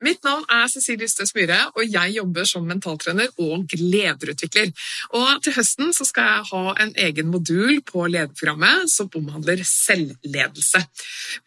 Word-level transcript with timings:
Mitt 0.00 0.24
navn 0.24 0.46
er 0.48 0.68
Cecilie 0.72 1.04
Ystøs 1.04 1.34
Myhre, 1.36 1.58
og 1.76 1.84
jeg 1.84 2.14
jobber 2.16 2.46
som 2.48 2.64
mentaltrener 2.68 3.28
og 3.40 3.68
lederutvikler. 3.76 4.72
Og 5.16 5.42
til 5.44 5.56
høsten 5.58 5.92
skal 5.96 6.30
jeg 6.30 6.46
ha 6.52 6.62
en 6.84 6.94
egen 7.04 7.28
modul 7.32 7.82
på 7.84 8.06
lederprogrammet 8.08 8.88
som 8.92 9.10
omhandler 9.20 9.60
selvledelse. 9.66 10.80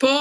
På 0.02 0.12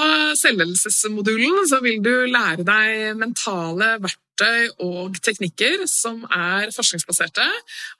selvledelsesmodulen 0.40 1.68
vil 1.84 2.00
du 2.04 2.14
lære 2.32 2.64
deg 2.64 3.18
mentale 3.20 3.96
verktøy 4.02 4.70
og 4.80 5.18
teknikker 5.20 5.84
som 5.90 6.24
er 6.32 6.72
forskningsbaserte, 6.72 7.44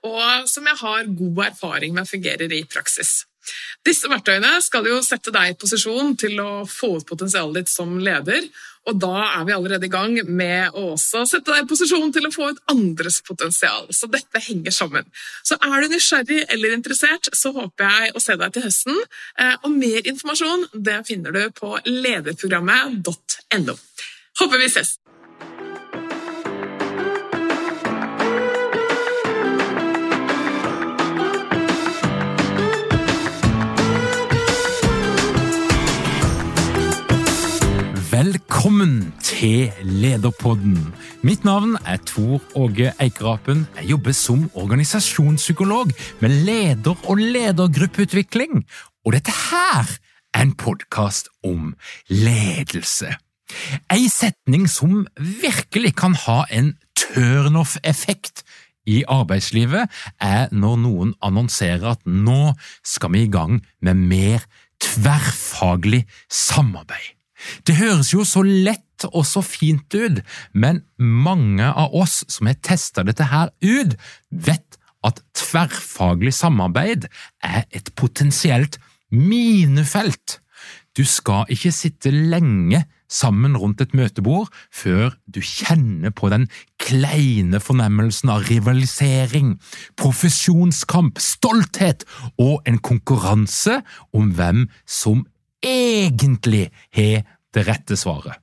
og 0.08 0.48
som 0.48 0.64
jeg 0.70 0.80
har 0.80 1.12
god 1.12 1.44
erfaring 1.50 1.92
med 1.98 2.08
fungerer 2.08 2.56
i 2.56 2.64
praksis. 2.64 3.22
Disse 3.86 4.10
verktøyene 4.10 4.58
skal 4.62 4.86
jo 4.86 5.00
sette 5.04 5.32
deg 5.34 5.52
i 5.52 5.56
posisjon 5.58 6.14
til 6.20 6.38
å 6.42 6.50
få 6.68 6.96
ut 6.98 7.08
potensialet 7.08 7.62
ditt 7.62 7.72
som 7.72 7.98
leder, 8.02 8.46
og 8.90 8.98
da 8.98 9.14
er 9.38 9.44
vi 9.46 9.54
allerede 9.54 9.86
i 9.86 9.92
gang 9.92 10.16
med 10.26 10.74
å 10.74 10.88
også 10.96 11.22
sette 11.30 11.52
deg 11.52 11.62
i 11.62 11.68
posisjon 11.70 12.10
til 12.14 12.26
å 12.26 12.32
få 12.34 12.48
ut 12.50 12.62
andres 12.72 13.20
potensial. 13.26 13.86
Så 13.94 14.08
dette 14.10 14.42
henger 14.42 14.74
sammen. 14.74 15.06
Så 15.46 15.54
er 15.62 15.76
du 15.84 15.92
nysgjerrig 15.92 16.40
eller 16.50 16.74
interessert, 16.74 17.30
så 17.36 17.54
håper 17.54 17.86
jeg 17.86 18.16
å 18.16 18.22
se 18.22 18.34
deg 18.40 18.54
til 18.54 18.66
høsten. 18.66 18.98
Eh, 19.38 19.54
og 19.62 19.70
mer 19.76 20.02
informasjon 20.02 20.66
det 20.74 20.98
finner 21.06 21.30
du 21.36 21.44
på 21.54 21.76
lederprogrammet.no. 21.86 23.78
Håper 24.42 24.58
vi 24.58 24.70
ses! 24.72 25.01
Velkommen 38.22 39.08
til 39.18 39.72
Lederpodden. 39.82 40.76
Mitt 41.26 41.42
navn 41.42 41.72
er 41.82 41.96
Tor 42.06 42.42
Åge 42.54 42.92
Eikerapen. 43.02 43.64
Jeg 43.80 43.88
jobber 43.90 44.12
som 44.14 44.44
organisasjonspsykolog 44.54 45.90
med 46.20 46.30
leder- 46.46 47.08
og 47.10 47.16
ledergruppeutvikling. 47.18 48.62
Og 49.04 49.16
dette 49.16 49.32
her 49.50 49.90
er 50.34 50.42
en 50.44 50.52
podkast 50.54 51.32
om 51.42 51.72
ledelse. 52.08 53.16
Ei 53.90 54.06
setning 54.06 54.68
som 54.70 55.00
virkelig 55.18 55.96
kan 55.98 56.14
ha 56.14 56.44
en 56.50 56.76
turnoff-effekt 56.94 58.44
i 58.86 59.02
arbeidslivet, 59.08 59.90
er 60.20 60.46
når 60.52 60.76
noen 60.84 61.10
annonserer 61.22 61.96
at 61.96 62.06
nå 62.06 62.54
skal 62.86 63.16
vi 63.16 63.24
i 63.26 63.32
gang 63.34 63.64
med 63.80 63.98
mer 63.98 64.46
tverrfaglig 64.78 66.04
samarbeid. 66.30 67.21
Det 67.66 67.78
høres 67.78 68.12
jo 68.14 68.26
så 68.28 68.44
lett 68.46 69.06
og 69.10 69.24
så 69.26 69.42
fint 69.42 69.94
ut, 69.94 70.20
men 70.52 70.82
mange 70.98 71.66
av 71.66 71.94
oss 71.94 72.22
som 72.30 72.50
har 72.50 72.60
testa 72.62 73.04
dette 73.06 73.26
her 73.32 73.50
ut, 73.64 73.96
vet 74.30 74.78
at 75.02 75.18
tverrfaglig 75.34 76.34
samarbeid 76.36 77.08
er 77.42 77.64
et 77.74 77.90
potensielt 77.98 78.78
minefelt. 79.10 80.38
Du 80.96 81.04
skal 81.08 81.48
ikke 81.52 81.72
sitte 81.74 82.12
lenge 82.12 82.84
sammen 83.12 83.56
rundt 83.60 83.82
et 83.84 83.94
møtebord 83.96 84.48
før 84.72 85.12
du 85.28 85.40
kjenner 85.44 86.12
på 86.16 86.30
den 86.32 86.46
kleine 86.80 87.60
fornemmelsen 87.62 88.32
av 88.32 88.46
rivalisering, 88.48 89.56
profesjonskamp, 90.00 91.20
stolthet 91.20 92.06
og 92.40 92.62
en 92.68 92.80
konkurranse 92.80 93.80
om 94.16 94.32
hvem 94.36 94.66
som 94.88 95.26
egentlig 95.64 96.70
har 96.96 97.22
det 97.54 97.66
rette 97.68 97.96
svaret. 97.98 98.38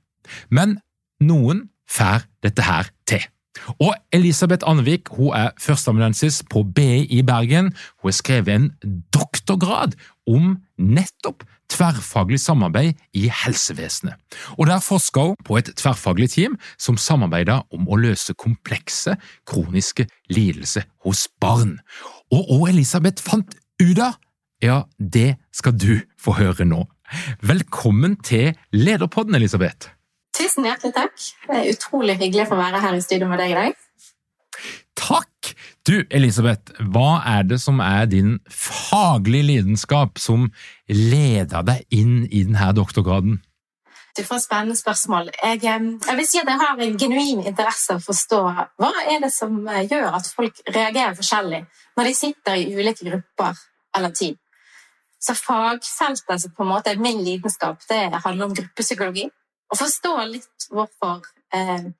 Men 0.48 0.78
noen 1.20 1.68
får 1.90 2.26
dette 2.44 2.64
her 2.64 2.90
til. 3.08 3.22
Og 3.82 3.94
Elisabeth 4.14 4.64
Andvik 4.68 5.10
hun 5.16 5.34
er 5.36 5.50
førsteamanuensis 5.60 6.42
på 6.50 6.62
BI 6.62 7.04
i 7.10 7.22
Bergen. 7.26 7.72
Hun 8.00 8.08
har 8.08 8.16
skrevet 8.16 8.54
en 8.54 8.68
doktorgrad 9.12 9.96
om 10.30 10.54
nettopp 10.78 11.44
tverrfaglig 11.70 12.40
samarbeid 12.40 12.98
i 13.14 13.28
helsevesenet. 13.42 14.14
Og 14.58 14.66
Der 14.66 14.80
forska 14.80 15.20
hun 15.20 15.36
på 15.44 15.58
et 15.58 15.70
tverrfaglig 15.76 16.30
team 16.30 16.58
som 16.78 16.96
samarbeidet 16.96 17.62
om 17.72 17.88
å 17.88 17.96
løse 17.96 18.34
komplekse, 18.34 19.16
kroniske 19.46 20.06
lidelser 20.30 20.86
hos 21.04 21.28
barn. 21.40 21.78
Og 22.32 22.46
hva 22.50 22.70
Elisabeth 22.70 23.22
fant 23.22 23.54
ut 23.82 23.98
av, 23.98 24.18
ja, 24.62 24.82
det 24.98 25.36
skal 25.52 25.72
du 25.72 26.00
få 26.20 26.36
høre 26.36 26.64
nå. 26.64 26.84
Velkommen 27.42 28.16
til 28.24 28.54
Lederpodden, 28.72 29.34
Elisabeth. 29.34 29.90
Tusen 30.36 30.66
hjertelig 30.68 30.94
takk. 30.94 31.16
Det 31.48 31.58
er 31.58 31.70
utrolig 31.74 32.16
hyggelig 32.20 32.46
å 32.46 32.50
få 32.52 32.60
være 32.60 32.82
her 32.84 32.96
i 32.96 33.04
studio 33.04 33.28
med 33.30 33.42
deg 33.42 33.54
i 33.54 33.58
dag. 33.58 33.78
Takk! 35.00 35.52
Du, 35.88 35.94
Elisabeth, 36.12 36.74
hva 36.92 37.20
er 37.26 37.46
det 37.48 37.58
som 37.62 37.80
er 37.82 38.06
din 38.10 38.36
faglige 38.52 39.48
lidenskap 39.48 40.20
som 40.20 40.50
leder 40.86 41.64
deg 41.66 41.86
inn 41.96 42.26
i 42.28 42.44
denne 42.44 42.70
doktorgraden? 42.76 43.40
Du 44.16 44.22
får 44.26 44.40
et 44.40 44.44
spennende 44.44 44.76
spørsmål. 44.76 45.30
Jeg, 45.42 45.62
jeg, 45.62 46.16
vil 46.18 46.26
si 46.28 46.40
at 46.40 46.48
jeg 46.50 46.60
har 46.60 46.82
en 46.84 46.96
genuin 46.98 47.42
interesse 47.46 47.94
av 47.94 48.02
å 48.02 48.04
forstå 48.04 48.40
hva 48.82 48.90
er 49.06 49.22
det 49.22 49.30
som 49.32 49.60
eh, 49.70 49.86
gjør 49.86 50.16
at 50.18 50.30
folk 50.34 50.62
reagerer 50.66 51.14
forskjellig 51.18 51.62
når 51.96 52.08
de 52.08 52.14
sitter 52.18 52.58
i 52.58 52.74
ulike 52.74 53.06
grupper 53.06 53.60
eller 53.96 54.14
team. 54.14 54.36
Så 55.20 55.34
fagfeltet 55.36 56.42
som 56.42 56.52
på 56.56 56.64
en 56.64 56.72
måte 56.72 56.92
er 56.92 57.00
min 57.00 57.20
lidenskap, 57.24 57.82
det 57.88 58.22
handler 58.24 58.48
om 58.48 58.54
gruppepsykologi. 58.56 59.26
Å 59.70 59.78
forstå 59.78 60.14
litt 60.30 60.68
hvorfor 60.72 61.26
eh, 61.54 61.90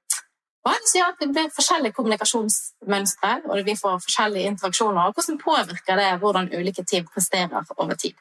hva 0.61 0.73
er 0.75 0.81
det 0.83 0.89
som 0.91 0.99
gjør 0.99 1.13
at 1.13 1.21
det 1.21 1.29
blir 1.33 1.53
forskjellige 1.57 1.97
kommunikasjonsmønstre 1.97 3.31
og 3.49 3.61
vi 3.65 3.75
får 3.81 4.01
forskjellige 4.05 4.51
interaksjoner, 4.53 5.07
og 5.07 5.17
hvordan 5.17 5.39
påvirker 5.41 6.01
det 6.01 6.09
hvordan 6.21 6.51
ulike 6.53 6.85
team 6.85 7.07
presterer 7.09 7.71
over 7.77 7.95
tid. 7.95 8.17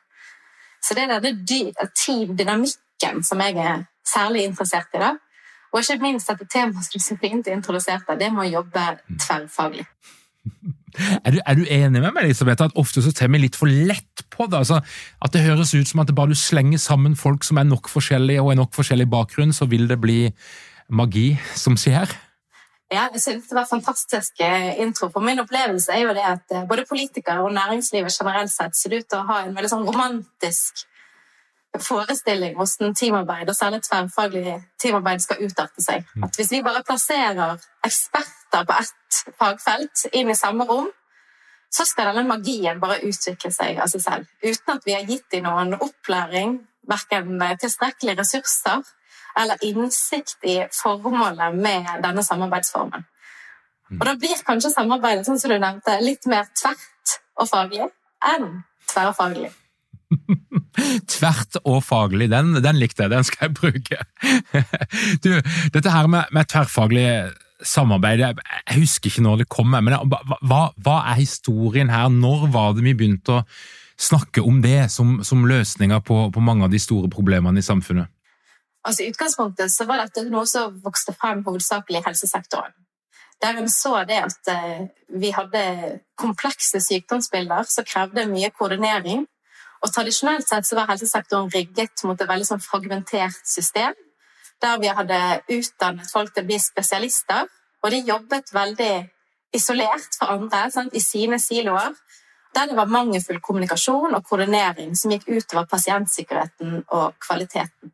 Så 0.84 0.96
det 0.96 1.04
er 1.04 1.20
denne 1.20 1.90
teamdynamikken 2.04 3.24
som 3.28 3.44
jeg 3.44 3.58
er 3.60 3.84
særlig 4.08 4.46
interessert 4.48 4.96
i. 4.96 5.02
da. 5.04 5.18
Og 5.74 5.82
ikke 5.82 6.02
minst 6.02 6.32
dette 6.32 6.48
temaet 6.48 7.02
som 7.04 7.20
fint 7.20 7.48
introduserte, 7.48 8.16
det 8.18 8.32
med 8.34 8.48
å 8.48 8.52
jobbe 8.60 8.86
tverrfaglig. 9.20 9.86
Er 11.24 11.36
du, 11.36 11.40
er 11.46 11.60
du, 11.60 11.66
enig 11.66 12.02
med 12.02 12.14
meg, 12.14 12.24
Elisabeth, 12.26 12.70
at 12.70 12.80
ofte 12.80 13.04
så 13.06 13.14
tar 13.16 13.32
vi 13.34 13.44
litt 13.44 13.58
for 13.60 13.72
lett 13.72 14.24
på 14.34 14.48
det? 14.50 14.62
Altså, 14.64 14.80
at 15.22 15.36
det 15.36 15.46
høres 15.46 15.74
ut 15.76 15.90
som 15.90 16.04
at 16.04 16.14
bare 16.16 16.34
du 16.34 16.40
slenger 16.40 16.82
sammen 16.82 17.18
folk 17.20 17.46
som 17.48 17.62
er 17.62 17.70
nok 17.70 17.92
forskjellige 17.92 18.42
og 18.44 18.54
er 18.54 18.62
nok 18.62 18.74
forskjellig 18.78 19.10
bakgrunn, 19.12 19.54
så 19.56 19.70
vil 19.70 19.88
det 19.90 20.00
bli 20.02 20.22
magi 20.90 21.32
som 21.58 21.78
skjer? 21.80 22.12
Ja, 22.90 23.06
jeg 23.14 23.22
synes 23.22 23.50
det 23.50 23.54
var 23.54 23.68
en 23.68 23.76
fantastisk 23.76 24.42
intro. 24.82 25.12
For 25.14 25.22
min 25.22 25.40
opplevelse 25.44 25.94
er 25.94 26.08
jo 26.08 26.14
det 26.18 26.26
at 26.26 26.56
eh, 26.56 26.66
både 26.70 26.88
politikere 26.90 27.44
og 27.46 27.54
næringslivet 27.54 28.16
generelt 28.16 28.50
sett 28.50 28.78
ser 28.78 28.96
ut 28.98 29.06
til 29.06 29.20
å 29.20 29.28
ha 29.30 29.44
en 29.44 29.54
veldig 29.54 29.70
sånn 29.70 29.86
romantisk 29.86 30.88
forestilling 31.78 32.56
hvordan 32.58 32.96
teamarbeid, 32.96 33.50
og 33.50 33.56
særlig 33.56 33.82
tverrfaglig 33.86 34.56
teamarbeid, 34.82 35.20
skal 35.22 35.44
utarte 35.46 35.84
seg. 35.84 36.06
Mm. 36.16 36.24
At 36.24 36.40
hvis 36.40 36.52
vi 36.52 36.64
bare 36.66 36.84
plasserer 36.88 37.60
eksperter 37.86 38.66
på 38.66 38.78
ett 38.80 39.20
fagfelt 39.38 40.08
inn 40.14 40.32
i 40.32 40.38
samme 40.38 40.66
rom, 40.70 40.90
så 41.70 41.86
skal 41.86 42.10
denne 42.10 42.26
magien 42.26 42.80
bare 42.82 43.04
utvikle 43.06 43.52
seg 43.54 43.78
av 43.78 43.92
seg 43.92 44.02
selv. 44.02 44.32
Uten 44.42 44.74
at 44.74 44.88
vi 44.88 44.96
har 44.98 45.06
gitt 45.06 45.28
dem 45.32 45.46
noen 45.46 45.76
opplæring, 45.78 46.58
verken 46.90 47.38
tilstrekkelige 47.62 48.18
ressurser 48.18 48.82
eller 49.38 49.62
innsikt 49.62 50.44
i 50.50 50.58
formålet 50.74 51.56
med 51.56 51.90
denne 52.04 52.24
samarbeidsformen. 52.26 53.06
Og 53.94 54.06
da 54.06 54.16
blir 54.18 54.42
kanskje 54.46 54.74
samarbeidet 54.74 55.26
sånn 55.26 55.40
som 55.42 55.54
du 55.54 55.58
nevnte, 55.62 55.98
litt 56.02 56.26
mer 56.30 56.50
tvert 56.58 57.16
og 57.40 57.50
faglig 57.50 57.88
enn 58.34 58.50
tverrfaglig. 58.90 59.52
Tvert 61.14 61.60
og 61.64 61.84
faglig, 61.86 62.30
den, 62.32 62.56
den, 62.64 62.80
likte 62.82 63.06
jeg. 63.06 63.14
Den 63.14 63.28
skal 63.28 63.50
jeg 63.50 63.58
bruke. 63.60 64.02
Du, 65.24 65.32
dette 65.74 65.94
her 65.94 66.10
med, 66.10 66.32
med 66.36 66.50
tverrfaglig 66.50 67.08
samarbeid, 67.66 68.22
jeg 68.24 68.78
husker 68.80 69.12
ikke 69.12 69.24
når 69.26 69.42
det 69.42 69.50
kommer, 69.52 69.84
men 69.84 69.96
hva, 70.08 70.62
hva, 70.80 70.96
er 71.12 71.20
historien 71.20 71.92
her? 71.92 72.08
Når 72.10 72.48
var 72.54 72.76
det 72.76 72.86
vi 72.86 72.96
begynte 72.96 73.40
å 73.40 73.44
snakke 74.00 74.44
om 74.48 74.62
det 74.64 74.88
som, 74.94 75.20
som 75.28 75.44
løsninger 75.48 76.00
på, 76.08 76.22
på, 76.32 76.44
mange 76.44 76.68
av 76.68 76.72
de 76.72 76.80
store 76.80 77.12
problemene 77.12 77.60
i 77.60 77.66
samfunnet? 77.66 78.08
Altså, 78.88 79.04
I 79.04 79.12
utgangspunktet 79.12 79.74
så 79.74 79.86
var 79.90 80.06
dette 80.06 80.24
noe 80.32 80.48
som 80.48 80.78
vokste 80.84 81.14
frem 81.18 81.44
hovedsakelig 81.44 82.00
i 82.00 82.06
helsesektoren. 82.08 82.72
Der 83.44 83.60
en 83.60 83.70
så 83.72 84.02
det 84.08 84.22
at 84.24 84.52
uh, 84.52 84.88
vi 85.20 85.32
hadde 85.36 86.00
komplekse 86.20 86.80
sykdomsbilder 86.84 87.68
som 87.72 87.88
krevde 87.88 88.28
mye 88.32 88.52
koordinering. 88.56 89.26
Og 89.80 89.94
Tradisjonelt 89.94 90.48
sett 90.48 90.68
så 90.68 90.76
var 90.76 90.90
helsesektoren 90.92 91.52
rigget 91.54 92.04
mot 92.04 92.20
et 92.20 92.30
veldig 92.30 92.48
sånn 92.48 92.64
fragmentert 92.64 93.40
system 93.48 93.96
der 94.62 94.80
vi 94.80 94.92
hadde 94.92 95.20
utdannet 95.56 96.12
folk 96.12 96.34
til 96.34 96.44
å 96.44 96.50
bli 96.50 96.58
spesialister, 96.60 97.48
og 97.80 97.94
de 97.94 98.02
jobbet 98.04 98.52
veldig 98.54 98.94
isolert 99.56 100.18
fra 100.20 100.34
andre 100.36 100.66
sant, 100.74 100.96
i 100.96 101.04
sine 101.04 101.40
siloer. 101.40 101.96
Der 102.56 102.68
det 102.68 102.76
var 102.76 102.90
mangelfull 102.90 103.40
kommunikasjon 103.46 104.16
og 104.18 104.26
koordinering 104.26 104.96
som 104.98 105.14
gikk 105.14 105.28
utover 105.30 105.68
pasientsikkerheten 105.70 106.82
og 106.98 107.20
kvaliteten. 107.22 107.94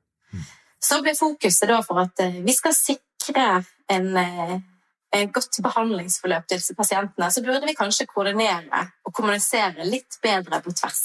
Så 0.79 1.01
ble 1.03 1.15
fokuset 1.17 1.67
da 1.69 1.81
for 1.83 1.99
at 2.01 2.21
eh, 2.23 2.39
vi 2.45 2.53
skal 2.55 2.73
sikre 2.77 3.45
en, 3.91 4.07
eh, 4.21 4.55
en 5.19 5.31
godt 5.33 5.59
behandlingsforløp 5.65 6.47
til 6.47 6.61
disse 6.61 6.75
pasientene, 6.77 7.29
så 7.31 7.43
burde 7.43 7.67
vi 7.67 7.75
kanskje 7.77 8.07
koordinere 8.07 8.85
og 9.03 9.13
kommunisere 9.13 9.87
litt 9.89 10.19
bedre 10.23 10.61
på 10.63 10.73
tvers. 10.77 11.03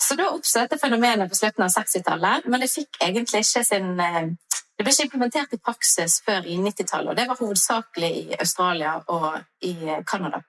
Så 0.00 0.16
da 0.16 0.30
oppsto 0.32 0.62
dette 0.62 0.78
fenomenet 0.80 1.28
på 1.28 1.36
slutten 1.36 1.66
av 1.66 1.74
60-tallet, 1.74 2.46
men 2.48 2.62
det 2.62 2.70
fikk 2.72 3.02
egentlig 3.04 3.44
ikke 3.44 3.64
sin 3.66 4.00
eh, 4.00 4.30
det 4.80 4.86
ble 4.86 4.94
ikke 4.94 5.10
implementert 5.10 5.50
i 5.52 5.58
praksis 5.60 6.22
før 6.24 6.46
i 6.48 6.54
90-tallet, 6.56 7.10
og 7.12 7.16
det 7.18 7.26
var 7.28 7.36
hovedsakelig 7.36 8.08
i 8.16 8.38
Australia 8.40 8.94
og 9.12 9.34
i 9.68 9.74
Canada. 10.08 10.40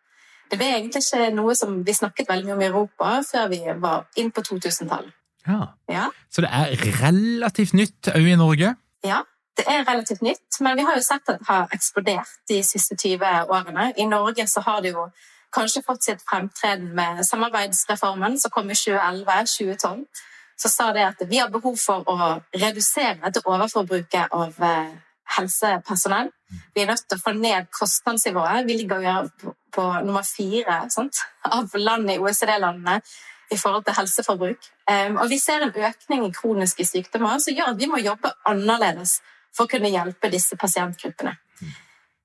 Det 0.48 0.56
ble 0.60 0.70
egentlig 0.78 1.02
ikke 1.04 1.34
noe 1.36 1.56
som 1.60 1.82
vi 1.84 1.96
snakket 1.96 2.30
veldig 2.30 2.48
mye 2.48 2.56
om 2.56 2.64
i 2.64 2.70
Europa 2.70 3.10
før 3.28 3.50
vi 3.52 3.60
var 3.84 4.06
inn 4.20 4.32
på 4.32 4.44
2000-tallet. 4.48 5.12
Ja. 5.48 5.60
ja. 5.92 6.06
Så 6.32 6.46
det 6.46 6.52
er 6.54 6.88
relativt 7.02 7.76
nytt 7.76 8.08
òg 8.14 8.30
i 8.32 8.38
Norge? 8.40 8.72
Ja, 9.04 9.20
det 9.60 9.68
er 9.68 9.84
relativt 9.84 10.24
nytt, 10.24 10.62
men 10.64 10.80
vi 10.80 10.88
har 10.88 10.96
jo 10.96 11.04
sett 11.04 11.28
at 11.28 11.42
det 11.42 11.50
har 11.50 11.76
eksplodert 11.76 12.32
de 12.48 12.62
siste 12.64 12.96
20 12.96 13.52
årene. 13.52 13.92
I 14.00 14.08
Norge 14.08 14.48
så 14.48 14.64
har 14.64 14.80
det 14.86 14.94
jo 14.96 15.10
kanskje 15.52 15.84
fått 15.86 16.04
sitt 16.04 16.22
fremtreden 16.30 16.92
med 16.96 17.26
samarbeidsreformen 17.28 18.40
som 18.40 18.52
kom 18.52 18.72
i 18.72 18.78
2011-2012. 18.78 20.06
Så 20.62 20.70
sa 20.70 20.92
det 20.94 21.06
at 21.06 21.24
vi 21.28 21.40
har 21.42 21.50
behov 21.50 21.78
for 21.82 22.06
å 22.10 22.34
redusere 22.54 23.18
dette 23.24 23.42
overforbruket 23.50 24.34
av 24.36 24.60
eh, 24.64 24.94
helsepersonell. 25.38 26.30
Vi 26.76 26.84
er 26.84 26.92
nødt 26.92 27.08
til 27.08 27.18
å 27.18 27.24
få 27.24 27.34
ned 27.38 27.70
kostnadsnivået. 27.74 28.68
Vi 28.68 28.78
ligger 28.84 29.30
på, 29.42 29.56
på 29.74 29.88
nummer 30.06 30.26
fire 30.28 30.84
sant? 30.94 31.24
av 31.48 31.74
landet 31.76 32.18
i 32.18 32.22
OECD-landene 32.22 33.00
i 33.52 33.58
forhold 33.58 33.86
til 33.88 33.98
helseforbruk. 33.98 34.68
Um, 34.92 35.18
og 35.18 35.30
vi 35.30 35.40
ser 35.40 35.66
en 35.66 35.76
økning 35.76 36.26
i 36.28 36.34
kroniske 36.36 36.86
sykdommer 36.88 37.40
som 37.44 37.56
gjør 37.56 37.74
at 37.74 37.80
vi 37.80 37.90
må 37.92 38.00
jobbe 38.00 38.32
annerledes 38.48 39.20
for 39.56 39.66
å 39.66 39.72
kunne 39.72 39.92
hjelpe 39.92 40.32
disse 40.32 40.58
pasientgruppene. 40.60 41.34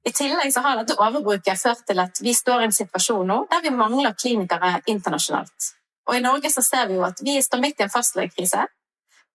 I 0.06 0.12
tillegg 0.14 0.52
så 0.54 0.62
har 0.62 0.78
dette 0.78 0.94
overbruket 1.02 1.58
ført 1.58 1.82
til 1.88 1.98
at 1.98 2.20
vi 2.22 2.34
står 2.34 2.62
i 2.62 2.68
en 2.68 2.74
situasjon 2.74 3.26
nå 3.26 3.40
der 3.50 3.64
vi 3.64 3.72
mangler 3.74 4.14
klinikere 4.14 4.76
internasjonalt. 4.86 5.72
Og 6.06 6.14
i 6.14 6.22
Norge 6.22 6.50
så 6.52 6.62
ser 6.62 6.86
vi 6.86 6.98
jo 6.98 7.06
at 7.06 7.18
vi 7.26 7.34
står 7.42 7.62
midt 7.62 7.80
i 7.80 7.86
en 7.86 7.90
fastlegekrise. 7.90 8.68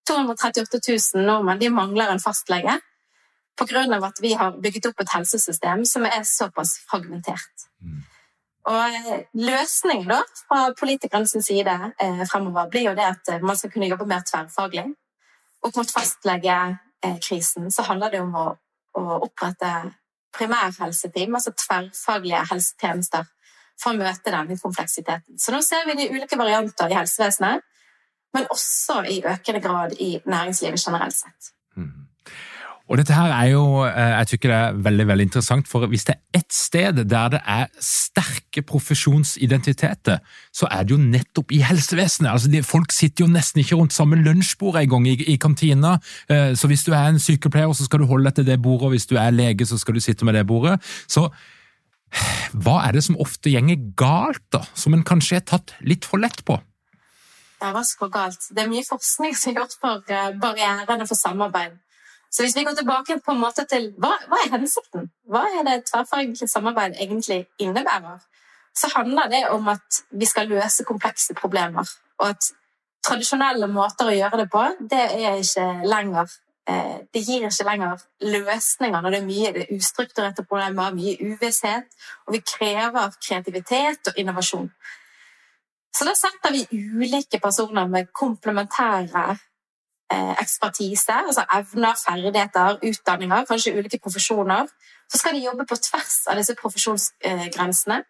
238 0.08 0.80
000 0.88 1.26
nordmenn 1.28 1.60
de 1.60 1.70
mangler 1.70 2.14
en 2.14 2.24
fastlege 2.24 2.78
pga. 3.60 3.84
at 4.06 4.22
vi 4.22 4.34
har 4.34 4.56
bygget 4.64 4.86
opp 4.86 5.02
et 5.02 5.14
helsesystem 5.14 5.86
som 5.86 6.06
er 6.06 6.24
såpass 6.24 6.80
fragmentert. 6.90 7.68
Mm. 7.82 8.00
Og 8.72 8.96
eh, 8.96 9.22
løsningen 9.34 10.08
da, 10.08 10.22
fra 10.48 10.72
politikernes 10.80 11.36
side 11.46 11.94
eh, 12.00 12.24
fremover 12.32 12.70
blir 12.70 12.90
jo 12.90 12.96
det 12.96 13.06
at 13.06 13.42
man 13.42 13.58
skal 13.58 13.72
kunne 13.72 13.90
jobbe 13.90 14.06
mer 14.06 14.24
tverrfaglig. 14.26 14.86
Opp 15.62 15.76
mot 15.76 15.92
fastlegekrisen 15.92 17.72
så 17.72 17.86
handler 17.90 18.12
det 18.12 18.22
om 18.22 18.36
å, 18.36 18.48
å 18.98 19.04
opprette 19.26 19.92
primærhelseteam, 20.38 21.36
altså 21.36 21.54
tverrfaglige 21.58 22.44
helsetjenester, 22.52 23.28
for 23.82 23.94
å 23.94 24.00
møte 24.00 24.34
denne 24.34 24.58
kompleksiteten. 24.60 25.40
Så 25.42 25.54
nå 25.54 25.62
ser 25.66 25.88
vi 25.90 25.98
de 25.98 26.10
ulike 26.14 26.38
varianter 26.40 26.92
i 26.92 26.98
helsevesenet, 27.00 27.66
men 28.36 28.48
også 28.54 29.02
i 29.12 29.20
økende 29.28 29.62
grad 29.64 29.98
i 30.00 30.14
næringslivet 30.26 30.86
generelt 30.86 31.18
sett. 31.18 31.52
Mm. 31.76 32.08
Og 32.92 33.00
dette 33.00 33.16
her 33.16 33.32
er 33.32 33.54
jo, 33.54 33.86
eh, 33.88 34.18
jeg 34.20 34.28
tykker 34.34 34.52
det 34.52 34.56
er 34.58 34.80
veldig 34.84 35.06
veldig 35.08 35.26
interessant, 35.30 35.68
for 35.68 35.88
hvis 35.88 36.04
det 36.10 36.18
er 36.18 36.40
ett 36.42 36.52
sted 36.52 36.98
der 37.08 37.30
det 37.32 37.40
er 37.48 37.70
sterke 37.80 38.64
profesjonsidentiteter, 38.68 40.20
så 40.52 40.68
er 40.68 40.84
det 40.84 40.92
jo 40.92 40.98
nettopp 41.00 41.54
i 41.56 41.62
helsevesenet. 41.64 42.32
Altså, 42.34 42.50
de, 42.52 42.60
Folk 42.68 42.92
sitter 42.92 43.24
jo 43.24 43.32
nesten 43.32 43.64
ikke 43.64 43.78
rundt 43.80 43.96
samme 43.96 44.20
lunsjbord 44.20 44.82
engang 44.82 45.08
i, 45.08 45.16
i 45.24 45.38
kantina. 45.40 45.94
Eh, 46.28 46.52
så 46.52 46.68
hvis 46.68 46.84
du 46.84 46.92
er 46.92 47.08
en 47.08 47.20
sykepleier, 47.20 47.72
så 47.72 47.88
skal 47.88 48.04
du 48.04 48.10
holde 48.12 48.34
til 48.36 48.46
det 48.46 48.60
bordet, 48.62 48.90
og 48.90 48.96
hvis 48.98 49.08
du 49.08 49.16
er 49.16 49.32
lege, 49.32 49.66
så 49.66 49.80
skal 49.80 49.96
du 49.96 50.04
sitte 50.04 50.28
med 50.28 50.36
det 50.36 50.44
bordet. 50.48 50.76
Så 51.08 51.30
hva 52.52 52.82
er 52.90 52.98
det 52.98 53.06
som 53.06 53.16
ofte 53.24 53.54
gjenger 53.54 53.80
galt, 53.96 54.44
da, 54.52 54.66
som 54.76 54.94
en 54.94 55.06
kanskje 55.08 55.40
er 55.40 55.48
tatt 55.48 55.72
litt 55.80 56.04
for 56.04 56.20
lett 56.20 56.44
på? 56.44 56.60
Det 57.62 57.70
er 57.70 58.10
galt. 58.12 58.50
Det 58.52 58.66
er 58.66 58.68
mye 58.68 58.84
forskning 58.84 59.36
som 59.38 59.54
er 59.54 59.62
gjort 59.62 59.78
for 59.80 60.12
eh, 60.12 60.36
barrierene 60.44 61.08
for 61.08 61.16
samarbeid. 61.16 61.80
Så 62.32 62.44
hvis 62.44 62.56
vi 62.56 62.64
går 62.64 62.76
tilbake 62.78 63.20
på 63.26 63.32
en 63.32 63.42
måte 63.42 63.66
til 63.68 63.90
hva, 64.00 64.14
hva 64.32 64.40
er 64.46 64.54
hensikten? 64.54 65.10
Hva 65.28 65.44
er 65.52 65.66
det 65.68 65.82
tverrfaglig 65.90 66.48
samarbeid 66.50 66.96
egentlig 66.96 67.42
innebærer? 67.60 68.22
Så 68.76 68.88
handler 68.96 69.28
det 69.28 69.42
om 69.52 69.68
at 69.68 70.04
vi 70.12 70.26
skal 70.26 70.48
løse 70.48 70.86
komplekse 70.88 71.36
problemer. 71.36 71.90
Og 72.20 72.30
at 72.30 72.52
tradisjonelle 73.04 73.68
måter 73.68 74.08
å 74.08 74.16
gjøre 74.16 74.44
det 74.44 74.48
på, 74.54 74.64
det 74.94 75.04
er 75.18 75.42
ikke 75.42 75.68
lenger 75.92 76.32
eh, 76.70 76.98
det 77.14 77.24
gir 77.26 77.50
ikke 77.50 77.68
lenger 77.68 78.06
løsninger 78.24 79.02
når 79.02 79.12
det 79.12 79.20
er 79.20 79.28
mye 79.28 79.54
det 79.56 79.66
er 79.66 79.76
ustrukturerte 79.76 80.48
problemer, 80.48 80.96
mye 80.96 81.18
uvisshet, 81.20 81.90
og 82.28 82.38
vi 82.38 82.44
krever 82.56 83.18
kreativitet 83.20 84.14
og 84.14 84.24
innovasjon. 84.24 84.70
Så 85.92 86.08
da 86.08 86.16
setter 86.16 86.56
vi 86.56 86.64
ulike 86.72 87.42
personer 87.44 87.90
med 87.92 88.14
komplementære 88.16 89.26
ekspertise, 90.42 91.14
altså 91.14 91.46
evner, 91.58 91.96
ferdigheter, 91.96 92.80
utdanninger, 92.90 93.46
kanskje 93.50 93.76
ulike 93.78 94.00
profesjoner. 94.00 94.68
Så 95.12 95.18
skal 95.18 95.36
de 95.36 95.46
jobbe 95.46 95.66
på 95.68 95.76
tvers 95.76 96.22
av 96.32 96.40
disse 96.40 96.56
profesjonsgrensene 96.60 98.02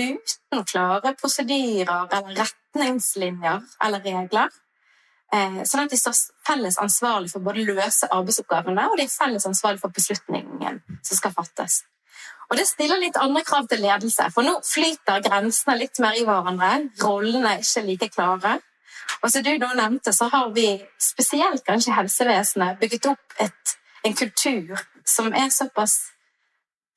uten 0.00 0.64
klare 0.64 1.12
prosedyrer 1.20 2.08
eller 2.16 2.36
retningslinjer 2.42 3.62
eller 3.84 4.04
regler. 4.04 4.50
Eh, 5.32 5.62
sånn 5.64 5.86
at 5.86 5.92
de 5.92 5.96
står 5.96 6.16
felles 6.44 6.76
ansvarlig 6.80 7.30
for 7.32 7.44
både 7.44 7.64
løse 7.64 8.08
arbeidsoppgavene 8.12 8.84
og 8.90 8.98
de 9.00 9.06
er 9.06 9.12
felles 9.12 9.46
ansvarlig 9.48 9.80
for 9.80 9.94
beslutningen 9.94 10.82
som 11.00 11.16
skal 11.16 11.32
fattes. 11.36 11.82
Og 12.50 12.58
Det 12.58 12.66
stiller 12.68 13.00
litt 13.00 13.16
andre 13.16 13.40
krav 13.48 13.64
til 13.68 13.80
ledelse, 13.80 14.26
for 14.34 14.44
nå 14.44 14.58
flyter 14.66 15.22
grensene 15.24 15.78
litt 15.80 15.96
mer 16.04 16.18
i 16.20 16.24
hverandre. 16.28 16.90
Rollene 17.00 17.54
er 17.54 17.62
ikke 17.64 17.84
like 17.86 18.08
klare. 18.12 18.58
Og 19.22 19.30
som 19.30 19.44
du 19.44 19.52
nå 19.58 19.68
nevnte, 19.78 20.12
så 20.12 20.28
har 20.32 20.50
vi 20.54 20.66
spesielt 21.00 21.64
kanskje 21.66 21.94
helsevesenet 21.94 22.80
bygget 22.80 23.06
opp 23.12 23.36
et, 23.42 23.76
en 24.04 24.16
kultur 24.18 24.78
som 25.06 25.30
er 25.34 25.50
såpass 25.54 25.98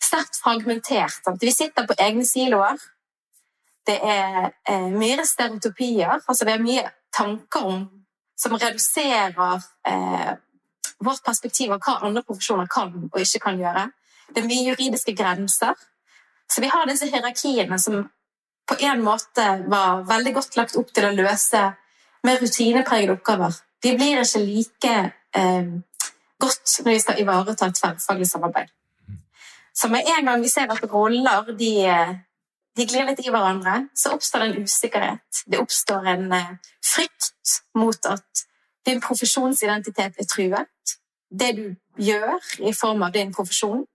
sterkt 0.03 0.39
fragmentert. 0.41 1.21
Sant? 1.23 1.41
Vi 1.41 1.53
sitter 1.53 1.87
på 1.87 1.97
egne 2.01 2.25
siloer. 2.25 2.81
Det 3.85 3.99
er 4.01 4.51
eh, 4.69 4.89
mye 4.89 5.25
stereotypier. 5.25 6.17
Altså 6.25 6.45
det 6.45 6.55
er 6.55 6.65
mye 6.65 6.87
tanker 7.13 7.69
om 7.69 7.85
som 8.35 8.57
reduserer 8.57 9.61
eh, 9.87 10.33
vårt 10.99 11.23
perspektiv 11.23 11.71
av 11.71 11.83
hva 11.83 11.99
andre 12.07 12.23
profesjoner 12.25 12.67
kan 12.71 12.91
og 13.11 13.21
ikke 13.21 13.43
kan 13.47 13.61
gjøre. 13.61 13.85
Det 14.33 14.41
er 14.41 14.49
mye 14.49 14.67
juridiske 14.71 15.13
grenser. 15.15 15.77
Så 16.51 16.61
vi 16.61 16.69
har 16.73 16.85
disse 16.89 17.07
hierarkiene 17.09 17.79
som 17.81 18.03
på 18.65 18.77
en 18.81 19.01
måte 19.05 19.45
var 19.69 20.03
veldig 20.09 20.33
godt 20.35 20.57
lagt 20.57 20.77
opp 20.79 20.91
til 20.93 21.07
å 21.07 21.13
løse 21.15 21.61
med 22.25 22.41
rutinepregede 22.41 23.15
oppgaver. 23.15 23.53
De 23.83 23.93
blir 23.97 24.21
ikke 24.23 24.41
like 24.45 24.95
eh, 25.37 25.67
godt 26.41 26.79
når 26.83 26.91
vi 26.91 26.99
skal 26.99 27.21
ivareta 27.21 27.69
et 27.69 27.75
tverrfaglig 27.79 28.27
samarbeid. 28.29 28.71
Så 29.75 29.87
med 29.87 30.01
en 30.17 30.25
gang 30.25 30.41
vi 30.41 30.49
ser 30.49 30.71
at 30.71 30.93
roller 30.93 31.51
de, 31.59 31.71
de 32.77 32.87
glir 32.87 33.05
litt 33.05 33.19
i 33.25 33.31
hverandre, 33.31 33.89
så 33.95 34.13
oppstår 34.15 34.39
det 34.39 34.49
en 34.49 34.63
usikkerhet. 34.63 35.43
Det 35.51 35.59
oppstår 35.59 36.07
en 36.13 36.31
eh, 36.33 36.53
frykt 36.95 37.59
mot 37.75 38.05
at 38.09 38.45
din 38.85 39.01
profesjonsidentitet 39.01 40.21
er 40.21 40.29
truet. 40.29 40.95
Det 41.39 41.51
du 41.57 41.75
gjør 41.97 42.39
i 42.59 42.73
form 42.73 43.03
av 43.03 43.11
din 43.11 43.33
profesjon, 43.33 43.85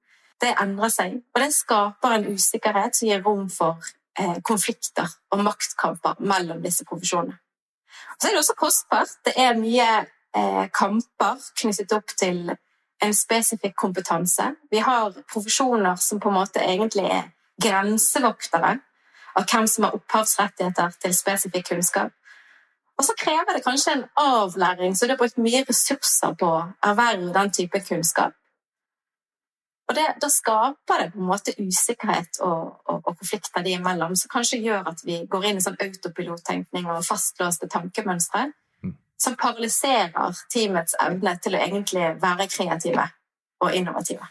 det 0.40 0.54
endrer 0.60 0.92
seg. 0.92 1.20
Og 1.34 1.42
det 1.42 1.52
skaper 1.54 2.16
en 2.16 2.28
usikkerhet 2.34 2.96
som 2.96 3.08
gir 3.08 3.22
rom 3.24 3.48
for 3.52 3.80
eh, 4.18 4.40
konflikter 4.44 5.08
og 5.32 5.44
maktkamper 5.44 6.20
mellom 6.20 6.60
disse 6.64 6.84
profesjonene. 6.84 7.38
Så 8.18 8.28
er 8.28 8.34
det 8.34 8.42
også 8.42 8.58
kostbart. 8.58 9.14
Det 9.24 9.34
er 9.36 9.58
mye 9.58 9.88
eh, 10.36 10.66
kamper 10.74 11.40
knyttet 11.60 11.92
opp 11.96 12.14
til 12.18 12.50
en 13.00 13.14
spesifikk 13.16 13.76
kompetanse. 13.76 14.52
Vi 14.70 14.78
har 14.84 15.14
profesjoner 15.32 15.96
som 15.96 16.20
på 16.20 16.28
en 16.28 16.36
måte 16.36 16.60
egentlig 16.64 17.06
er 17.08 17.30
grensevoktere 17.60 18.78
av 19.38 19.46
hvem 19.46 19.68
som 19.68 19.86
har 19.86 19.96
opphavsrettigheter 19.96 20.96
til 21.00 21.14
spesifikk 21.16 21.70
kunnskap. 21.72 22.12
Og 23.00 23.06
så 23.06 23.14
krever 23.16 23.56
det 23.56 23.64
kanskje 23.64 23.94
en 23.96 24.04
avlæring, 24.20 24.96
så 24.96 25.06
det 25.06 25.14
har 25.14 25.22
brukt 25.22 25.40
mye 25.40 25.64
ressurser 25.64 26.34
på 26.36 26.50
å 26.52 26.64
erverve 26.84 27.32
den 27.32 27.52
type 27.56 27.80
kunnskap. 27.86 28.34
Og 29.90 29.96
det, 29.98 30.06
Da 30.22 30.30
skaper 30.30 31.02
det 31.02 31.12
på 31.12 31.18
en 31.18 31.26
måte 31.26 31.54
usikkerhet 31.58 32.38
og, 32.46 32.78
og, 32.86 33.00
og, 33.02 33.14
konflikter 33.18 33.64
de 33.66 33.74
imellom, 33.74 34.14
som 34.16 34.30
kanskje 34.30 34.62
gjør 34.62 34.86
at 34.92 35.02
vi 35.04 35.24
går 35.30 35.50
inn 35.50 35.58
i 35.58 35.64
sånn 35.64 35.78
autopilottenkning 35.82 36.86
og 36.86 37.02
fastlåste 37.02 37.66
tankemønstre 37.72 38.46
mm. 38.86 38.94
som 39.18 39.38
paralyserer 39.40 40.44
teamets 40.52 40.94
evne 41.02 41.34
til 41.42 41.58
å 41.58 41.64
egentlig 41.66 42.12
være 42.22 42.46
kreative 42.52 43.08
og 43.60 43.74
innovative. 43.74 44.30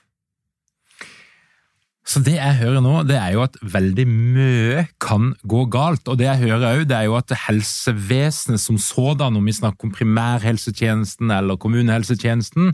Så 2.10 2.24
det 2.26 2.40
jeg 2.40 2.58
hører 2.64 2.82
nå, 2.82 2.94
det 3.06 3.20
er 3.20 3.36
jo 3.36 3.44
at 3.44 3.60
veldig 3.62 4.06
mye 4.10 4.86
kan 5.04 5.34
gå 5.44 5.66
galt. 5.70 6.08
Og 6.10 6.18
det 6.18 6.26
jeg 6.26 6.48
hører 6.48 6.80
òg, 6.80 6.88
det 6.90 6.96
er 6.98 7.06
jo 7.06 7.20
at 7.20 7.36
helsevesenet 7.46 8.64
som 8.64 8.80
sådan, 8.82 9.38
om 9.38 9.46
vi 9.46 9.54
snakker 9.54 9.86
om 9.86 9.94
primærhelsetjenesten 9.94 11.30
eller 11.36 11.60
kommunehelsetjenesten, 11.62 12.74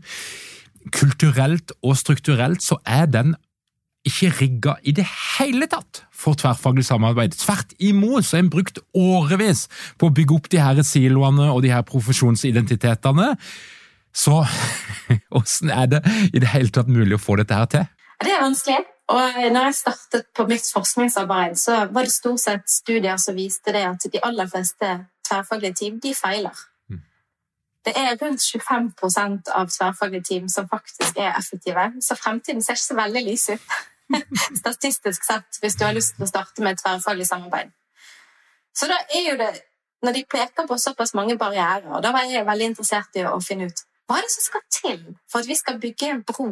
kulturelt 0.94 1.74
og 1.84 1.98
strukturelt 1.98 2.63
så 2.63 2.77
er 2.86 3.10
den 3.10 3.36
ikke 4.06 4.30
rigga 4.39 4.75
i 4.86 4.94
det 4.94 5.06
hele 5.10 5.65
tatt 5.70 6.04
for 6.13 6.38
tverrfaglig 6.38 6.86
samarbeid. 6.86 7.34
Tvert 7.42 7.74
imot 7.82 8.25
så 8.25 8.38
er 8.38 8.46
en 8.46 8.51
brukt 8.54 8.80
årevis 8.94 9.65
på 9.98 10.10
å 10.10 10.13
bygge 10.15 10.36
opp 10.38 10.50
de 10.54 10.62
her 10.62 10.82
siloene 10.86 11.50
og 11.51 11.63
de 11.65 11.74
her 11.74 11.86
profesjonsidentitetene. 11.88 13.34
Så 14.15 14.44
åssen 15.39 15.74
er 15.74 15.89
det 15.92 16.04
i 16.32 16.42
det 16.42 16.51
hele 16.54 16.74
tatt 16.74 16.92
mulig 16.92 17.18
å 17.18 17.24
få 17.24 17.39
dette 17.42 17.58
her 17.58 17.72
til? 17.72 17.89
Det 18.22 18.32
er 18.32 18.46
vanskelig. 18.46 18.84
Og 19.12 19.42
når 19.54 19.68
jeg 19.68 19.77
startet 19.82 20.30
på 20.34 20.48
mitt 20.50 20.65
forskningsarbeid, 20.74 21.58
så 21.62 21.84
var 21.94 22.08
det 22.08 22.13
stort 22.13 22.42
sett 22.42 22.70
studier 22.72 23.20
som 23.22 23.38
viste 23.38 23.74
det 23.74 23.84
at 23.86 24.08
de 24.10 24.22
aller 24.25 24.50
fleste 24.50 24.94
tverrfaglige 25.27 25.77
team 25.82 26.00
de 26.01 26.13
feiler. 26.18 26.63
Det 27.86 27.94
er 27.98 28.15
rundt 28.22 28.42
25% 28.42 29.51
av 29.54 29.70
tverrfaglige 29.70 30.24
team 30.30 30.48
som 30.50 30.70
faktisk 30.70 31.18
er 31.22 31.36
effektive, 31.38 31.92
så 32.01 32.18
fremtiden 32.18 32.63
ser 32.63 32.80
ikke 32.80 32.88
så 32.88 32.98
veldig 32.98 33.24
lys 33.27 33.50
ut. 33.54 33.75
Statistisk 34.62 35.25
sett, 35.25 35.60
hvis 35.62 35.77
du 35.77 35.86
har 35.86 35.94
lyst 35.94 36.15
til 36.15 36.25
å 36.25 36.30
starte 36.30 36.65
med 36.65 36.75
et 36.75 36.82
tverrfaglig 36.82 37.27
samarbeid. 37.30 37.74
Så 38.75 38.89
da 38.92 39.00
er 39.13 39.32
jo 39.32 39.39
det 39.39 39.54
Når 40.04 40.13
de 40.13 40.25
peker 40.30 40.68
på 40.68 40.75
såpass 40.77 41.15
mange 41.18 41.38
barrierer, 41.38 42.01
da 42.04 42.12
var 42.13 42.27
jeg 42.30 42.46
veldig 42.46 42.65
interessert 42.68 43.15
i 43.18 43.24
å 43.25 43.39
finne 43.42 43.72
ut 43.72 43.80
hva 44.06 44.20
er 44.20 44.25
det 44.27 44.34
som 44.36 44.44
skal 44.44 44.62
til 44.70 45.00
for 45.32 45.39
at 45.39 45.48
vi 45.50 45.56
skal 45.58 45.80
bygge 45.82 46.10
en 46.12 46.22
bro 46.27 46.51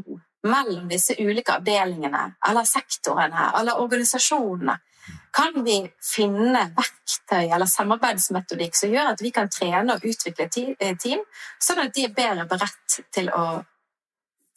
mellom 0.50 0.88
disse 0.90 1.14
ulike 1.20 1.60
avdelingene, 1.60 2.24
eller 2.48 2.66
sektorene, 2.66 3.52
eller 3.60 3.84
organisasjonene 3.84 4.80
kan 5.34 5.64
vi 5.66 5.80
finne 6.04 6.68
verktøy 6.78 7.50
eller 7.50 7.70
samarbeidsmetodikk 7.70 8.78
som 8.78 8.94
gjør 8.94 9.14
at 9.14 9.24
vi 9.24 9.34
kan 9.36 9.50
trene 9.52 9.98
og 9.98 10.08
utvikle 10.08 10.48
eh, 10.48 10.96
team, 10.98 11.24
sånn 11.62 11.84
at 11.86 11.94
de 11.96 12.08
er 12.08 12.16
bedre 12.16 12.48
beredt 12.50 13.00
til 13.14 13.32
å 13.34 13.64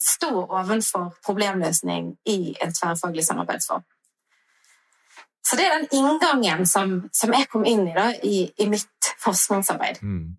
stå 0.03 0.29
overfor 0.45 1.15
problemløsning 1.25 2.11
i 2.29 2.39
en 2.61 2.73
tverrfaglig 2.73 3.25
samarbeidsform. 3.25 3.85
Så 5.47 5.55
det 5.55 5.63
er 5.67 5.77
den 5.77 5.87
inngangen 5.95 6.65
som, 6.67 6.97
som 7.15 7.31
jeg 7.31 7.47
kom 7.51 7.63
inn 7.67 7.85
i 7.87 7.95
da, 7.95 8.09
i, 8.23 8.49
i 8.59 8.67
mitt 8.67 9.11
forskningsarbeid. 9.23 10.01
Mm. 10.03 10.35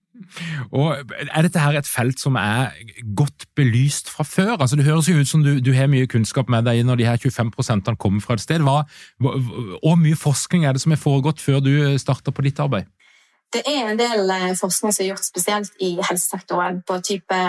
Og 0.75 1.13
Er 1.37 1.43
dette 1.47 1.63
her 1.63 1.79
et 1.79 1.87
felt 1.89 2.21
som 2.21 2.37
er 2.37 2.75
godt 3.17 3.47
belyst 3.57 4.11
fra 4.11 4.25
før? 4.25 4.57
Altså 4.61 4.77
Det 4.77 4.85
høres 4.85 5.09
jo 5.09 5.17
ut 5.21 5.29
som 5.29 5.43
du, 5.43 5.61
du 5.61 5.73
har 5.73 5.87
mye 5.87 6.07
kunnskap 6.11 6.51
med 6.51 6.67
deg 6.67 6.83
når 6.85 7.01
de 7.01 7.07
her 7.07 7.17
25% 7.17 7.95
kommer 7.97 8.21
fra 8.21 8.35
et 8.35 8.45
sted. 8.45 8.61
Hva, 8.67 8.83
hvor 9.23 9.97
mye 9.97 10.19
forskning 10.19 10.67
er 10.67 10.77
det 10.77 10.83
som 10.83 10.93
er 10.93 11.01
foregått 11.01 11.41
før 11.41 11.63
du 11.65 11.73
starta 11.99 12.35
på 12.35 12.45
ditt 12.45 12.61
arbeid? 12.61 12.91
Det 13.53 13.63
er 13.65 13.93
en 13.93 14.01
del 14.01 14.29
eh, 14.31 14.53
forskning 14.59 14.93
som 14.93 15.05
er 15.05 15.13
gjort 15.15 15.25
spesielt 15.25 15.73
i 15.81 15.95
helsesektoren 16.05 16.83
på 16.85 17.01
type 17.01 17.41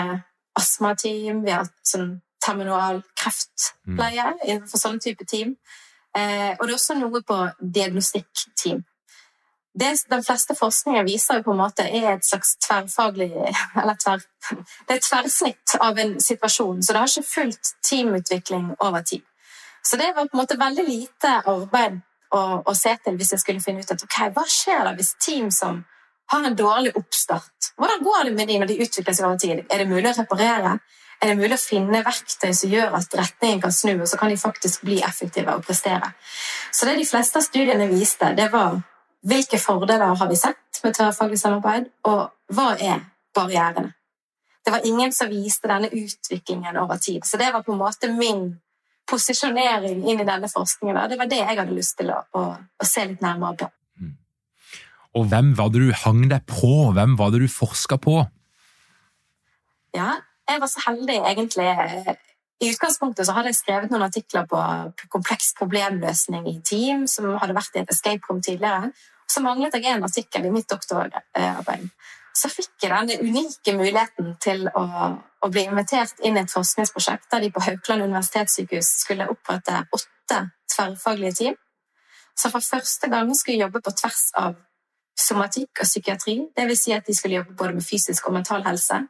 astmateam. 0.56 1.42
Vi 1.44 1.52
har 1.52 1.68
sånn 1.84 2.20
terminal 2.40 3.02
kreftpleie 3.20 4.30
mm. 4.32 4.44
innenfor 4.46 4.80
sånne 4.80 5.04
type 5.04 5.26
team. 5.28 5.58
Eh, 6.16 6.52
og 6.58 6.64
det 6.66 6.72
er 6.72 6.78
også 6.78 6.96
noe 6.98 7.22
på 7.22 7.36
diagnostikkteam 7.60 8.82
det 9.80 10.04
den 10.10 10.22
fleste 10.24 10.54
forskninger 10.54 11.04
viser, 11.06 11.42
på 11.42 11.52
en 11.52 11.60
måte 11.62 11.84
er 11.86 12.12
et 12.16 12.26
slags 12.26 12.56
tverrfaglig 12.64 13.30
Eller 13.82 13.96
tver, 14.02 14.22
det 14.88 14.96
er 14.96 15.04
tverrsnitt 15.04 15.76
av 15.80 15.98
en 15.98 16.16
situasjon, 16.20 16.82
så 16.82 16.92
det 16.92 17.02
har 17.02 17.12
ikke 17.12 17.34
fulgt 17.34 17.74
teamutvikling 17.86 18.74
over 18.78 19.02
tid. 19.02 19.22
Så 19.82 19.96
det 19.96 20.12
var 20.16 20.26
på 20.26 20.36
en 20.36 20.42
måte 20.42 20.58
veldig 20.58 20.86
lite 20.88 21.36
arbeid 21.48 22.00
å, 22.34 22.40
å 22.66 22.74
se 22.74 22.96
til 23.04 23.16
hvis 23.16 23.32
jeg 23.34 23.42
skulle 23.42 23.62
finne 23.64 23.84
ut 23.84 23.94
at 23.94 24.02
ok, 24.04 24.18
hva 24.34 24.44
skjer 24.46 24.84
da 24.86 24.94
hvis 24.98 25.14
team 25.22 25.48
som 25.54 25.84
har 26.30 26.44
en 26.46 26.54
dårlig 26.54 26.92
oppstart 26.94 27.72
Hvordan 27.80 28.02
går 28.04 28.24
det 28.28 28.34
med 28.36 28.48
de 28.48 28.58
når 28.60 28.68
de 28.70 28.76
utvikler 28.84 29.16
seg 29.16 29.26
over 29.26 29.38
tid? 29.40 29.62
Er 29.66 29.80
det 29.80 29.88
mulig 29.90 30.10
å 30.12 30.18
reparere? 30.18 30.76
Er 31.20 31.34
det 31.34 31.36
mulig 31.36 31.56
å 31.58 31.60
finne 31.60 32.00
verktøy 32.04 32.52
som 32.56 32.70
gjør 32.72 32.94
at 32.96 33.14
retningen 33.18 33.60
kan 33.60 33.74
snu, 33.74 33.92
og 33.98 34.08
så 34.08 34.16
kan 34.16 34.30
de 34.32 34.38
faktisk 34.40 34.86
bli 34.88 35.02
effektive 35.04 35.52
og 35.52 35.66
prestere? 35.66 36.14
Så 36.72 36.88
det 36.88 36.96
de 36.96 37.04
fleste 37.08 37.42
av 37.42 37.44
studiene 37.44 37.90
viste, 37.90 38.32
det 38.38 38.48
var 38.52 38.78
hvilke 39.28 39.60
fordeler 39.60 40.16
har 40.16 40.30
vi 40.30 40.38
sett 40.40 40.80
med 40.84 40.96
tverrfaglig 40.96 41.36
samarbeid, 41.42 41.90
og 42.08 42.54
hva 42.56 42.70
er 42.80 43.02
barrierene? 43.36 43.92
Det 44.64 44.72
var 44.72 44.86
ingen 44.88 45.12
som 45.12 45.28
viste 45.28 45.68
denne 45.68 45.90
utviklingen 45.92 46.76
over 46.80 46.96
tid. 47.00 47.24
Så 47.24 47.36
det 47.40 47.50
var 47.52 47.64
på 47.64 47.72
en 47.72 47.80
måte 47.80 48.08
min 48.12 48.54
posisjonering 49.08 50.04
inn 50.08 50.20
i 50.20 50.26
denne 50.28 50.48
forskningen. 50.48 51.02
Det 51.10 51.18
var 51.20 51.28
det 51.28 51.40
jeg 51.40 51.58
hadde 51.58 51.76
lyst 51.76 51.96
til 52.00 52.12
å, 52.14 52.20
å, 52.36 52.42
å 52.56 52.88
se 52.88 53.06
litt 53.08 53.24
nærmere 53.24 53.56
på. 53.60 53.70
Mm. 54.00 54.16
Og 55.20 55.30
hvem 55.32 55.54
var 55.58 55.72
det 55.72 55.84
du 55.84 55.94
hang 56.04 56.26
deg 56.32 56.44
på? 56.48 56.74
Hvem 56.96 57.16
var 57.20 57.32
det 57.32 57.42
du 57.44 57.48
forska 57.50 57.98
på? 58.00 58.20
Ja, 59.96 60.20
jeg 60.50 60.60
var 60.62 60.70
så 60.70 60.82
heldig, 60.86 61.16
egentlig. 61.30 61.68
I 62.60 62.70
utgangspunktet 62.74 63.26
så 63.26 63.34
hadde 63.36 63.52
jeg 63.52 63.60
skrevet 63.60 63.92
noen 63.92 64.04
artikler 64.04 64.44
på 64.48 64.60
kompleks 65.12 65.54
problemløsning 65.58 66.48
i 66.50 66.58
team, 66.66 67.06
som 67.08 67.30
hadde 67.40 67.56
vært 67.56 67.76
i 67.76 67.82
et 67.84 67.92
escape 67.94 68.28
room 68.28 68.42
tidligere. 68.44 68.90
Så 69.30 69.40
manglet 69.44 69.76
jeg 69.78 69.86
en 69.94 70.04
artikkel 70.04 70.46
i 70.48 70.52
mitt 70.52 70.68
doktorarbeid. 70.68 71.88
Så 72.36 72.50
fikk 72.52 72.84
jeg 72.84 73.08
den 73.08 73.30
unike 73.30 73.74
muligheten 73.74 74.34
til 74.42 74.68
å, 74.68 74.84
å, 75.40 75.48
bli 75.50 75.64
invitert 75.66 76.20
inn 76.24 76.38
i 76.38 76.44
et 76.44 76.52
forskningsprosjekt 76.52 77.30
der 77.32 77.44
de 77.44 77.50
på 77.54 77.62
Haukeland 77.64 78.06
universitetssykehus 78.06 78.90
skulle 79.02 79.28
opprette 79.32 79.82
åtte 79.96 80.40
tverrfaglige 80.70 81.36
team. 81.40 81.58
Så 82.38 82.52
for 82.52 82.64
første 82.64 83.10
gang 83.10 83.32
skulle 83.36 83.64
jobbe 83.64 83.82
på 83.84 83.92
tvers 83.96 84.28
av 84.40 84.54
somatikk 85.18 85.82
og 85.82 85.88
psykiatri. 85.88 86.36
Vil 86.56 86.78
si 86.78 86.94
at 86.96 87.08
de 87.08 87.16
skulle 87.16 87.40
jobbe 87.40 87.56
både 87.58 87.76
med 87.78 87.86
fysisk 87.86 88.28
og 88.28 88.36
mental 88.38 88.64
helse. 88.66 89.02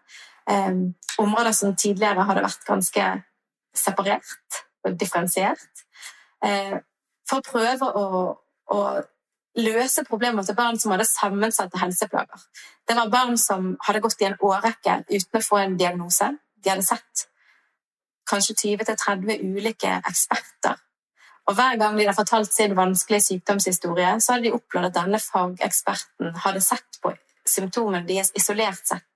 Områder 1.20 1.52
som 1.52 1.76
tidligere 1.76 2.24
hadde 2.24 2.44
vært 2.44 2.66
ganske 2.66 3.06
separert 3.76 4.60
og 4.84 4.96
differensiert. 5.00 5.84
Um, 6.40 6.80
for 7.28 7.40
å 7.40 7.46
prøve 7.46 7.88
å, 8.00 8.04
å 8.72 8.78
løse 9.60 10.04
problemer 10.08 10.46
til 10.46 10.56
barn 10.58 10.78
som 10.80 10.94
hadde 10.94 11.06
sammensatte 11.08 11.78
helseplager. 11.80 12.46
Det 12.88 12.96
var 12.96 13.12
barn 13.12 13.36
som 13.38 13.74
hadde 13.86 14.02
gått 14.04 14.22
i 14.22 14.30
en 14.30 14.38
årrekke 14.40 15.02
uten 15.10 15.40
å 15.40 15.44
få 15.44 15.60
en 15.60 15.76
diagnose. 15.78 16.32
De 16.56 16.72
hadde 16.72 16.86
sett 16.86 17.26
kanskje 18.30 18.56
20-30 18.78 19.42
ulike 19.56 19.96
eksperter. 20.06 20.78
Og 21.48 21.56
Hver 21.58 21.78
gang 21.80 21.96
de 21.98 22.04
hadde 22.04 22.14
fortalt 22.14 22.52
sin 22.54 22.76
vanskelige 22.78 23.26
sykdomshistorie, 23.26 24.12
så 24.20 24.36
hadde 24.36 24.48
de 24.48 24.54
opplevd 24.54 24.90
at 24.90 24.98
denne 25.00 25.18
fageksperten 25.22 26.36
hadde 26.44 26.62
sett 26.62 27.00
på 27.02 27.14
symptomene 27.48 28.06
deres 28.06 28.30
isolert 28.38 28.84
sett, 28.86 29.09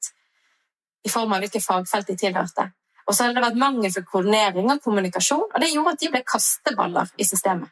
i 1.04 1.12
form 1.12 1.32
av 1.32 1.44
hvilke 1.44 1.60
fagfelt 1.62 2.08
de 2.08 2.16
tilhørte. 2.18 2.70
Og 3.04 3.14
så 3.14 3.24
hadde 3.24 3.36
det 3.36 3.44
vært 3.44 3.60
mangelfull 3.60 4.06
koordinering 4.08 4.70
og 4.72 4.82
kommunikasjon, 4.84 5.48
og 5.50 5.60
det 5.60 5.72
gjorde 5.72 5.92
at 5.92 6.02
de 6.02 6.10
ble 6.12 6.22
kasteballer 6.24 7.10
i 7.20 7.26
systemet. 7.28 7.68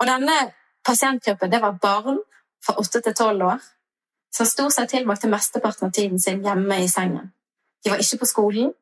Og 0.00 0.08
denne 0.10 0.36
Pasientgruppen 0.86 1.50
det 1.50 1.58
var 1.58 1.78
barn 1.82 2.20
fra 2.62 2.76
8 2.78 3.00
til 3.02 3.14
12 3.14 3.42
år 3.42 3.62
som 4.36 4.46
stort 4.46 4.74
sett 4.74 4.92
tilbrakte 4.92 5.30
mesteparten 5.32 5.88
av 5.88 5.94
tiden 5.96 6.20
sin 6.20 6.44
hjemme 6.44 6.76
i 6.82 6.88
sengen. 6.88 7.32
De 7.82 7.90
var 7.90 8.02
ikke 8.02 8.20
på 8.20 8.28
skolen, 8.30 8.72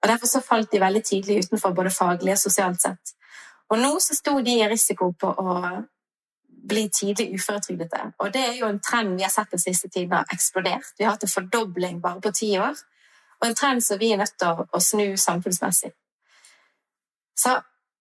og 0.00 0.08
derfor 0.08 0.30
så 0.30 0.40
falt 0.40 0.70
de 0.72 0.80
veldig 0.80 1.02
tidlig 1.04 1.38
utenfor 1.44 1.74
både 1.76 1.92
faglig 1.92 2.32
og 2.36 2.40
sosialt 2.40 2.80
sett. 2.80 3.12
Og 3.70 3.78
nå 3.78 3.90
så 4.00 4.16
sto 4.16 4.38
de 4.46 4.54
i 4.56 4.68
risiko 4.70 5.10
på 5.12 5.32
å 5.42 5.56
bli 6.68 6.88
tidlig 6.92 7.34
uføretrygdete. 7.34 8.12
Og 8.18 8.32
det 8.34 8.42
er 8.48 8.58
jo 8.60 8.68
en 8.68 8.80
trend 8.80 9.16
vi 9.16 9.24
har 9.24 9.32
sett 9.32 9.50
den 9.50 9.62
siste 9.62 9.88
tiden 9.88 10.12
har 10.12 10.28
eksplodert. 10.32 10.92
Vi 10.98 11.04
har 11.04 11.16
hatt 11.16 11.24
en 11.26 11.32
fordobling 11.32 12.00
bare 12.02 12.20
på 12.20 12.32
ti 12.36 12.52
år, 12.58 12.76
og 13.40 13.48
en 13.48 13.56
trend 13.56 13.84
som 13.84 13.98
vi 13.98 14.12
er 14.12 14.20
nødt 14.20 14.36
til 14.38 14.64
å 14.64 14.80
snu 14.84 15.16
samfunnsmessig. 15.16 15.92
Så 17.40 17.56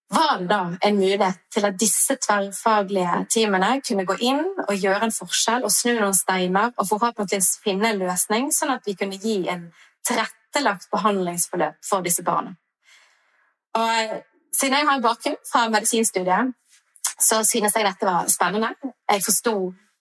var 0.09 0.39
det 0.39 0.47
da 0.49 0.61
en 0.81 0.97
mulighet 0.97 1.37
til 1.53 1.65
at 1.65 1.77
disse 1.79 2.15
tverrfaglige 2.25 3.25
teamene 3.29 3.75
kunne 3.85 4.05
gå 4.09 4.15
inn 4.25 4.41
og 4.65 4.73
gjøre 4.73 5.05
en 5.05 5.13
forskjell 5.13 5.67
og 5.67 5.73
snu 5.73 5.93
noen 5.99 6.17
steiner 6.17 6.73
og 6.75 6.87
forhåpentligvis 6.89 7.59
finne 7.63 7.91
en 7.91 8.01
løsning, 8.01 8.49
sånn 8.51 8.73
at 8.73 8.89
vi 8.89 8.97
kunne 8.97 9.19
gi 9.21 9.43
en 9.53 9.67
tilrettelagt 10.07 10.89
behandlingsforløp 10.91 11.77
for 11.85 12.05
disse 12.05 12.25
barna. 12.25 12.55
Og 13.77 14.17
siden 14.55 14.79
jeg 14.79 14.87
har 14.89 14.97
en 14.97 15.05
bakgrunn 15.05 15.37
fra 15.45 15.67
medisinstudiet, 15.69 16.55
så 17.21 17.43
synes 17.43 17.75
jeg 17.75 17.85
dette 17.85 18.07
var 18.07 18.27
spennende. 18.31 18.73
Jeg 19.09 19.23
forsto 19.25 19.55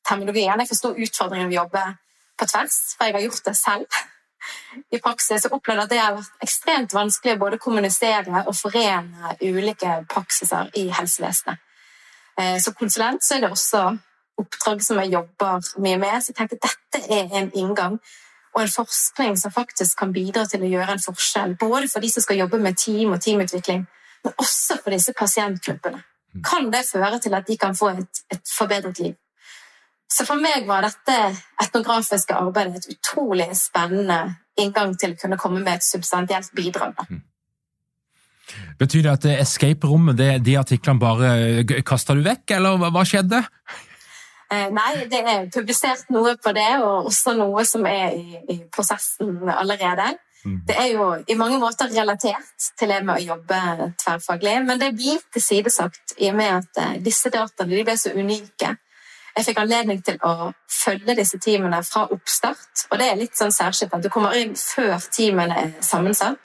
terminologien, 0.09 0.61
jeg 0.61 0.71
forsto 0.71 0.95
utfordringen 0.95 1.51
ved 1.51 1.59
å 1.59 1.63
jobbe 1.63 1.85
på 2.39 2.47
tvers, 2.53 2.79
for 2.97 3.09
jeg 3.09 3.17
har 3.17 3.27
gjort 3.27 3.49
det 3.51 3.57
selv. 3.59 4.01
I 4.95 5.01
praksis 5.03 5.49
og 5.49 5.59
opplevd 5.59 5.83
at 5.83 5.91
det 5.91 5.99
har 5.99 6.15
vært 6.15 6.45
ekstremt 6.47 6.95
vanskelig 6.95 7.35
å 7.35 7.41
både 7.41 7.59
kommunisere 7.61 8.45
og 8.45 8.55
forene 8.57 9.35
ulike 9.43 9.97
praksiser 10.09 10.71
i 10.79 10.87
helsevesenet. 10.95 11.59
Eh, 12.39 12.57
som 12.63 12.77
konsulent 12.79 13.25
så 13.25 13.35
er 13.35 13.43
det 13.43 13.51
også 13.51 13.83
oppdrag 14.39 14.83
som 14.87 15.01
jeg 15.03 15.13
jobber 15.17 15.69
mye 15.83 15.99
med. 15.99 16.23
Så 16.23 16.31
jeg 16.31 16.39
tenkte 16.39 16.59
at 16.63 16.71
dette 16.71 17.15
er 17.19 17.35
en 17.41 17.51
inngang 17.51 17.99
og 18.55 18.63
en 18.63 18.71
forskning 18.73 19.37
som 19.39 19.53
faktisk 19.55 19.99
kan 19.99 20.13
bidra 20.15 20.45
til 20.49 20.63
å 20.63 20.71
gjøre 20.71 20.95
en 20.95 21.03
forskjell. 21.03 21.57
Både 21.61 21.91
for 21.91 22.05
de 22.05 22.11
som 22.13 22.25
skal 22.25 22.41
jobbe 22.45 22.63
med 22.63 22.79
team 22.79 23.13
og 23.13 23.21
teamutvikling, 23.23 23.85
men 24.25 24.39
også 24.39 24.79
for 24.83 24.95
disse 24.95 25.15
pasientgruppene. 25.19 26.01
Mm. 26.35 26.43
Kan 26.45 26.69
det 26.73 26.85
føre 26.89 27.19
til 27.23 27.35
at 27.35 27.49
de 27.49 27.57
kan 27.57 27.77
få 27.77 27.93
et, 27.95 28.23
et 28.33 28.45
forbedret 28.57 29.01
liv? 29.01 29.17
Så 30.09 30.25
for 30.25 30.41
meg 30.41 30.65
var 30.69 30.87
dette 30.87 31.17
etnografiske 31.61 32.37
arbeidet 32.37 32.81
et 32.81 32.95
utrolig 32.97 33.51
spennende 33.57 34.37
inngang 34.59 34.95
til 34.99 35.13
å 35.15 35.21
kunne 35.21 35.39
komme 35.41 35.61
med 35.61 35.79
et 35.79 35.85
substantielt 35.87 36.55
bidrag. 36.57 36.97
Mm. 37.11 37.21
Betyr 38.81 39.05
det 39.05 39.13
at 39.13 39.27
escape-rommet, 39.43 40.17
de 40.45 40.57
artiklene 40.57 41.03
bare 41.03 41.83
kasta 41.87 42.17
du 42.17 42.23
vekk, 42.25 42.57
eller 42.57 42.81
hva 42.89 43.05
skjedde? 43.07 43.43
Eh, 44.49 44.69
nei, 44.73 44.93
det 45.13 45.21
er 45.21 45.51
publisert 45.53 46.09
noe 46.15 46.33
på 46.41 46.55
det, 46.57 46.71
og 46.81 47.11
også 47.11 47.35
noe 47.37 47.65
som 47.69 47.85
er 47.89 48.17
i, 48.17 48.39
i 48.49 48.57
prosessen 48.73 49.43
allerede. 49.53 50.15
Mm. 50.45 50.59
Det 50.67 50.77
er 50.79 50.91
jo 50.93 51.07
i 51.27 51.35
mange 51.39 51.59
måter 51.59 51.91
relatert 51.93 52.69
til 52.79 52.93
det 52.93 53.01
med 53.05 53.17
å 53.17 53.25
jobbe 53.35 53.89
tverrfaglig, 53.99 54.59
men 54.67 54.81
det 54.81 54.93
blir 54.97 55.19
tilsidesagt 55.35 56.15
i 56.19 56.31
og 56.31 56.39
med 56.39 56.61
at 56.61 56.83
eh, 56.83 57.01
disse 57.03 57.33
dataene 57.35 57.75
de 57.75 57.87
ble 57.87 57.97
så 57.99 58.15
unike. 58.15 58.77
Jeg 59.39 59.47
fikk 59.47 59.61
anledning 59.63 60.01
til 60.03 60.17
å 60.27 60.51
følge 60.67 61.15
disse 61.15 61.39
teamene 61.39 61.79
fra 61.87 62.09
oppstart. 62.11 62.89
Og 62.91 62.99
det 62.99 63.07
er 63.07 63.21
litt 63.21 63.39
sånn 63.39 63.55
særskilt 63.55 63.95
at 63.95 64.03
du 64.03 64.11
kommer 64.11 64.35
inn 64.35 64.57
før 64.59 64.97
teamene 65.15 65.55
er 65.61 65.71
sammensatt. 65.85 66.41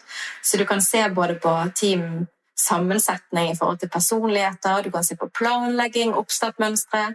Så 0.45 0.59
du 0.61 0.65
kan 0.69 0.81
se 0.83 1.01
både 1.09 1.39
på 1.41 1.53
teamsammensetning 1.79 3.49
i 3.49 3.57
forhold 3.57 3.81
til 3.81 3.89
personligheter, 3.89 4.85
du 4.85 4.91
kan 4.93 5.07
se 5.07 5.17
på 5.17 5.31
planlegging, 5.33 6.13
oppstartmønstre, 6.21 7.07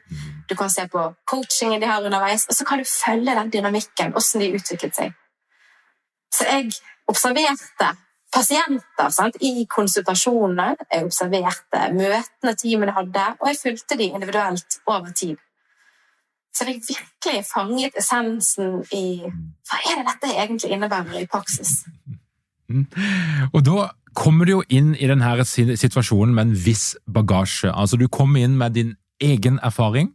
du 0.50 0.56
kan 0.58 0.72
se 0.72 0.88
på 0.90 1.04
coachingen 1.30 1.78
de 1.78 1.92
har 1.92 2.02
underveis, 2.02 2.48
og 2.50 2.58
så 2.58 2.66
kan 2.66 2.82
du 2.82 2.88
følge 2.90 3.38
den 3.38 3.54
dynamikken, 3.54 4.16
hvordan 4.16 4.42
de 4.42 4.52
utviklet 4.58 4.98
seg. 4.98 5.14
Så 6.34 6.44
jeg 6.48 6.70
observerte 7.08 7.92
pasienter 8.34 9.10
sant? 9.14 9.36
i 9.40 9.64
konsultasjonene, 9.70 10.76
jeg 10.92 11.04
observerte 11.08 11.84
møtene 11.96 12.54
teamene 12.60 12.94
hadde, 12.96 13.26
og 13.40 13.50
jeg 13.50 13.60
fulgte 13.62 13.98
de 13.98 14.10
individuelt 14.12 14.80
over 14.86 15.12
tid. 15.12 15.36
Så 16.54 16.66
jeg 16.66 16.82
virkelig 16.88 17.44
fanget 17.46 17.96
essensen 17.98 18.82
i 18.92 19.20
hva 19.22 19.78
er 19.78 20.00
det 20.00 20.08
dette 20.08 20.34
egentlig 20.34 20.72
innebærer 20.74 21.22
i 21.22 21.28
praksis. 21.30 21.84
Mm. 22.68 22.86
Og 23.52 23.62
da 23.64 23.90
kommer 24.18 24.44
du 24.44 24.56
jo 24.56 24.62
inn 24.68 24.94
i 24.98 25.08
denne 25.08 25.44
situasjonen 25.46 26.34
med 26.34 26.48
en 26.48 26.56
viss 26.64 26.96
bagasje. 27.06 27.70
Altså 27.70 27.96
Du 27.96 28.08
kommer 28.08 28.42
inn 28.42 28.56
med 28.58 28.74
din 28.74 28.96
egen 29.22 29.58
erfaring 29.62 30.10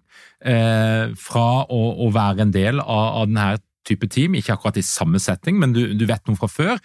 eh, 0.45 1.13
fra 1.19 1.47
å, 1.63 1.81
å, 2.05 2.09
være 2.13 2.45
en 2.45 2.53
del 2.53 2.79
av, 2.79 3.07
av 3.21 3.29
denne 3.29 3.47
type 3.87 4.07
team, 4.11 4.37
ikke 4.37 4.55
akkurat 4.55 4.79
i 4.79 4.85
samme 4.85 5.21
setting, 5.21 5.59
men 5.61 5.75
du, 5.75 5.85
du 5.97 6.05
vet 6.09 6.23
noe 6.27 6.39
fra 6.39 6.49
før. 6.51 6.79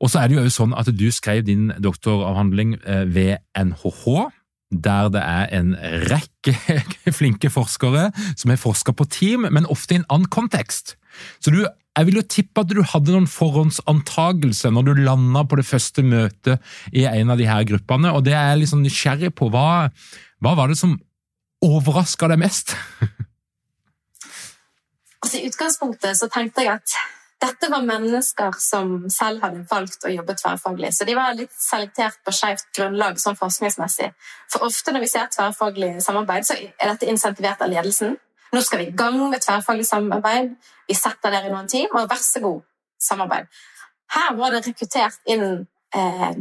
Og 0.00 0.10
så 0.10 0.22
er 0.22 0.30
det 0.30 0.38
jo 0.38 0.52
sånn 0.52 0.76
at 0.78 0.88
du 0.96 1.08
skrev 1.12 1.44
din 1.44 1.70
doktoravhandling 1.82 2.78
eh, 2.80 3.04
ved 3.08 3.42
NHH, 3.58 4.30
der 4.70 5.10
det 5.12 5.22
er 5.26 5.50
en 5.58 5.74
rekke 6.08 6.54
flinke 7.18 7.50
forskere 7.50 8.08
som 8.38 8.52
har 8.52 8.60
forska 8.60 8.94
på 8.96 9.08
team, 9.10 9.48
men 9.50 9.68
ofte 9.68 9.96
i 9.96 10.00
en 10.00 10.08
annen 10.08 10.30
kontekst. 10.32 10.94
Så 11.42 11.52
du, 11.52 11.64
jeg 11.66 12.06
vil 12.06 12.20
jo 12.20 12.26
tippe 12.32 12.62
at 12.62 12.70
du 12.70 12.80
hadde 12.86 13.12
noen 13.12 13.28
forhåndsantagelser 13.28 14.72
når 14.72 14.88
du 14.88 15.02
landa 15.02 15.42
på 15.44 15.58
det 15.60 15.66
første 15.68 16.04
møtet 16.06 16.62
i 16.94 17.04
en 17.10 17.34
av 17.34 17.40
de 17.40 17.48
her 17.50 17.66
gruppene, 17.68 18.14
og 18.14 18.24
det 18.24 18.36
er 18.36 18.52
jeg 18.52 18.60
litt 18.60 18.66
liksom 18.68 18.84
nysgjerrig 18.86 19.32
på. 19.36 19.50
Hva, 19.52 19.90
hva 20.40 20.54
var 20.56 20.70
det 20.70 20.78
som 20.80 20.96
overraska 21.66 22.30
deg 22.30 22.40
mest? 22.46 22.76
Altså, 25.20 25.36
I 25.36 25.48
utgangspunktet 25.48 26.16
så 26.16 26.28
tenkte 26.32 26.64
jeg 26.64 26.80
at 26.80 26.94
dette 27.40 27.70
var 27.72 27.84
mennesker 27.88 28.56
som 28.60 29.06
selv 29.12 29.40
hadde 29.44 29.62
valgt 29.68 30.04
å 30.04 30.12
jobbe 30.12 30.34
tverrfaglig. 30.36 30.90
Så 30.92 31.06
de 31.08 31.14
var 31.16 31.36
litt 31.36 31.52
selektert 31.56 32.18
på 32.24 32.34
skjevt 32.36 32.66
grunnlag 32.76 33.20
sånn 33.20 33.38
forskningsmessig. 33.38 34.10
For 34.52 34.66
ofte 34.66 34.92
når 34.92 35.06
vi 35.06 35.12
ser 35.12 35.30
tverrfaglig 35.32 35.94
samarbeid, 36.04 36.48
så 36.48 36.56
er 36.60 36.92
dette 36.92 37.08
insentivert 37.08 37.64
av 37.64 37.72
ledelsen. 37.72 38.18
Nå 38.50 38.60
skal 38.66 38.82
vi 38.82 38.90
i 38.90 38.96
gang 38.96 39.16
med 39.30 39.40
tverrfaglig 39.40 39.86
samarbeid. 39.88 40.52
Vi 40.90 40.96
setter 40.98 41.32
dere 41.32 41.48
i 41.48 41.54
noen 41.54 41.70
team, 41.70 41.88
og 41.94 42.10
vær 42.10 42.20
så 42.20 42.42
god, 42.44 42.60
samarbeid. 43.00 43.48
Her 44.10 44.34
var 44.36 44.52
det 44.52 44.64
rekruttert 44.66 45.20
inn 45.30 45.46
eh, 45.96 46.32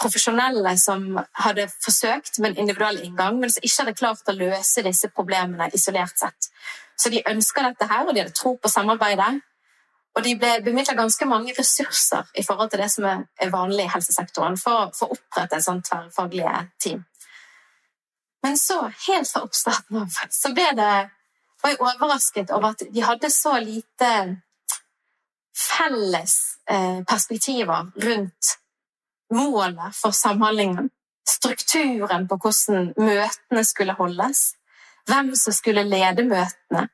profesjonelle 0.00 0.76
som 0.80 1.18
hadde 1.44 1.66
forsøkt 1.82 2.38
med 2.40 2.52
en 2.54 2.64
individuell 2.64 3.00
inngang, 3.02 3.40
men 3.40 3.52
som 3.52 3.66
ikke 3.66 3.82
hadde 3.82 3.98
klart 3.98 4.30
å 4.30 4.36
løse 4.36 4.84
disse 4.86 5.10
problemene 5.12 5.68
isolert 5.76 6.16
sett. 6.20 6.48
Så 6.96 7.10
de 7.10 7.24
ønska 7.26 7.64
dette 7.66 7.88
her, 7.90 8.06
og 8.06 8.14
de 8.14 8.22
hadde 8.22 8.36
tro 8.36 8.54
på 8.62 8.70
samarbeidet. 8.70 9.40
Og 10.14 10.22
de 10.22 10.36
ble 10.38 10.60
bemidla 10.62 10.94
ganske 10.94 11.26
mange 11.26 11.54
ressurser 11.58 12.28
i 12.38 12.44
forhold 12.46 12.70
til 12.70 12.84
det 12.84 12.90
som 12.92 13.06
er 13.08 13.50
vanlig 13.50 13.88
i 13.88 13.90
helsesektoren, 13.90 14.56
for, 14.60 14.92
for 14.94 15.10
å 15.10 15.18
opprette 15.18 15.58
et 15.58 15.66
sånt 15.66 15.88
tverrfaglig 15.88 16.46
team. 16.82 17.02
Men 18.44 18.58
så, 18.60 18.78
helt 19.08 19.30
fra 19.30 19.42
oppstarten 19.42 20.02
av, 20.04 20.18
så 20.30 20.52
det 20.54 20.70
var 20.76 21.72
jeg 21.72 21.80
overrasket 21.80 22.52
over 22.52 22.74
at 22.74 22.82
de 22.94 23.02
hadde 23.02 23.30
så 23.32 23.56
lite 23.58 24.10
felles 25.56 26.34
eh, 26.70 27.00
perspektiver 27.08 27.90
rundt 28.04 28.58
målet 29.34 29.96
for 29.96 30.12
samhandlingen, 30.12 30.90
strukturen 31.28 32.28
på 32.28 32.36
hvordan 32.36 32.92
møtene 33.00 33.64
skulle 33.64 33.96
holdes, 33.96 34.52
hvem 35.08 35.34
som 35.36 35.52
skulle 35.52 35.84
lede 35.88 36.24
møtene, 36.28 36.88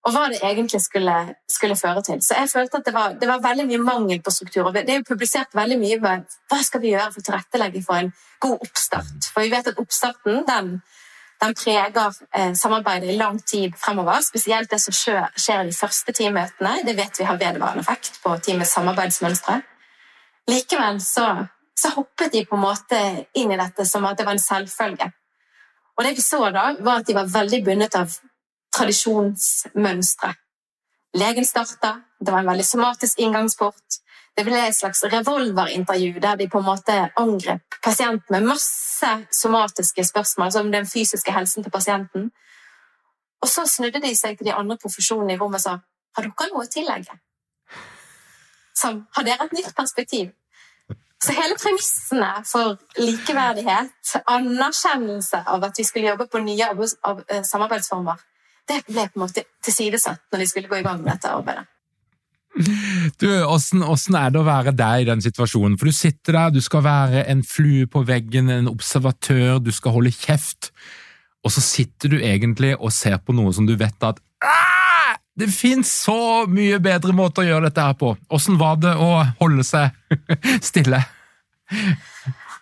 og 0.00 0.14
hva 0.14 0.28
det 0.32 0.38
egentlig 0.40 0.80
skulle, 0.80 1.14
skulle 1.48 1.76
føre 1.76 2.02
til. 2.02 2.22
Så 2.24 2.36
jeg 2.38 2.48
følte 2.48 2.78
at 2.80 2.86
det 2.86 2.94
var, 2.94 3.16
det 3.20 3.28
var, 3.28 3.42
veldig 3.44 3.66
mye 3.68 3.80
mangel 3.84 4.22
på 4.24 4.32
struktur. 4.32 4.70
Det 4.72 4.88
er 4.88 5.02
jo 5.02 5.08
publisert 5.08 5.52
veldig 5.54 5.76
mye 5.80 5.98
med 6.00 6.38
hva 6.48 6.60
skal 6.64 6.80
vi 6.80 6.94
gjøre 6.94 7.10
for 7.12 7.20
å 7.20 7.26
tilrettelegge 7.26 7.82
for 7.84 8.00
en 8.00 8.08
god 8.40 8.64
oppstart. 8.64 9.28
For 9.34 9.44
vi 9.44 9.52
vet 9.52 9.68
at 9.68 9.82
oppstarten 9.82 10.40
den, 10.48 10.70
den 11.44 11.58
preger 11.58 12.16
eh, 12.32 12.54
samarbeidet 12.56 13.12
i 13.12 13.18
lang 13.20 13.42
tid 13.44 13.76
fremover. 13.76 14.24
Spesielt 14.24 14.72
det 14.72 14.80
som 14.80 14.96
skjer 14.96 15.66
i 15.66 15.68
de 15.68 15.76
første 15.76 16.16
teammøtene. 16.16 16.78
Det 16.88 16.96
vet 16.96 17.20
vi 17.20 17.28
har 17.28 17.40
vedvarende 17.42 17.84
effekt 17.84 18.22
på 18.24 18.38
teamets 18.40 18.72
samarbeidsmønstre. 18.78 19.60
Likevel 20.48 21.04
så, 21.04 21.28
så 21.76 21.92
hoppet 21.98 22.32
de 22.32 22.46
på 22.48 22.56
en 22.56 22.64
måte 22.64 23.04
inn 23.36 23.52
i 23.52 23.60
dette 23.60 23.84
som 23.84 24.08
at 24.08 24.16
det 24.16 24.24
var 24.24 24.38
en 24.38 24.48
selvfølge. 24.48 25.12
Og 26.00 26.04
det 26.06 26.14
vi 26.16 26.22
så 26.24 26.38
da, 26.48 26.70
var 26.80 27.02
at 27.02 27.08
de 27.10 27.12
var 27.12 27.26
veldig 27.28 27.58
bundet 27.64 27.96
av 27.98 28.14
tradisjonsmønstre. 28.72 30.30
Legen 31.20 31.44
starta, 31.44 31.90
det 32.16 32.32
var 32.32 32.40
en 32.40 32.48
veldig 32.48 32.64
somatisk 32.64 33.20
inngangsport. 33.20 33.98
Det 34.32 34.46
ble 34.46 34.62
et 34.64 34.76
slags 34.78 35.02
revolverintervju 35.12 36.22
der 36.24 36.38
de 36.40 36.46
på 36.48 36.62
en 36.62 36.68
måte 36.70 36.96
angrep 37.20 37.76
pasienten 37.84 38.32
med 38.32 38.48
masse 38.48 39.10
somatiske 39.42 40.04
spørsmål, 40.08 40.52
som 40.52 40.72
den 40.72 40.88
fysiske 40.88 41.36
helsen 41.36 41.66
til 41.66 41.74
pasienten. 41.74 42.30
Og 43.42 43.48
så 43.52 43.66
snudde 43.68 44.00
de 44.00 44.14
seg 44.16 44.38
til 44.38 44.48
de 44.48 44.56
andre 44.56 44.78
profesjonene 44.80 45.36
i 45.36 45.40
rommet 45.40 45.60
og 45.60 45.66
sa 45.66 45.76
har 46.16 46.26
dere 46.26 46.48
noe 46.48 46.64
å 46.64 46.72
tillegge? 46.72 47.20
Som 48.72 49.04
har 49.16 49.28
dere 49.28 49.44
et 49.44 49.58
nytt 49.60 49.74
perspektiv? 49.76 50.32
Så 51.20 51.34
hele 51.36 51.56
premissene 51.60 52.30
for 52.48 52.78
likeverdighet, 52.96 54.14
anerkjennelse 54.24 55.42
av 55.52 55.66
at 55.68 55.76
vi 55.76 55.84
skulle 55.84 56.08
jobbe 56.08 56.26
på 56.32 56.40
nye 56.40 56.70
eh, 56.72 57.42
samarbeidsformer, 57.44 58.22
det 58.70 58.80
ble 58.86 59.04
på 59.10 59.18
en 59.18 59.26
måte 59.26 59.44
tilsidesatt 59.64 60.30
når 60.32 60.44
vi 60.44 60.48
skulle 60.48 60.70
gå 60.70 60.80
i 60.80 60.86
gang 60.86 61.02
med 61.02 61.12
dette 61.12 61.32
arbeidet. 61.32 61.66
Du, 63.20 63.28
hvordan, 63.28 63.84
hvordan, 63.86 64.16
er 64.18 64.32
det 64.32 64.40
å 64.40 64.46
være 64.48 64.72
deg 64.74 65.02
i 65.02 65.06
den 65.10 65.22
situasjonen? 65.22 65.76
For 65.78 65.90
du 65.90 65.94
sitter 65.94 66.38
der, 66.38 66.54
du 66.54 66.60
skal 66.64 66.82
være 66.86 67.22
en 67.30 67.44
flue 67.46 67.86
på 67.90 68.02
veggen, 68.08 68.50
en 68.50 68.70
observatør, 68.72 69.60
du 69.62 69.70
skal 69.74 69.94
holde 69.98 70.14
kjeft. 70.14 70.72
og 71.44 71.52
så 71.52 71.60
sitter 71.64 72.08
du 72.08 72.18
egentlig 72.18 72.74
og 72.76 72.92
ser 72.92 73.16
på 73.16 73.32
noe 73.32 73.52
som 73.52 73.66
du 73.66 73.76
vet 73.76 74.02
at 74.04 74.18
«Ah, 74.44 74.69
det 75.38 75.48
finnes 75.54 75.90
så 76.02 76.46
mye 76.50 76.80
bedre 76.82 77.14
måter 77.16 77.44
å 77.44 77.48
gjøre 77.48 77.68
dette 77.68 77.86
her 77.86 77.96
på. 77.98 78.12
Åssen 78.34 78.58
var 78.60 78.80
det 78.82 78.92
å 78.98 79.10
holde 79.40 79.64
seg 79.66 79.94
stille? 80.70 81.02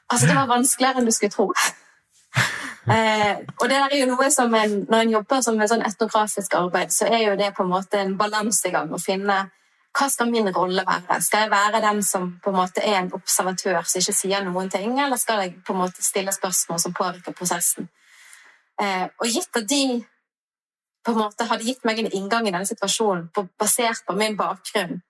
Altså, 0.08 0.26
det 0.26 0.36
var 0.36 0.48
vanskeligere 0.50 1.00
enn 1.00 1.08
du 1.08 1.14
skulle 1.14 1.34
tro. 1.34 1.48
Eh, 2.88 3.40
og 3.60 3.68
det 3.68 3.76
er 3.76 3.94
jo 3.98 4.06
noe 4.08 4.30
som 4.32 4.54
en, 4.56 4.74
Når 4.88 5.02
en 5.02 5.10
jobber 5.12 5.40
som 5.44 5.56
med 5.60 5.68
sånn 5.68 5.84
etnografisk 5.84 6.54
arbeid, 6.56 6.92
så 6.94 7.08
er 7.08 7.26
jo 7.26 7.34
det 7.36 7.50
på 7.56 7.66
en 7.66 7.72
måte 7.72 8.00
en 8.00 8.14
balansegang 8.20 8.92
å 8.94 9.00
finne 9.02 9.42
hva 9.98 10.06
skal 10.12 10.28
min 10.30 10.48
rolle 10.54 10.84
være? 10.86 11.18
Skal 11.24 11.46
jeg 11.46 11.50
være 11.50 11.80
den 11.82 12.02
som 12.06 12.30
på 12.44 12.52
en 12.52 12.58
måte 12.60 12.84
er 12.84 13.00
en 13.00 13.10
observatør 13.16 13.80
som 13.82 14.00
ikke 14.00 14.14
sier 14.14 14.44
noen 14.46 14.70
ting, 14.70 14.92
eller 15.00 15.18
skal 15.18 15.42
jeg 15.42 15.56
på 15.66 15.74
en 15.74 15.80
måte 15.82 16.04
stille 16.04 16.32
spørsmål 16.34 16.80
som 16.84 16.94
påvirker 16.94 17.34
prosessen? 17.34 17.88
Eh, 18.78 19.08
og 19.18 19.26
gitt 19.26 19.58
at 19.58 19.66
de 19.68 19.82
på 21.08 21.14
en 21.14 21.22
måte 21.24 21.46
hadde 21.48 21.64
gitt 21.64 21.84
meg 21.88 22.02
en 22.02 22.10
inngang 22.12 22.48
i 22.48 22.52
denne 22.52 22.68
situasjonen 22.68 23.28
på, 23.32 23.46
basert 23.60 24.04
på 24.06 24.16
min 24.18 24.36
bakgrunn, 24.36 25.00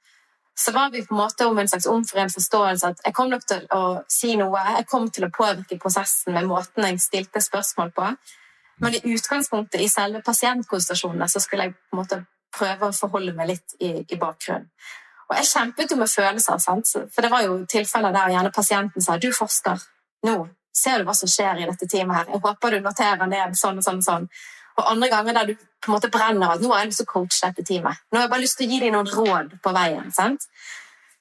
så 0.58 0.72
var 0.74 0.90
vi 0.90 1.04
på 1.06 1.14
en 1.14 1.20
måte 1.20 1.46
om 1.46 1.58
en 1.58 1.68
slags 1.70 1.86
omforent 1.86 2.34
forståelse 2.34 2.88
at 2.92 3.02
jeg 3.06 3.14
kom 3.14 3.30
nok 3.30 3.44
til 3.46 3.66
å 3.74 3.82
si 4.10 4.32
noe, 4.38 4.62
jeg 4.76 4.86
kom 4.90 5.06
til 5.10 5.26
å 5.26 5.32
påvirke 5.34 5.78
prosessen 5.82 6.34
med 6.34 6.48
måten 6.50 6.86
jeg 6.86 7.02
stilte 7.02 7.42
spørsmål 7.42 7.92
på. 7.94 8.08
Men 8.82 8.94
i 8.94 9.02
utgangspunktet 9.14 9.82
i 9.82 9.90
selve 9.90 10.22
pasientkonsultasjonene 10.26 11.28
så 11.30 11.42
skulle 11.42 11.68
jeg 11.68 11.76
på 11.78 11.96
en 11.96 12.00
måte 12.02 12.20
prøve 12.54 12.88
å 12.88 12.96
forholde 12.96 13.34
meg 13.38 13.52
litt 13.52 13.76
i, 13.78 13.92
i 14.02 14.18
bakgrunnen. 14.18 14.66
Og 15.28 15.36
jeg 15.36 15.50
kjempet 15.50 15.90
jo 15.92 15.98
med 16.00 16.10
følelser, 16.10 16.58
sant? 16.62 16.90
for 17.12 17.22
det 17.22 17.30
var 17.30 17.42
jo 17.44 17.58
tilfeller 17.68 18.14
der 18.14 18.32
gjerne 18.32 18.54
pasienten 18.54 19.04
sa 19.04 19.18
du 19.20 19.28
forsker, 19.34 19.82
nå 20.26 20.36
ser 20.74 20.98
du 20.98 21.08
hva 21.08 21.14
som 21.16 21.30
skjer 21.30 21.62
i 21.62 21.66
dette 21.68 21.88
teamet 21.90 22.16
her, 22.16 22.30
jeg 22.32 22.42
håper 22.44 22.74
du 22.74 22.80
noterer 22.84 23.28
ned 23.30 23.58
sånn 23.58 23.80
og 23.80 23.84
sånn 23.84 24.00
og 24.00 24.06
sånn. 24.06 24.28
Og 24.78 24.90
andre 24.92 25.08
ganger 25.10 25.34
der 25.34 25.50
du 25.50 25.54
på 25.58 25.90
en 25.90 25.96
måte 25.96 26.10
brenner 26.10 26.54
at 26.54 26.62
nå 26.62 26.70
har 26.72 26.84
jeg 26.84 26.92
lyst 26.92 27.02
til 27.02 27.08
å 27.08 27.12
coache 27.12 27.40
dette 27.42 27.66
teamet. 27.66 28.02
Nå 28.10 28.18
har 28.18 28.26
jeg 28.26 28.32
bare 28.34 28.44
lyst 28.44 28.58
til 28.58 28.68
å 28.68 28.72
gi 28.72 28.80
dem 28.84 28.94
noen 28.94 29.10
råd 29.10 29.56
på 29.62 29.74
veien. 29.74 30.12
sant? 30.14 30.46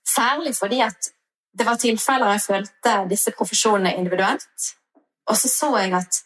Særlig 0.07 0.53
fordi 0.57 0.81
at 0.85 1.09
det 1.57 1.65
var 1.65 1.79
tilfeller 1.81 2.35
jeg 2.35 2.45
følte 2.45 2.93
disse 3.09 3.33
profesjonene 3.37 3.95
individuelt. 3.97 4.71
Og 5.27 5.37
så 5.37 5.49
så 5.51 5.71
jeg 5.81 5.93
at 5.97 6.21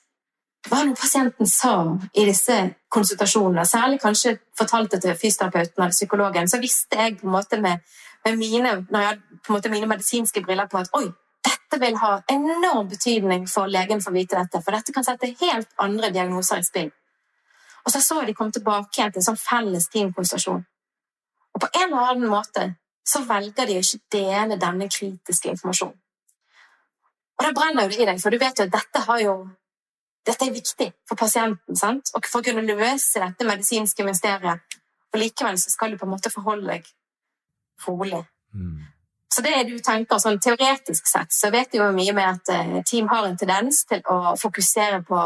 hva 0.70 0.84
noe 0.86 0.98
pasienten 0.98 1.48
sa 1.50 1.74
i 2.14 2.26
disse 2.28 2.58
konsultasjonene, 2.94 3.64
særlig 3.66 3.98
kanskje 4.04 4.36
fortalte 4.58 5.00
til 5.02 5.16
fysioterapeuten 5.18 5.82
eller 5.82 5.96
psykologen, 5.96 6.50
så 6.50 6.60
visste 6.62 7.00
jeg 7.00 7.18
på 7.18 7.26
en 7.26 7.34
måte 7.34 7.58
med, 7.62 7.82
med 8.26 8.38
mine, 8.38 8.76
når 8.92 9.08
jeg 9.08 9.18
på 9.42 9.50
en 9.50 9.58
måte 9.58 9.72
mine 9.74 9.90
medisinske 9.90 10.44
briller 10.46 10.70
på 10.70 10.84
at 10.84 10.92
oi, 11.00 11.08
dette 11.42 11.80
vil 11.82 11.98
ha 11.98 12.12
enorm 12.30 12.92
betydning 12.92 13.48
for 13.50 13.72
legen 13.72 14.04
for 14.04 14.14
å 14.14 14.20
vite 14.20 14.38
dette, 14.38 14.62
for 14.62 14.78
dette 14.78 14.94
kan 14.94 15.08
sette 15.08 15.34
helt 15.42 15.72
andre 15.82 16.12
diagnoser 16.14 16.62
i 16.62 16.68
spill. 16.68 16.92
Og 17.86 17.94
så 17.94 18.02
så 18.04 18.20
jeg 18.22 18.32
de 18.32 18.38
kom 18.38 18.52
tilbake 18.52 18.94
igjen 18.98 19.14
til 19.14 19.22
en 19.22 19.30
sånn 19.32 19.42
felles 19.42 19.88
teamkonstellasjon. 19.94 20.62
Og 21.52 21.64
på 21.64 21.70
en 21.72 21.88
eller 21.88 22.12
annen 22.12 22.32
måte 22.32 22.68
så 23.08 23.24
velger 23.28 23.68
de 23.68 23.80
å 23.80 23.82
ikke 23.84 24.04
dele 24.14 24.60
denne 24.62 24.88
kritiske 24.92 25.50
informasjonen. 25.56 25.98
Og 27.40 27.48
da 27.48 27.54
brenner 27.58 27.88
jo 27.88 27.96
det 27.96 28.04
i 28.04 28.06
deg, 28.06 28.22
for 28.22 28.30
du 28.30 28.38
vet 28.38 28.60
jo 28.60 28.68
at 28.68 28.76
dette, 28.76 29.02
jo, 29.24 29.34
dette 30.28 30.46
er 30.46 30.54
viktig 30.54 30.92
for 31.10 31.18
pasienten. 31.18 31.76
sant? 31.76 32.12
Og 32.14 32.28
for 32.30 32.42
å 32.42 32.46
kunne 32.46 32.62
løse 32.68 33.18
dette 33.18 33.48
medisinske 33.48 34.06
mysteriet. 34.06 34.78
Og 35.12 35.20
likevel 35.20 35.58
så 35.60 35.74
skal 35.74 35.92
du 35.92 35.98
på 35.98 36.06
en 36.06 36.14
måte 36.14 36.30
forholde 36.30 36.70
deg 36.70 36.86
rolig. 37.88 38.22
Mm. 38.54 38.86
Så 39.34 39.42
det 39.42 39.56
du 39.70 39.78
tenker 39.80 40.20
sånn 40.20 40.40
Teoretisk 40.44 41.08
sett 41.08 41.34
så 41.34 41.50
vet 41.54 41.72
du 41.72 41.80
jo 41.80 41.88
mye 41.96 42.14
med 42.14 42.28
at 42.28 42.52
eh, 42.52 42.82
team 42.88 43.08
har 43.10 43.26
en 43.26 43.38
tendens 43.40 43.86
til 43.90 44.04
å 44.12 44.36
fokusere 44.40 45.02
på 45.08 45.22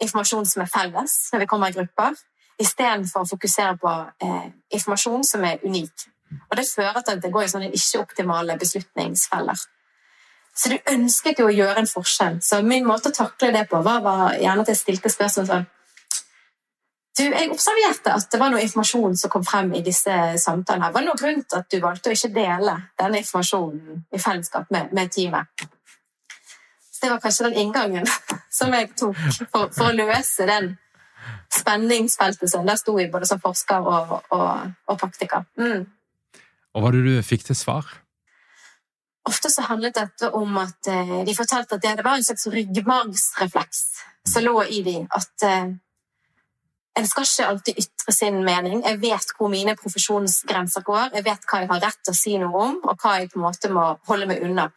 informasjon 0.00 0.46
som 0.48 0.62
er 0.64 0.70
felles 0.70 1.16
når 1.32 1.44
vi 1.44 1.48
kommer 1.50 1.70
i 1.70 1.76
grupper, 1.76 2.16
istedenfor 2.60 3.24
å 3.24 3.30
fokusere 3.30 3.76
på 3.80 3.92
eh, 4.24 4.48
informasjon 4.76 5.24
som 5.24 5.44
er 5.48 5.62
unik. 5.64 6.06
Og 6.50 6.56
Det 6.56 6.66
fører 6.68 7.00
til 7.00 7.16
at 7.16 7.22
det 7.24 7.32
går 7.32 7.46
i 7.46 7.50
sånne 7.50 7.70
ikke-optimale 7.74 8.56
beslutningsfeller. 8.60 9.66
Så 10.54 10.72
du 10.72 10.76
ønsket 10.92 11.40
jo 11.40 11.48
å 11.48 11.54
gjøre 11.54 11.80
en 11.80 11.88
forskjell. 11.88 12.40
Så 12.44 12.60
min 12.66 12.86
måte 12.86 13.10
å 13.10 13.16
takle 13.16 13.52
det 13.54 13.66
på 13.70 13.80
var, 13.86 14.02
var 14.04 14.34
gjerne 14.38 14.64
at 14.64 14.72
jeg 14.72 14.80
stilte 14.80 15.12
spørsmål 15.12 15.46
sånn 15.50 15.68
du, 17.18 17.24
Jeg 17.26 17.50
observerte 17.50 18.12
at 18.14 18.28
det 18.32 18.38
var 18.40 18.52
noe 18.52 18.62
informasjon 18.64 19.16
som 19.18 19.32
kom 19.32 19.44
frem 19.44 19.72
i 19.76 19.82
disse 19.84 20.14
samtalene. 20.40 20.92
Var 20.94 21.02
det 21.02 21.08
noen 21.08 21.20
grunn 21.20 21.42
til 21.44 21.58
at 21.58 21.68
du 21.72 21.80
valgte 21.82 22.12
å 22.12 22.16
ikke 22.16 22.30
dele 22.34 22.76
denne 23.00 23.20
informasjonen 23.20 24.04
i 24.14 24.20
fellesskap 24.22 24.70
med, 24.72 24.92
med 24.96 25.10
teamet? 25.12 25.66
Så 26.90 27.02
det 27.02 27.10
var 27.12 27.20
kanskje 27.24 27.48
den 27.48 27.58
inngangen 27.64 28.06
som 28.50 28.74
jeg 28.74 28.90
tok 28.98 29.18
for, 29.50 29.70
for 29.72 29.90
å 29.90 29.96
løse 29.96 30.46
den 30.48 30.74
spenningsfeltet 31.52 32.50
som 32.50 32.66
der 32.66 32.78
sto 32.80 32.96
i, 33.00 33.08
både 33.10 33.28
som 33.28 33.40
forsker 33.42 33.86
og, 33.86 34.14
og, 34.34 34.70
og 34.86 35.00
praktiker. 35.00 35.44
Mm. 35.60 35.84
Og 36.70 36.78
hva 36.78 36.86
var 36.86 36.96
det 36.96 37.02
du 37.06 37.26
fikk 37.26 37.44
til 37.48 37.58
svar? 37.58 37.86
Ofte 39.28 39.50
så 39.52 39.66
handlet 39.68 39.98
dette 39.98 40.30
om 40.34 40.56
at 40.62 40.88
eh, 40.88 41.20
de 41.26 41.36
fortalte 41.36 41.76
at 41.76 41.82
det, 41.82 41.96
det 41.98 42.06
var 42.06 42.18
en 42.18 42.24
slags 42.24 42.46
ryggmargsrefleks 42.50 43.82
som 44.30 44.46
lå 44.46 44.62
i 44.64 44.80
dem. 44.86 45.06
At 45.12 45.44
eh, 45.46 45.72
en 46.98 47.08
skal 47.08 47.26
ikke 47.26 47.48
alltid 47.50 47.82
ytre 47.82 48.14
sin 48.14 48.40
mening. 48.46 48.80
Jeg 48.86 49.00
vet 49.02 49.34
hvor 49.36 49.50
mine 49.52 49.76
profesjonsgrenser 49.78 50.86
går. 50.86 51.12
Jeg 51.18 51.26
vet 51.26 51.44
hva 51.50 51.60
jeg 51.62 51.70
har 51.70 51.84
rett 51.84 52.00
til 52.04 52.14
å 52.14 52.20
si 52.20 52.38
noe 52.40 52.64
om, 52.64 52.80
og 52.84 52.96
hva 53.02 53.18
jeg 53.20 53.30
på 53.32 53.38
en 53.38 53.46
måte 53.46 53.70
må 53.72 53.84
holde 54.08 54.30
meg 54.30 54.42
unna. 54.46 54.70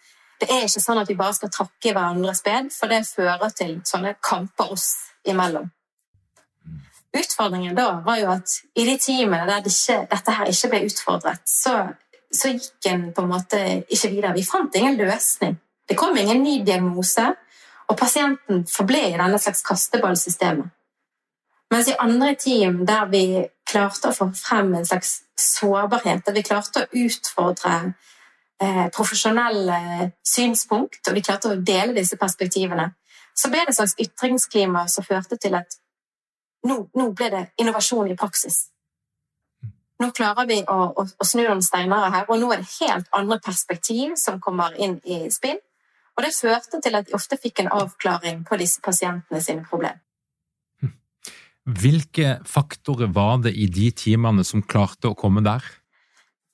Det 0.44 0.52
er 0.52 0.66
ikke 0.68 0.82
sånn 0.84 1.00
at 1.00 1.08
vi 1.08 1.16
bare 1.16 1.36
skal 1.38 1.52
trakke 1.56 1.88
i 1.88 1.94
hverandres 1.96 2.42
ben, 2.44 2.66
for 2.74 2.92
det 2.92 3.06
fører 3.08 3.54
til 3.56 3.78
sånne 3.88 4.18
kamper 4.20 4.74
oss 4.76 4.90
imellom. 5.24 5.70
Utfordringen 7.16 7.78
da 7.78 8.02
var 8.04 8.20
jo 8.20 8.32
at 8.34 8.58
i 8.76 8.84
de 8.84 8.98
timene 9.00 9.46
der 9.48 9.64
det 9.64 9.72
ikke, 9.72 10.02
dette 10.12 10.36
her 10.36 10.52
ikke 10.52 10.70
ble 10.74 10.82
utfordret, 10.90 11.48
så, 11.48 11.78
så, 12.28 12.52
gikk 12.52 12.90
en 12.92 13.06
på 13.16 13.24
en 13.24 13.32
måte 13.32 13.62
ikke 13.88 14.10
videre. 14.10 14.34
Vi 14.36 14.44
fant 14.44 14.76
ingen 14.76 15.00
løsning. 15.00 15.56
Det 15.88 15.96
kom 16.00 16.18
ingen 16.20 16.44
ny 16.44 16.58
diagnose, 16.68 17.30
og 17.88 18.00
pasienten 18.00 18.66
forble 18.68 19.06
i 19.14 19.16
denne 19.16 19.40
slags 19.40 19.64
kasteballsystemet. 19.64 20.76
Mens 21.72 21.88
i 21.88 21.96
andre 22.04 22.36
team 22.36 22.84
der 22.86 23.08
vi 23.10 23.26
klarte 23.70 24.12
å 24.12 24.18
få 24.18 24.28
frem 24.36 24.76
en 24.76 24.86
slags 24.86 25.22
sårbarhet, 25.40 26.26
der 26.28 26.36
vi 26.36 26.44
klarte 26.44 26.84
å 26.84 27.04
utfordre 27.06 27.94
profesjonelle 28.96 30.12
synspunkt, 30.26 31.02
og 31.08 31.16
vi 31.18 31.24
klarte 31.26 31.52
å 31.52 31.60
dele 31.60 31.96
disse 31.98 32.18
perspektivene, 32.20 32.92
så 33.34 33.50
ble 33.50 33.64
det 33.64 33.74
et 33.74 33.80
slags 33.80 33.96
ytringsklima 34.02 34.86
som 34.92 35.06
førte 35.06 35.40
til 35.42 35.58
at 35.58 35.80
nå, 36.70 36.78
nå 36.94 37.10
ble 37.18 37.30
det 37.34 37.44
innovasjon 37.62 38.12
i 38.12 38.18
praksis. 38.20 38.68
Nå 40.02 40.10
klarer 40.16 40.48
vi 40.50 40.60
å, 40.68 40.78
å, 41.00 41.06
å 41.06 41.26
snu 41.28 41.44
noen 41.46 41.64
steiner 41.64 42.10
her, 42.14 42.26
og 42.28 42.40
nå 42.42 42.50
er 42.54 42.64
det 42.64 42.72
helt 42.80 43.10
andre 43.16 43.40
perspektiv 43.44 44.18
som 44.20 44.42
kommer 44.44 44.76
inn 44.76 44.98
i 45.06 45.26
spill. 45.34 45.60
Og 46.14 46.26
det 46.26 46.34
førte 46.36 46.80
til 46.84 46.98
at 46.98 47.08
de 47.08 47.16
ofte 47.18 47.40
fikk 47.42 47.64
en 47.64 47.72
avklaring 47.74 48.44
på 48.46 48.58
disse 48.62 48.82
pasientene 48.86 49.42
sine 49.42 49.66
problemer. 49.66 50.02
Hvilke 51.64 52.42
faktorer 52.44 53.08
var 53.16 53.38
det 53.46 53.54
i 53.56 53.70
de 53.72 53.88
timene 53.96 54.44
som 54.44 54.66
klarte 54.68 55.10
å 55.10 55.18
komme 55.18 55.42
der? 55.46 55.64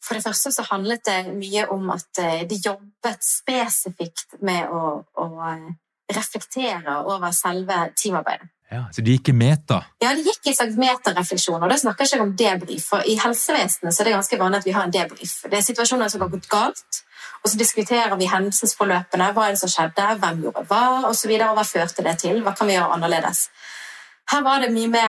For 0.04 0.16
det 0.16 0.24
første 0.24 0.52
så 0.56 0.66
handlet 0.70 1.04
det 1.06 1.20
mye 1.34 1.66
om 1.74 1.92
at 1.94 2.22
eh, 2.24 2.46
de 2.50 2.60
jobbet 2.64 3.24
spesifikt 3.26 4.40
med 4.46 4.72
å, 4.72 4.96
å 5.04 5.28
eh, 5.50 5.68
reflektere 6.16 7.02
over 7.04 7.36
selve 7.36 7.90
teamarbeidet. 8.00 8.50
Ja, 8.70 8.84
Så 8.94 9.02
de 9.02 9.16
gikk 9.16 9.32
i 9.32 9.34
meta? 9.34 9.80
Ja, 9.98 10.12
de 10.14 10.22
gikk 10.22 10.46
i 10.46 10.54
slags 10.54 10.78
metarefleksjon. 10.78 11.58
Og 11.58 11.72
da 11.72 11.78
snakker 11.82 12.06
jeg 12.06 12.20
ikke 12.20 12.26
om 12.28 12.36
debrief. 12.38 12.86
For 12.92 13.02
i 13.02 13.16
helsevesenet 13.18 13.96
så 13.96 14.04
er 14.04 14.10
det 14.10 14.14
ganske 14.14 14.38
vanlig 14.38 14.62
at 14.62 14.68
vi 14.68 14.76
har 14.76 14.86
en 14.86 14.94
debrief. 14.94 15.40
Det 15.50 15.58
er 15.58 15.66
situasjoner 15.66 16.12
som 16.14 16.22
har 16.22 16.30
gått 16.30 16.46
galt, 16.52 17.00
og 17.42 17.50
så 17.50 17.58
diskuterer 17.58 18.14
vi 18.20 18.30
hendelsesforløpene. 18.30 19.32
Hva 19.34 19.48
er 19.48 19.58
det 19.58 19.64
som 19.64 19.74
skjedde, 19.74 20.06
hvem 20.22 20.44
gjorde 20.46 20.66
hva, 20.70 20.84
osv. 21.10 21.34
Og, 21.34 21.48
og 21.50 21.58
hva 21.58 21.66
førte 21.66 22.06
det 22.06 22.18
til? 22.22 22.44
Hva 22.46 22.54
kan 22.58 22.70
vi 22.70 22.78
gjøre 22.78 22.94
annerledes? 23.00 23.48
Her 24.30 24.46
var 24.46 24.62
det 24.62 24.70
mye 24.76 24.94
mer 24.94 25.09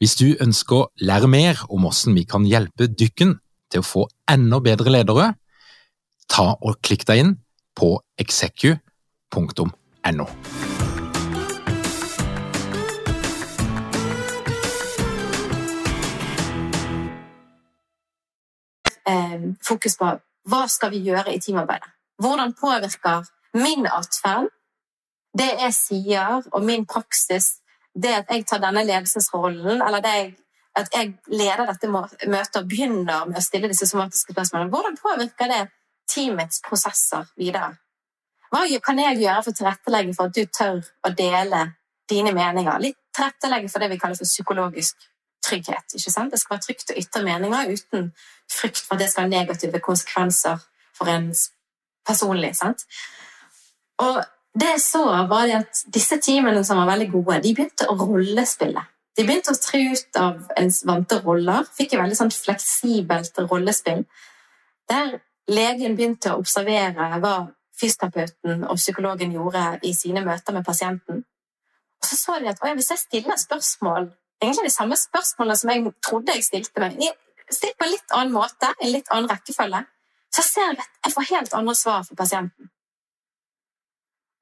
Hvis 0.00 0.16
du 0.18 0.26
ønsker 0.40 0.76
å 0.76 0.88
lære 1.00 1.28
mer 1.30 1.62
om 1.68 1.86
hvordan 1.86 2.16
vi 2.16 2.24
kan 2.28 2.46
hjelpe 2.48 2.88
dykken 2.88 3.36
til 3.72 3.82
å 3.82 3.86
få 3.86 4.06
enda 4.30 4.60
bedre 4.64 4.92
ledere, 4.92 5.32
ta 6.30 6.54
og 6.56 6.80
klikk 6.84 7.06
deg 7.08 7.22
inn 7.22 7.34
på 7.76 7.96
execu.no. 8.20 10.28
Eh, 19.06 19.42
fokus 19.62 19.94
på 20.00 20.08
hva 20.50 20.64
skal 20.70 20.90
vi 20.90 21.04
gjøre 21.06 21.34
i 21.34 21.40
teamarbeidet. 21.42 21.92
Hvordan 22.22 22.54
påvirker 22.58 23.26
min 23.54 23.86
atferd 23.86 24.50
det 25.36 25.52
jeg 25.60 25.74
sier 25.76 26.46
og 26.52 26.64
min 26.64 26.86
praksis 26.88 27.58
det 28.02 28.12
at 28.20 28.30
jeg 28.30 28.44
tar 28.48 28.60
denne 28.62 28.84
ledelsesrollen, 28.84 29.80
eller 29.82 30.04
jeg, 30.04 30.34
at 30.76 30.92
jeg 30.92 31.14
leder 31.32 31.64
dette 31.70 31.88
møtet 31.88 32.60
og 32.60 32.68
begynner 32.68 33.26
med 33.30 33.40
å 33.40 33.44
stille 33.44 33.70
disse 33.72 33.88
somatiske 33.88 34.34
spørsmålene, 34.36 34.70
hvordan 34.72 35.00
påvirker 35.00 35.52
det 35.52 35.62
teamets 36.10 36.60
prosesser 36.66 37.26
videre? 37.40 37.72
Hva 38.52 38.62
kan 38.84 39.00
jeg 39.02 39.20
gjøre 39.24 39.42
for 39.42 39.52
å 39.52 39.58
tilrettelegge 39.58 40.14
for 40.16 40.30
at 40.30 40.36
du 40.36 40.44
tør 40.46 40.78
å 41.08 41.12
dele 41.16 41.64
dine 42.10 42.32
meninger? 42.36 42.78
Litt 42.84 43.00
tilrettelegge 43.16 43.72
for 43.72 43.82
det 43.82 43.90
vi 43.90 43.98
kaller 44.00 44.18
for 44.20 44.28
psykologisk 44.28 45.08
trygghet. 45.46 45.96
ikke 45.96 46.12
sant? 46.12 46.32
Det 46.32 46.40
skal 46.40 46.56
være 46.56 46.66
trygt 46.66 46.92
å 46.92 46.98
ytre 47.00 47.24
meninger 47.26 47.72
uten 47.72 48.08
frykt 48.50 48.84
for 48.84 48.96
at 48.96 49.04
det 49.04 49.10
skal 49.12 49.26
ha 49.26 49.32
negative 49.32 49.80
konsekvenser 49.82 50.62
for 50.96 51.10
en 51.10 51.30
personlig. 52.06 52.54
sant? 52.56 52.86
Og 54.04 54.22
det 54.56 54.68
jeg 54.70 54.80
så, 54.80 55.04
var 55.28 55.50
at 55.52 55.82
disse 55.92 56.16
teamene 56.24 56.62
som 56.64 56.78
var 56.80 56.88
veldig 56.94 57.10
gode, 57.12 57.40
de 57.44 57.52
begynte 57.54 57.88
å 57.92 57.96
rollespille. 58.00 58.82
De 59.16 59.24
begynte 59.24 59.52
å 59.52 59.60
tre 59.60 59.80
ut 59.92 60.18
av 60.20 60.50
ens 60.60 60.82
vante 60.88 61.18
roller. 61.24 61.64
Fikk 61.76 61.94
et 61.94 62.00
veldig 62.00 62.16
sånn 62.18 62.32
fleksibelt 62.32 63.40
rollespill. 63.50 64.04
Der 64.88 65.18
legen 65.48 65.96
begynte 65.96 66.32
å 66.32 66.42
observere 66.42 67.20
hva 67.22 67.36
fysioterapeuten 67.76 68.64
og 68.64 68.80
psykologen 68.80 69.34
gjorde 69.36 69.64
i 69.84 69.92
sine 69.96 70.22
møter 70.24 70.56
med 70.56 70.64
pasienten. 70.64 71.24
Og 72.00 72.08
så 72.08 72.16
så 72.16 72.38
de 72.40 72.50
at 72.52 72.62
hvis 72.64 72.92
jeg 72.92 73.02
stiller 73.02 73.40
spørsmål, 73.40 74.10
egentlig 74.42 74.68
de 74.68 74.76
samme 74.76 74.96
spørsmålene 75.00 75.58
som 75.60 75.72
jeg 75.72 75.92
trodde 76.04 76.36
jeg 76.36 76.48
stilte 76.48 76.84
meg, 76.84 76.96
stilt 77.50 77.76
på 77.78 77.86
en 77.86 77.92
litt 77.92 78.16
annen 78.16 78.36
måte, 78.36 78.72
en 78.80 78.92
litt 78.92 79.12
annen 79.12 79.30
rekkefølge, 79.32 79.84
så 80.32 80.44
ser 80.44 80.72
jeg 80.72 80.80
at 80.80 81.04
jeg 81.04 81.16
får 81.16 81.30
helt 81.32 81.54
andre 81.60 81.76
svar 81.76 82.04
for 82.08 82.18
pasienten. 82.18 82.70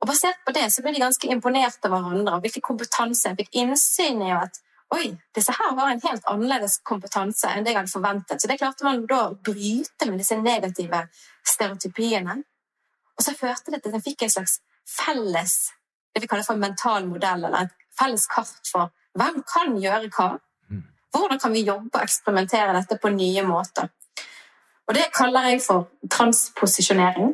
Og 0.04 0.08
Basert 0.10 0.42
på 0.44 0.52
det 0.52 0.66
så 0.68 0.82
ble 0.84 0.92
de 0.92 1.00
ganske 1.00 1.28
imponert 1.32 1.86
av 1.86 1.94
hverandre 1.94 2.36
og 2.36 2.44
hvilken 2.44 2.64
kompetanse 2.66 3.30
jeg 3.30 3.38
fikk 3.38 3.54
innsyn 3.62 4.20
i. 4.20 4.34
at 4.36 4.58
oi, 4.92 5.14
disse 5.34 5.54
her 5.56 5.70
var 5.78 5.88
en 5.90 6.02
helt 6.04 6.26
annerledes 6.28 6.76
kompetanse 6.84 7.48
enn 7.48 7.64
det 7.64 7.72
jeg 7.72 7.78
hadde 7.80 7.92
forventet. 7.94 8.42
Så 8.42 8.50
det 8.50 8.58
klarte 8.60 8.84
man 8.84 9.06
da 9.08 9.22
å 9.30 9.38
bryte 9.48 10.10
med 10.10 10.20
disse 10.20 10.36
negative 10.36 11.06
stereotypiene. 11.40 12.36
Og 13.16 13.24
så 13.24 13.32
førte 13.38 13.72
det 13.72 13.80
til 13.80 13.94
at 13.94 13.96
jeg 13.96 14.06
fikk 14.10 14.26
en 14.26 14.34
slags 14.36 14.58
felles 14.84 15.56
det 16.14 16.20
vi 16.22 16.28
kaller 16.30 16.46
for 16.46 16.54
en 16.54 16.62
mental 16.62 17.06
modell, 17.08 17.44
eller 17.48 17.64
et 17.64 17.72
felles 17.98 18.26
kart 18.30 18.68
for 18.70 18.92
hvem 19.18 19.40
kan 19.48 19.72
gjøre 19.82 20.10
hva. 20.14 20.28
Mm. 20.70 20.84
Hvordan 21.16 21.40
kan 21.42 21.54
vi 21.56 21.64
jobbe 21.66 21.96
og 21.96 22.04
eksperimentere 22.04 22.76
dette 22.76 22.98
på 23.02 23.10
nye 23.14 23.42
måter? 23.46 23.88
Og 24.84 24.94
det 24.94 25.08
kaller 25.16 25.48
jeg 25.48 25.62
for 25.64 25.88
transposisjonering. 26.12 27.32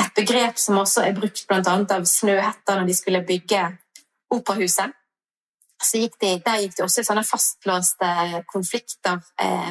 Et 0.00 0.14
begrep 0.16 0.58
som 0.58 0.78
også 0.80 1.04
er 1.04 1.16
brukt 1.16 1.42
bl.a. 1.48 1.60
av 1.96 2.06
Snøhetta 2.08 2.78
når 2.78 2.88
de 2.88 2.96
skulle 2.96 3.24
bygge 3.26 3.64
operahuset. 4.32 4.96
Gikk 5.80 6.16
de, 6.20 6.34
der 6.44 6.60
gikk 6.60 6.76
det 6.76 6.84
også 6.84 7.02
i 7.02 7.08
sånne 7.08 7.24
fastlåste 7.24 8.08
konflikter 8.52 9.20
eh, 9.40 9.70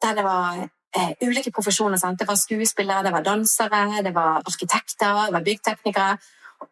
der 0.00 0.14
det 0.16 0.24
var 0.24 0.62
eh, 0.96 1.10
ulike 1.22 1.52
profesjoner. 1.52 2.00
Sant? 2.00 2.18
Det 2.18 2.28
var 2.28 2.38
skuespillere, 2.40 3.04
det 3.04 3.12
var 3.12 3.24
dansere, 3.24 4.02
det 4.04 4.14
var 4.16 4.40
arkitekter, 4.40 5.26
det 5.26 5.34
var 5.36 5.44
byggteknikere. 5.44 6.14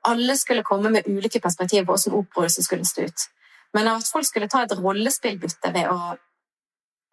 Alle 0.09 0.37
skulle 0.37 0.65
komme 0.65 0.91
med 0.93 1.09
ulike 1.09 1.41
perspektiver 1.41 1.85
på 1.85 1.97
hvordan 1.97 2.19
operahuset 2.23 2.65
skulle 2.65 2.89
stå 2.89 3.05
ut. 3.09 3.29
Men 3.77 3.89
at 3.93 4.09
folk 4.13 4.27
skulle 4.27 4.49
ta 4.49 4.65
et 4.65 4.77
rollespillbytte 4.81 5.73
ved 5.75 5.93
å 5.93 6.17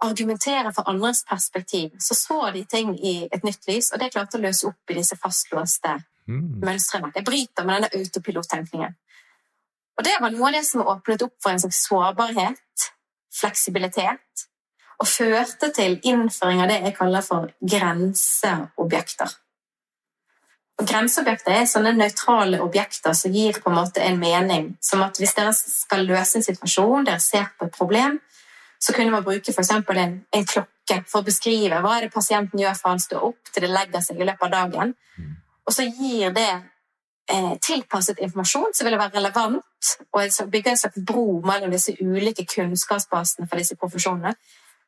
argumentere 0.04 0.74
for 0.76 0.90
andres 0.90 1.24
perspektiv, 1.24 1.92
så 2.00 2.16
så 2.16 2.40
de 2.52 2.66
ting 2.66 2.96
i 3.00 3.16
et 3.32 3.44
nytt 3.44 3.68
lys, 3.68 3.92
og 3.94 4.00
det 4.00 4.12
klarte 4.14 4.38
å 4.38 4.44
løse 4.44 4.68
opp 4.68 4.92
i 4.92 4.98
disse 4.98 5.18
fastlåste 5.20 5.96
mm. 6.28 6.60
mønstrene. 6.66 7.12
Det 7.16 7.24
bryter 7.26 7.68
med 7.68 7.80
denne 7.80 8.02
autopilottenkningen. 8.02 8.98
Og 9.96 10.04
det 10.04 10.18
var 10.20 10.34
noe 10.34 10.50
av 10.50 10.58
det 10.58 10.66
som 10.68 10.84
åpnet 10.84 11.24
opp 11.24 11.38
for 11.44 11.54
en 11.54 11.64
slags 11.64 11.86
sårbarhet, 11.88 12.90
fleksibilitet, 13.36 14.46
og 15.00 15.08
førte 15.08 15.72
til 15.76 15.98
innføring 16.08 16.62
av 16.64 16.72
det 16.72 16.82
jeg 16.84 16.96
kaller 17.00 17.24
for 17.24 17.52
grenseobjekter. 17.64 19.32
Og 20.76 20.88
Grenseobjekter 20.90 21.54
er 21.56 21.68
sånne 21.72 21.94
nøytrale 21.96 22.60
objekter 22.64 23.14
som 23.16 23.32
gir 23.32 23.56
på 23.64 23.72
en 23.72 23.78
måte 23.78 24.04
en 24.04 24.18
mening. 24.20 24.74
Som 24.84 25.06
at 25.06 25.16
hvis 25.20 25.36
dere 25.38 25.54
skal 25.56 26.04
løse 26.04 26.40
en 26.40 26.44
situasjon, 26.44 27.06
dere 27.08 27.24
ser 27.24 27.48
på 27.56 27.70
et 27.70 27.78
problem, 27.78 28.18
så 28.80 28.94
kunne 28.94 29.12
man 29.12 29.24
bruke 29.24 29.54
f.eks. 29.54 29.72
En, 29.72 30.16
en 30.32 30.46
klokke 30.46 31.02
for 31.10 31.22
å 31.22 31.26
beskrive 31.26 31.82
hva 31.82 31.98
er 31.98 32.08
det 32.08 32.14
pasienten 32.14 32.62
gjør 32.62 32.78
fra 32.80 32.94
han 32.94 33.02
står 33.02 33.28
opp 33.30 33.52
til 33.52 33.66
det 33.66 33.74
legger 33.74 34.04
seg 34.06 34.22
i 34.22 34.28
løpet 34.28 34.48
av 34.48 34.56
dagen. 34.56 34.96
Mm. 35.18 35.36
Og 35.66 35.74
så 35.74 35.88
gir 35.88 36.34
det 36.36 36.50
eh, 37.32 37.54
tilpasset 37.62 38.22
informasjon 38.22 38.74
som 38.74 38.88
vil 38.88 38.98
være 39.00 39.18
relevant, 39.18 39.64
og 40.14 40.52
bygge 40.52 40.74
en 40.74 40.78
slags 40.78 41.02
bro 41.08 41.42
mellom 41.46 41.74
disse 41.74 41.96
ulike 42.02 42.46
kunnskapsbasene 42.50 43.50
for 43.50 43.62
disse 43.62 43.78
profesjonene, 43.80 44.36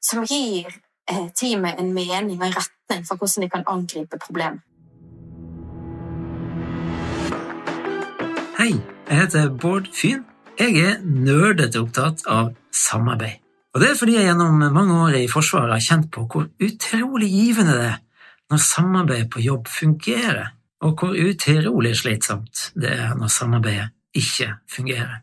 som 0.01 0.25
gir 0.25 0.69
eh, 1.09 1.27
teamet 1.37 1.81
en 1.81 1.93
mening 1.93 2.37
og 2.37 2.47
en 2.49 2.57
retning 2.59 3.05
for 3.07 3.17
hvordan 3.17 3.45
de 3.45 3.49
kan 3.49 3.67
angripe 3.67 4.21
problemet. 4.21 4.61
Hei, 8.57 8.73
jeg 9.09 9.17
heter 9.21 9.49
Bård 9.49 9.91
Fyn. 9.93 10.25
Jeg 10.57 10.79
er 10.81 10.95
nerdete 11.05 11.83
opptatt 11.83 12.25
av 12.25 12.55
samarbeid. 12.73 13.46
Og 13.77 13.81
det 13.83 13.91
er 13.91 13.97
fordi 13.99 14.15
jeg 14.15 14.25
gjennom 14.25 14.55
mange 14.73 14.93
år 15.05 15.15
i 15.19 15.27
Forsvaret 15.29 15.75
har 15.75 15.81
kjent 15.85 16.07
på 16.09 16.23
hvor 16.25 16.47
utrolig 16.65 17.27
givende 17.29 17.75
det 17.77 17.83
er 17.91 17.99
når 18.49 18.63
samarbeid 18.63 19.27
på 19.29 19.43
jobb 19.43 19.69
fungerer, 19.69 20.47
og 20.81 20.95
hvor 20.97 21.13
utrolig 21.13 21.91
slitsomt 21.99 22.71
det 22.73 22.95
er 22.95 23.13
når 23.19 23.29
samarbeidet 23.29 23.91
ikke 24.17 24.49
fungerer. 24.73 25.19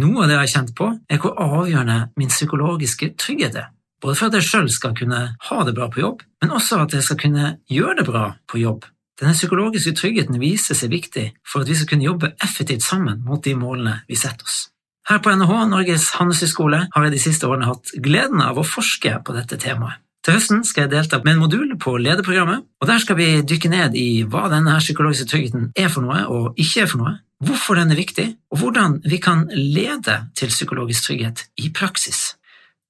Noe 0.00 0.24
av 0.24 0.30
det 0.30 0.38
jeg 0.38 0.40
har 0.40 0.52
kjent 0.54 0.74
på, 0.78 0.88
er 1.04 1.20
hvor 1.20 1.36
avgjørende 1.36 1.98
min 2.16 2.32
psykologiske 2.32 3.10
trygghet 3.20 3.60
er, 3.60 3.68
både 4.00 4.16
for 4.16 4.30
at 4.32 4.40
jeg 4.40 4.48
sjøl 4.48 4.72
skal 4.72 4.96
kunne 4.96 5.22
ha 5.50 5.62
det 5.68 5.76
bra 5.76 5.92
på 5.92 6.00
jobb, 6.00 6.24
men 6.40 6.56
også 6.56 6.80
at 6.86 6.96
jeg 6.96 7.04
skal 7.10 7.20
kunne 7.26 7.54
gjøre 7.68 8.00
det 8.00 8.08
bra 8.08 8.26
på 8.48 8.64
jobb. 8.64 8.88
Denne 9.20 9.36
psykologiske 9.36 9.98
tryggheten 10.00 10.40
viser 10.40 10.80
seg 10.80 10.96
viktig 10.96 11.28
for 11.44 11.60
at 11.60 11.68
vi 11.68 11.76
skal 11.76 11.92
kunne 11.92 12.08
jobbe 12.08 12.32
effektivt 12.40 12.88
sammen 12.88 13.20
mot 13.28 13.44
de 13.44 13.52
målene 13.52 14.00
vi 14.08 14.16
setter 14.16 14.48
oss. 14.48 14.71
Her 15.08 15.18
på 15.18 15.32
NHH, 15.34 15.66
Norges 15.66 16.10
handelshøyskole, 16.14 16.86
har 16.94 17.04
jeg 17.06 17.14
de 17.16 17.20
siste 17.22 17.48
årene 17.48 17.66
hatt 17.66 17.90
gleden 18.04 18.42
av 18.44 18.60
å 18.60 18.66
forske 18.66 19.16
på 19.26 19.34
dette 19.34 19.58
temaet. 19.58 19.98
Til 20.22 20.36
høsten 20.36 20.60
skal 20.62 20.84
jeg 20.84 20.92
delta 20.92 21.18
med 21.24 21.32
en 21.32 21.40
modul 21.42 21.72
på 21.82 21.96
lederprogrammet, 21.98 22.62
og 22.78 22.86
der 22.86 23.00
skal 23.02 23.16
vi 23.18 23.40
dykke 23.42 23.70
ned 23.72 23.96
i 23.98 24.22
hva 24.22 24.44
denne 24.52 24.76
psykologiske 24.78 25.26
tryggheten 25.32 25.72
er 25.74 25.88
for 25.90 26.06
noe 26.06 26.20
og 26.30 26.60
ikke 26.62 26.84
er 26.84 26.92
for 26.92 27.02
noe, 27.02 27.16
hvorfor 27.42 27.80
den 27.80 27.90
er 27.90 27.98
viktig, 27.98 28.28
og 28.54 28.60
hvordan 28.60 29.00
vi 29.02 29.18
kan 29.18 29.48
lede 29.50 30.20
til 30.38 30.52
psykologisk 30.54 31.08
trygghet 31.08 31.42
i 31.58 31.72
praksis. 31.74 32.36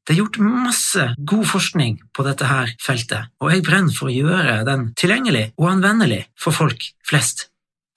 Det 0.05 0.13
er 0.13 0.21
gjort 0.21 0.43
masse 0.45 1.07
god 1.25 1.47
forskning 1.49 1.97
på 2.13 2.27
dette 2.27 2.51
her 2.51 2.75
feltet, 2.83 3.33
og 3.41 3.55
jeg 3.55 3.65
brenner 3.65 3.97
for 3.97 4.11
å 4.11 4.17
gjøre 4.19 4.59
den 4.69 4.91
tilgjengelig 4.99 5.47
og 5.57 5.71
anvendelig 5.73 6.27
for 6.37 6.53
folk 6.53 6.85
flest. 7.09 7.47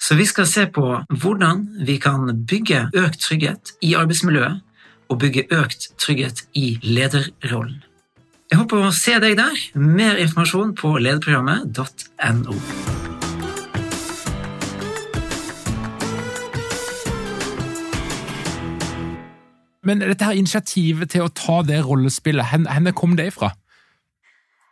Så 0.05 0.15
vi 0.15 0.25
skal 0.25 0.45
se 0.45 0.67
på 0.69 0.83
hvordan 1.09 1.63
vi 1.85 1.95
kan 1.97 2.45
bygge 2.45 2.83
økt 2.93 3.23
trygghet 3.25 3.71
i 3.81 3.95
arbeidsmiljøet 3.97 4.59
og 5.09 5.17
bygge 5.19 5.47
økt 5.49 5.87
trygghet 5.97 6.43
i 6.53 6.77
lederrollen. 6.83 7.79
Jeg 8.51 8.59
håper 8.59 8.83
å 8.85 8.91
se 8.93 9.15
deg 9.23 9.33
der. 9.39 9.63
Mer 9.73 10.21
informasjon 10.21 10.75
på 10.77 10.91
lederprogrammet.no. 11.01 12.59
Men 19.85 20.05
dette 20.05 20.29
her 20.29 20.37
initiativet 20.37 21.15
til 21.17 21.25
å 21.25 21.33
ta 21.33 21.63
det 21.65 21.81
rollespillet, 21.81 22.69
hvor 22.69 22.97
kom 23.01 23.17
det 23.17 23.31
ifra? 23.33 23.55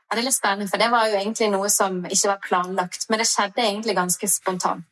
Ja, 0.05 0.13
det 0.13 0.27
er 0.27 0.29
litt 0.29 0.37
spennende, 0.37 0.69
for 0.69 0.77
det 0.77 0.93
var 0.93 1.09
jo 1.09 1.17
egentlig 1.17 1.49
noe 1.49 1.73
som 1.73 2.03
ikke 2.05 2.35
var 2.35 2.41
planlagt. 2.49 3.09
Men 3.09 3.25
det 3.25 3.31
skjedde 3.33 3.65
egentlig 3.65 3.97
ganske 3.97 4.29
spontant. 4.29 4.85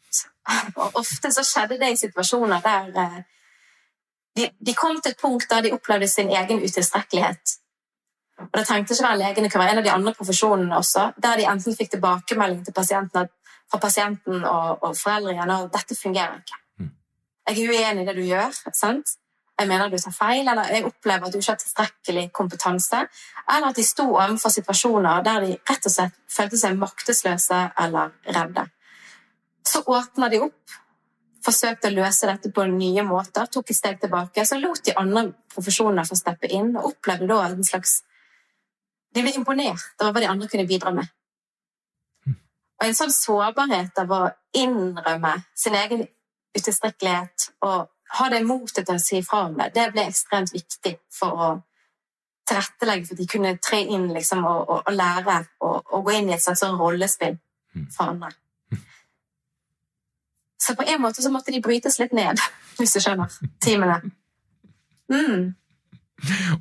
Og 0.82 1.00
ofte 1.02 1.32
så 1.34 1.44
skjedde 1.46 1.80
det 1.82 1.92
i 1.94 2.00
situasjoner 2.00 2.64
der 2.66 2.92
eh, 3.04 3.18
de, 4.38 4.48
de 4.68 4.74
kom 4.74 5.02
til 5.02 5.12
et 5.12 5.20
punkt 5.22 5.50
der 5.50 5.66
de 5.66 5.74
opplevde 5.76 6.08
sin 6.08 6.30
egen 6.30 6.64
utilstrekkelighet. 6.64 7.58
Og 8.42 8.58
det 8.58 8.66
trengte 8.68 8.96
ikke 8.96 9.06
være 9.06 9.18
legen, 9.20 9.44
det 9.44 9.52
kunne 9.52 9.64
være 9.64 9.76
en 9.76 9.82
av 9.82 9.86
de 9.86 9.92
andre 9.92 10.14
profesjonene 10.18 10.78
også, 10.78 11.12
der 11.24 11.38
de 11.38 11.48
enten 11.52 11.76
fikk 11.78 11.92
tilbakemelding 11.92 12.64
til 12.66 12.74
pasienten, 12.74 13.28
fra 13.72 13.80
pasienten 13.80 14.44
og, 14.44 14.84
og 14.84 14.96
foreldrene 14.98 15.58
at 15.66 15.74
dette 15.76 15.98
fungerer 16.00 16.40
ikke. 16.40 16.58
Mm. 16.80 16.94
Jeg 17.48 17.60
er 17.60 17.76
uenig 17.76 18.04
i 18.04 18.08
det 18.08 18.16
du 18.18 18.24
gjør. 18.26 18.56
sant? 18.74 19.18
jeg 19.62 19.70
mener 19.70 19.90
du 19.90 19.98
tar 20.02 20.14
feil, 20.16 20.48
eller 20.48 20.70
jeg 20.74 20.86
opplever 20.86 21.28
at 21.28 21.34
du 21.34 21.38
ikke 21.38 21.52
har 21.52 21.62
tilstrekkelig 21.62 22.24
kompetanse, 22.34 23.04
eller 23.56 23.68
at 23.70 23.78
de 23.78 23.86
sto 23.86 24.08
overfor 24.10 24.54
situasjoner 24.54 25.26
der 25.28 25.46
de 25.46 25.58
rett 25.70 25.86
og 25.86 25.94
slett 25.94 26.16
følte 26.32 26.58
seg 26.58 26.80
maktesløse 26.82 27.60
eller 27.84 28.16
redde. 28.26 28.66
Så 29.68 29.84
åpna 29.86 30.30
de 30.30 30.42
opp, 30.46 30.78
forsøkte 31.46 31.90
å 31.90 31.96
løse 31.96 32.30
dette 32.30 32.52
på 32.54 32.66
nye 32.70 33.04
måter, 33.06 33.50
tok 33.50 33.72
et 33.72 33.78
steg 33.78 34.00
tilbake. 34.02 34.46
Så 34.46 34.60
lot 34.62 34.84
de 34.86 34.96
andre 34.98 35.32
profesjoner 35.54 36.08
få 36.08 36.18
steppe 36.18 36.50
inn, 36.54 36.74
og 36.78 36.94
opplevde 36.94 37.30
da 37.32 37.44
en 37.50 37.66
slags 37.66 38.02
de 39.12 39.24
ble 39.26 39.34
imponert 39.36 40.00
over 40.00 40.14
hva 40.16 40.24
de 40.24 40.30
andre 40.32 40.48
kunne 40.52 40.68
bidra 40.70 40.94
med. 40.96 41.10
Og 42.82 42.88
en 42.88 42.98
sånn 42.98 43.12
sårbarhet 43.14 44.00
av 44.02 44.14
å 44.16 44.22
innrømme 44.58 45.34
sin 45.58 45.76
egen 45.78 46.06
utilstrekkelighet 46.58 47.52
og 47.68 47.90
ha 48.18 48.30
det 48.32 48.42
motet 48.48 48.88
til 48.88 48.98
å 48.98 49.04
si 49.04 49.22
fra 49.24 49.46
om 49.48 49.60
det, 49.60 49.70
det 49.76 49.92
ble 49.94 50.08
ekstremt 50.10 50.52
viktig 50.56 50.96
for 51.14 51.44
å 51.46 51.50
tilrettelegge 52.50 53.08
for 53.08 53.16
at 53.16 53.22
de 53.22 53.28
kunne 53.30 53.54
tre 53.64 53.82
inn 53.86 54.10
liksom, 54.16 54.44
og, 54.48 54.64
og, 54.66 54.82
og, 54.82 54.96
lære 54.96 55.38
og, 55.68 56.00
gå 56.08 56.18
inn 56.18 56.32
i 56.32 56.36
et 56.36 56.44
slags 56.44 56.64
sånn 56.64 56.80
rollespill 56.80 57.38
for 57.94 58.12
andre. 58.12 58.34
Så 60.62 60.76
på 60.78 60.86
en 60.86 61.02
måte 61.02 61.24
så 61.24 61.32
måtte 61.34 61.54
de 61.54 61.64
brytes 61.64 61.98
litt 62.02 62.14
ned, 62.14 62.42
hvis 62.78 62.96
du 62.98 63.02
skjønner, 63.04 63.42
timene. 63.64 64.00
Mm. 65.12 65.52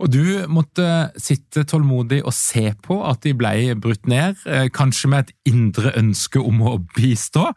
Og 0.01 0.09
du 0.09 0.25
måtte 0.49 0.85
sitte 1.21 1.67
tålmodig 1.69 2.23
og 2.25 2.33
se 2.33 2.71
på 2.81 2.97
at 3.05 3.21
de 3.27 3.35
ble 3.37 3.75
brutt 3.81 4.09
ned, 4.09 4.41
eh, 4.49 4.69
kanskje 4.73 5.11
med 5.13 5.29
et 5.29 5.53
indre 5.53 5.93
ønske 6.01 6.41
om 6.41 6.63
å 6.65 6.79
bistå. 6.97 7.51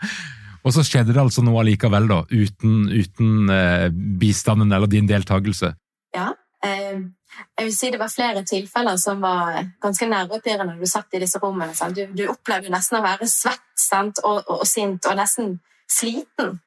Og 0.64 0.76
så 0.76 0.84
skjedde 0.88 1.16
det 1.16 1.24
altså 1.24 1.44
noe 1.44 1.62
allikevel, 1.64 2.08
da, 2.12 2.22
uten, 2.32 2.88
uten 2.92 3.52
eh, 3.52 3.90
bistanden 4.20 4.72
eller 4.72 4.92
din 4.92 5.08
deltakelse. 5.08 5.74
Ja, 6.16 6.30
eh, 6.64 7.04
jeg 7.58 7.68
vil 7.68 7.76
si 7.76 7.92
det 7.92 8.00
var 8.00 8.12
flere 8.14 8.44
tilfeller 8.48 8.98
som 9.02 9.24
var 9.24 9.60
ganske 9.82 10.08
nervepirrende 10.10 10.76
når 10.76 10.84
du 10.84 10.90
satt 10.90 11.16
i 11.16 11.22
disse 11.24 11.40
rommene. 11.42 11.76
Sant? 11.76 11.98
Du, 11.98 12.12
du 12.16 12.28
opplevde 12.32 12.72
nesten 12.74 13.00
å 13.00 13.06
være 13.06 13.28
svett 13.32 13.64
sant? 13.80 14.22
Og, 14.24 14.44
og, 14.44 14.60
og, 14.62 14.68
sint 14.70 15.08
og 15.10 15.18
nesten 15.20 15.58
sliten 15.94 16.58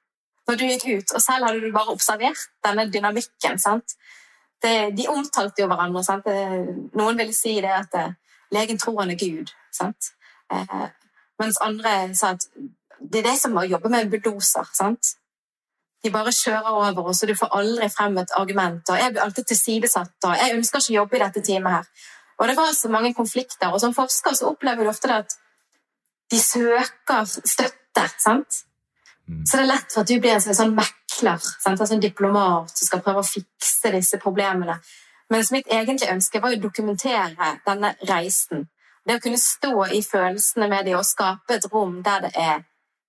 når 0.46 0.58
du 0.58 0.64
gikk 0.66 0.86
ut. 0.86 1.14
Og 1.14 1.22
selv 1.22 1.48
hadde 1.48 1.64
du 1.64 1.72
bare 1.74 1.94
observert 1.94 2.46
denne 2.64 2.86
dynamikken. 2.92 3.58
det, 4.62 4.96
de 4.98 5.08
omtalte 5.08 5.62
jo 5.62 5.66
hverandre. 5.66 6.04
Sant? 6.04 6.26
Noen 6.94 7.18
ville 7.18 7.34
si 7.34 7.58
det 7.60 7.72
at 7.72 7.94
eh, 7.94 8.14
legen 8.52 8.78
tror 8.78 9.00
han 9.00 9.10
er 9.10 9.20
Gud. 9.20 9.52
Eh, 10.52 10.88
mens 11.38 11.60
andre 11.60 12.14
sa 12.14 12.34
at 12.36 12.48
det 13.00 13.20
er 13.20 13.30
det 13.30 13.38
som 13.40 13.56
å 13.56 13.66
jobbe 13.66 13.90
med 13.92 14.10
bulldoser. 14.10 14.66
De 16.04 16.12
bare 16.12 16.32
kjører 16.32 16.70
over 16.70 17.10
oss, 17.10 17.22
og 17.22 17.28
du 17.28 17.34
får 17.36 17.54
aldri 17.58 17.88
frem 17.90 18.18
et 18.18 18.32
argument. 18.36 18.90
og 18.90 18.98
Jeg 18.98 19.12
blir 19.12 19.22
alltid 19.22 19.48
tilsidesatt, 19.50 20.14
og 20.24 20.36
jeg 20.36 20.54
ønsker 20.56 20.80
ikke 20.80 20.94
å 20.94 21.00
jobbe 21.00 21.16
i 21.16 21.24
dette 21.24 21.42
teamet 21.42 21.72
her. 21.72 21.90
Og 22.38 22.48
det 22.48 22.56
var 22.56 22.72
så 22.76 22.88
mange 22.92 23.14
konflikter, 23.14 23.72
og 23.72 23.80
som 23.80 23.94
forsker 23.96 24.36
så 24.36 24.52
opplever 24.52 24.84
du 24.84 24.92
ofte 24.92 25.12
at 25.12 25.36
de 26.30 26.40
søker 26.40 27.24
støtte. 27.26 28.08
sant? 28.18 28.65
Mm. 29.28 29.42
Så 29.46 29.56
det 29.56 29.64
er 29.64 29.72
lett 29.72 29.92
for 29.92 30.04
at 30.04 30.10
du 30.10 30.20
blir 30.20 30.36
en 30.36 30.58
sånn 30.60 30.76
mekler, 30.76 31.42
sant? 31.42 31.80
altså 31.80 31.96
en 31.96 32.04
diplomat 32.04 32.70
som 32.70 32.90
skal 32.90 33.02
prøve 33.02 33.24
å 33.24 33.26
fikse 33.26 33.92
disse 33.94 34.20
problemene. 34.22 34.78
Mens 35.32 35.50
mitt 35.50 35.66
egentlige 35.72 36.14
ønske 36.14 36.40
var 36.42 36.54
å 36.54 36.62
dokumentere 36.62 37.56
denne 37.66 37.94
reisen. 38.06 38.68
Det 39.06 39.18
å 39.18 39.22
kunne 39.22 39.40
stå 39.40 39.72
i 39.94 40.02
følelsene 40.02 40.68
med 40.70 40.86
dem 40.86 40.98
og 40.98 41.06
skape 41.06 41.58
et 41.58 41.66
rom 41.72 41.98
der 42.06 42.26
det 42.26 42.32
er 42.38 42.62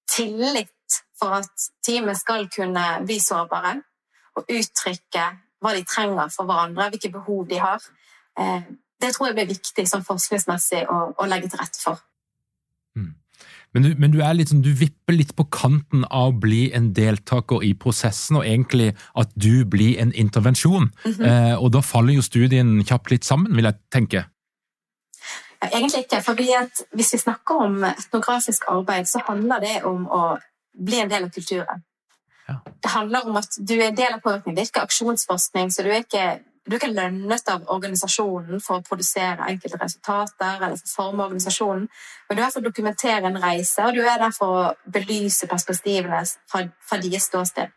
tillit 0.09 0.73
for 1.19 1.37
at 1.39 1.69
teamet 1.85 2.17
skal 2.17 2.47
kunne 2.53 2.85
bli 3.05 3.19
sårbare 3.21 3.75
og 4.37 4.49
uttrykke 4.53 5.25
hva 5.61 5.73
de 5.73 5.85
trenger 5.89 6.29
for 6.33 6.45
hverandre, 6.45 6.91
hvilke 6.93 7.11
behov 7.13 7.47
de 7.49 7.57
har. 7.61 7.81
Eh, 8.37 8.67
det 9.01 9.13
tror 9.13 9.29
jeg 9.29 9.37
blir 9.37 9.49
viktig 9.49 9.87
som 9.89 10.05
forskningsmessig 10.05 10.83
å, 10.89 10.99
å 11.17 11.29
legge 11.29 11.49
til 11.49 11.61
rette 11.61 11.81
for. 11.81 12.01
Men 13.73 13.83
du, 13.83 13.89
men 13.99 14.13
du, 14.13 14.21
sånn, 14.21 14.63
du, 14.63 14.71
vipper 14.73 15.13
litt 15.13 15.35
på 15.37 15.45
kanten 15.53 16.05
av 16.07 16.31
å 16.31 16.39
bli 16.41 16.71
en 16.73 16.93
deltaker 16.97 17.65
i 17.67 17.73
prosessen, 17.77 18.39
og 18.39 18.47
egentlig 18.47 18.93
at 19.19 19.29
du 19.35 19.65
blir 19.65 19.99
en 20.01 20.13
intervensjon. 20.13 20.89
Mm 21.05 21.13
-hmm. 21.13 21.27
eh, 21.27 21.55
og 21.63 21.71
da 21.71 21.81
faller 21.81 22.13
jo 22.13 22.21
studien 22.21 22.83
kjapt 22.83 23.11
litt 23.11 23.25
sammen, 23.25 23.55
vil 23.55 23.65
jeg 23.65 23.75
tenke. 23.91 24.25
Egentlig 25.61 25.99
ikke. 26.05 26.21
for 26.21 26.33
Hvis 26.95 27.13
vi 27.13 27.17
snakker 27.17 27.55
om 27.55 27.83
etnografisk 27.83 28.63
arbeid, 28.67 29.05
så 29.05 29.19
handler 29.27 29.59
det 29.59 29.83
om 29.83 30.07
å 30.07 30.37
bli 30.85 30.99
en 30.99 31.09
del 31.09 31.23
av 31.23 31.29
kulturen. 31.29 31.83
Ja. 32.47 32.55
Det 32.83 32.89
handler 32.89 33.25
om 33.25 33.35
at 33.35 33.57
du 33.69 33.73
er 33.73 33.89
en 33.89 33.97
del 33.97 34.13
av 34.13 34.21
påvirkningen. 34.21 34.55
Det 34.55 34.61
er 34.61 34.69
ikke 34.71 34.85
aksjonsforskning, 34.87 35.71
så 35.71 35.83
du 35.83 35.89
er 35.89 36.05
ikke 36.05 36.39
du 36.67 36.75
ikke 36.75 36.91
lønnet 36.91 37.49
av 37.51 37.69
organisasjonen 37.73 38.61
for 38.63 38.79
å 38.79 38.85
produsere 38.85 39.47
enkelte 39.51 39.79
resultater 39.81 40.59
eller 40.59 40.75
for 40.79 40.89
å 40.89 40.95
forme 40.97 41.27
organisasjonen, 41.27 41.87
men 42.27 42.37
du 42.37 42.43
er 42.43 42.51
for 42.51 42.61
å 42.61 42.67
dokumentere 42.67 43.29
en 43.29 43.39
reise, 43.41 43.85
og 43.85 43.95
du 43.95 44.03
er 44.03 44.19
der 44.19 44.35
for 44.35 44.59
å 44.59 44.91
belyse 44.91 45.47
perspektivene 45.47 46.21
fra, 46.51 46.65
fra 46.89 46.99
deres 47.01 47.29
ståsted. 47.31 47.73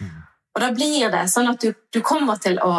Mm. 0.00 0.20
Og 0.52 0.60
da 0.60 0.68
blir 0.74 1.12
det 1.12 1.24
sånn 1.32 1.48
at 1.52 1.62
du, 1.62 1.72
du, 1.94 2.00
kommer 2.04 2.40
til 2.42 2.58
å 2.60 2.72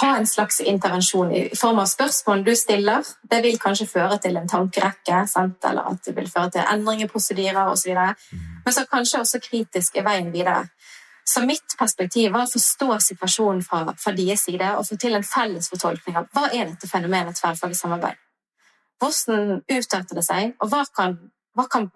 ha 0.00 0.10
en 0.14 0.26
slags 0.28 0.60
intervensjon 0.62 1.32
i 1.34 1.44
form 1.58 1.80
av 1.82 1.88
spørsmål 1.90 2.44
du 2.46 2.52
stiller. 2.58 3.06
Det 3.30 3.40
vil 3.42 3.56
kanskje 3.62 3.88
føre 3.90 4.18
til 4.22 4.36
en 4.38 4.50
tankerekke, 4.50 5.24
sant? 5.30 5.64
eller 5.64 5.94
at 5.94 6.04
det 6.06 6.14
vil 6.18 6.28
føre 6.30 6.52
til 6.54 6.68
endringer 6.74 7.08
i 7.08 7.10
prosedyrer 7.10 7.72
osv. 7.72 7.94
Mm. 7.94 8.44
Men 8.66 8.76
så 8.76 8.84
kanskje 8.90 9.22
også 9.24 9.42
kritisk 9.42 9.98
i 9.98 10.04
veien 10.06 10.30
videre. 10.34 10.68
Så 11.24 11.40
mitt 11.46 11.76
perspektiv 11.78 12.32
var 12.32 12.44
å 12.44 12.50
forstå 12.52 12.98
situasjonen 13.00 13.62
fra, 13.64 13.94
fra 13.96 14.12
deres 14.12 14.44
side 14.44 14.74
og 14.76 14.84
få 14.84 14.98
til 15.00 15.16
en 15.16 15.24
felles 15.24 15.70
fortolkning 15.72 16.18
av 16.20 16.28
hva 16.36 16.50
er 16.52 16.68
dette 16.68 16.88
fenomenet 16.90 17.38
tverrfaglig 17.40 17.78
samarbeid. 17.78 18.20
Hvordan 19.00 19.62
utarter 19.64 20.20
det 20.20 20.24
seg, 20.26 20.52
og 20.60 20.68
hva 20.72 20.82
kan, 20.96 21.16
hva 21.56 21.64
kan 21.72 21.88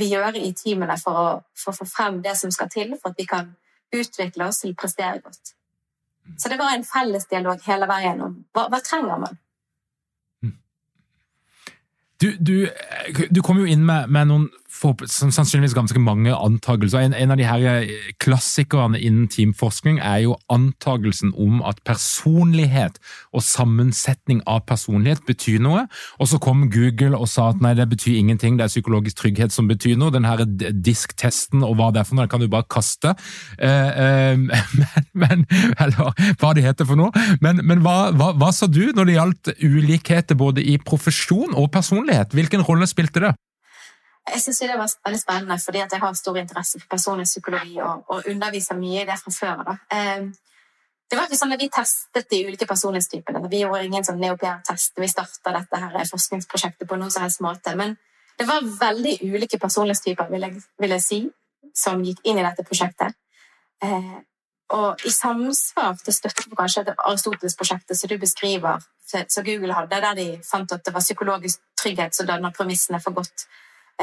vi 0.00 0.08
gjøre 0.14 0.40
i 0.40 0.54
teamene 0.56 0.96
for 1.00 1.20
å, 1.20 1.28
for 1.56 1.74
å, 1.74 1.76
få 1.76 1.88
frem 1.92 2.22
det 2.24 2.34
som 2.40 2.52
skal 2.54 2.72
til 2.72 2.96
for 2.96 3.12
at 3.12 3.20
vi 3.20 3.28
kan 3.28 3.52
utvikle 3.92 4.48
oss 4.48 4.62
til 4.64 4.72
å 4.72 4.80
prestere 4.80 5.20
godt. 5.20 5.54
Så 6.38 6.48
det 6.48 6.58
var 6.60 6.72
en 6.72 6.86
felles 6.86 7.28
dialog 7.28 7.60
hele 7.66 7.88
veien 7.90 8.20
om 8.24 8.36
hva, 8.54 8.68
hva 8.72 8.80
trenger 8.84 9.20
man. 9.26 9.38
Du, 12.20 12.32
du, 12.36 12.68
du 13.30 13.40
kom 13.44 13.60
jo 13.60 13.68
inn 13.68 13.84
med, 13.84 14.10
med 14.12 14.28
noen 14.28 14.48
sannsynligvis 14.70 15.74
ganske 15.74 16.00
mange 16.00 16.32
antakelser. 16.34 17.00
En, 17.04 17.14
en, 17.14 17.30
av 17.30 17.38
de 17.40 17.46
her 17.46 17.64
eh, 17.68 17.90
klassikerne 18.22 19.00
innen 19.00 19.28
teamforskning 19.28 19.98
er 19.98 20.22
jo 20.24 20.36
antagelsen 20.52 21.32
om 21.34 21.60
at 21.66 21.82
personlighet 21.86 23.00
og 23.34 23.42
sammensetning 23.44 24.42
av 24.46 24.62
personlighet 24.68 25.24
betyr 25.26 25.60
noe. 25.62 25.86
Og 26.20 26.30
så 26.30 26.40
kom 26.42 26.68
Google 26.70 27.18
og 27.18 27.28
sa 27.28 27.50
at 27.50 27.60
nei, 27.64 27.74
det 27.78 27.88
betyr 27.90 28.20
ingenting, 28.20 28.58
det 28.58 28.68
er 28.68 28.72
psykologisk 28.72 29.20
trygghet 29.20 29.54
som 29.54 29.68
betyr 29.68 29.98
noe. 30.00 30.14
Den 30.14 30.28
her 30.28 30.44
disktesten 30.46 31.64
og 31.66 31.76
hva 31.80 31.90
det 31.92 32.04
er 32.04 32.08
for 32.08 32.18
noe, 32.18 32.28
det 32.28 32.34
kan 32.34 32.44
du 32.44 32.48
bare 32.52 32.68
kaste. 32.70 33.14
Eh, 33.58 34.02
eh, 34.06 34.38
men, 34.80 34.86
men, 35.12 35.46
eller 35.76 36.14
hva 36.40 36.54
det 36.56 36.64
heter 36.66 36.88
for 36.88 37.00
noe. 37.00 37.12
Men, 37.44 37.64
men 37.66 37.84
hva, 37.84 38.14
hva, 38.14 38.32
hva 38.38 38.54
sa 38.54 38.70
du 38.70 38.86
når 38.94 39.10
det 39.10 39.18
gjaldt 39.18 39.54
ulikheter 39.60 40.38
både 40.38 40.64
i 40.64 40.78
profesjon 40.80 41.56
og 41.58 41.72
personlighet? 41.74 42.34
Hvilken 42.36 42.64
rolle 42.66 42.88
spilte 42.88 43.26
det? 43.26 43.36
Jeg 44.28 44.42
syns 44.44 44.60
det 44.62 44.76
var 44.76 44.92
veldig 45.06 45.20
spennende 45.20 45.56
fordi 45.58 45.80
jeg 45.80 46.00
har 46.02 46.14
stor 46.14 46.36
interesse 46.38 46.78
for 46.78 46.90
personlig 46.92 47.24
psykologi 47.26 47.80
og, 47.80 48.04
og 48.12 48.28
underviser 48.30 48.78
mye 48.78 49.02
i 49.02 49.08
det 49.08 49.16
fra 49.18 49.32
før. 49.34 49.62
Da. 49.66 49.76
Ehm, 49.96 50.30
det 51.10 51.18
var 51.18 51.26
ikke 51.26 51.40
sånn 51.40 51.56
at 51.56 51.62
Vi 51.64 51.68
testet 51.74 52.30
de 52.30 52.44
ulike 52.46 52.68
personlighetstypene. 52.70 53.42
Vi 53.50 53.64
gjorde 53.64 53.84
ingen 53.88 54.06
sånn 54.06 54.20
neopiertest. 54.22 54.94
Vi 54.94 55.08
starta 55.10 55.56
dette 55.56 56.04
forskningsprosjektet 56.12 56.88
på 56.88 56.98
noen 57.00 57.10
som 57.10 57.24
helst 57.24 57.42
måte. 57.42 57.74
Men 57.74 57.96
det 58.38 58.46
var 58.46 58.62
veldig 58.62 59.16
ulike 59.26 59.58
personlighetstyper 59.58 60.30
vil 60.30 60.46
jeg, 60.46 60.62
vil 60.78 60.94
jeg 60.94 61.04
si, 61.04 61.20
som 61.74 62.04
gikk 62.04 62.22
inn 62.24 62.38
i 62.38 62.46
dette 62.46 62.64
prosjektet. 62.68 63.18
Eh, 63.82 64.20
og 64.76 65.02
i 65.02 65.10
samsvar 65.10 65.98
til 66.04 66.14
støtte 66.14 66.46
på 66.46 66.58
kanskje 66.58 66.84
det 66.86 66.94
Aristoteles-prosjektet 66.94 67.98
som 67.98 68.10
du 68.12 68.16
beskriver, 68.22 68.78
som 69.10 69.44
Google 69.44 69.74
hadde, 69.74 69.98
der 70.04 70.14
de 70.14 70.28
fant 70.46 70.72
at 70.72 70.84
det 70.86 70.94
var 70.94 71.02
psykologisk 71.02 71.58
trygghet 71.82 72.14
som 72.14 72.28
danner 72.28 72.54
premissene 72.54 73.00
for 73.02 73.16
godt 73.18 73.48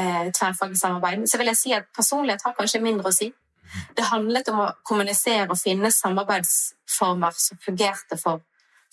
eh, 0.00 0.30
tverrfaglig 0.32 0.78
samarbeid, 0.80 1.26
så 1.30 1.40
vil 1.40 1.50
jeg 1.52 1.60
si 1.60 1.74
at 1.76 1.88
personlighet 1.96 2.44
har 2.46 2.56
kanskje 2.58 2.82
mindre 2.84 3.10
å 3.10 3.14
si. 3.14 3.30
Det 3.96 4.06
handlet 4.08 4.48
om 4.52 4.62
å 4.64 4.70
kommunisere 4.86 5.50
og 5.50 5.60
finne 5.60 5.90
samarbeidsformer 5.92 7.34
som 7.36 7.60
fungerte 7.64 8.16
for, 8.20 8.40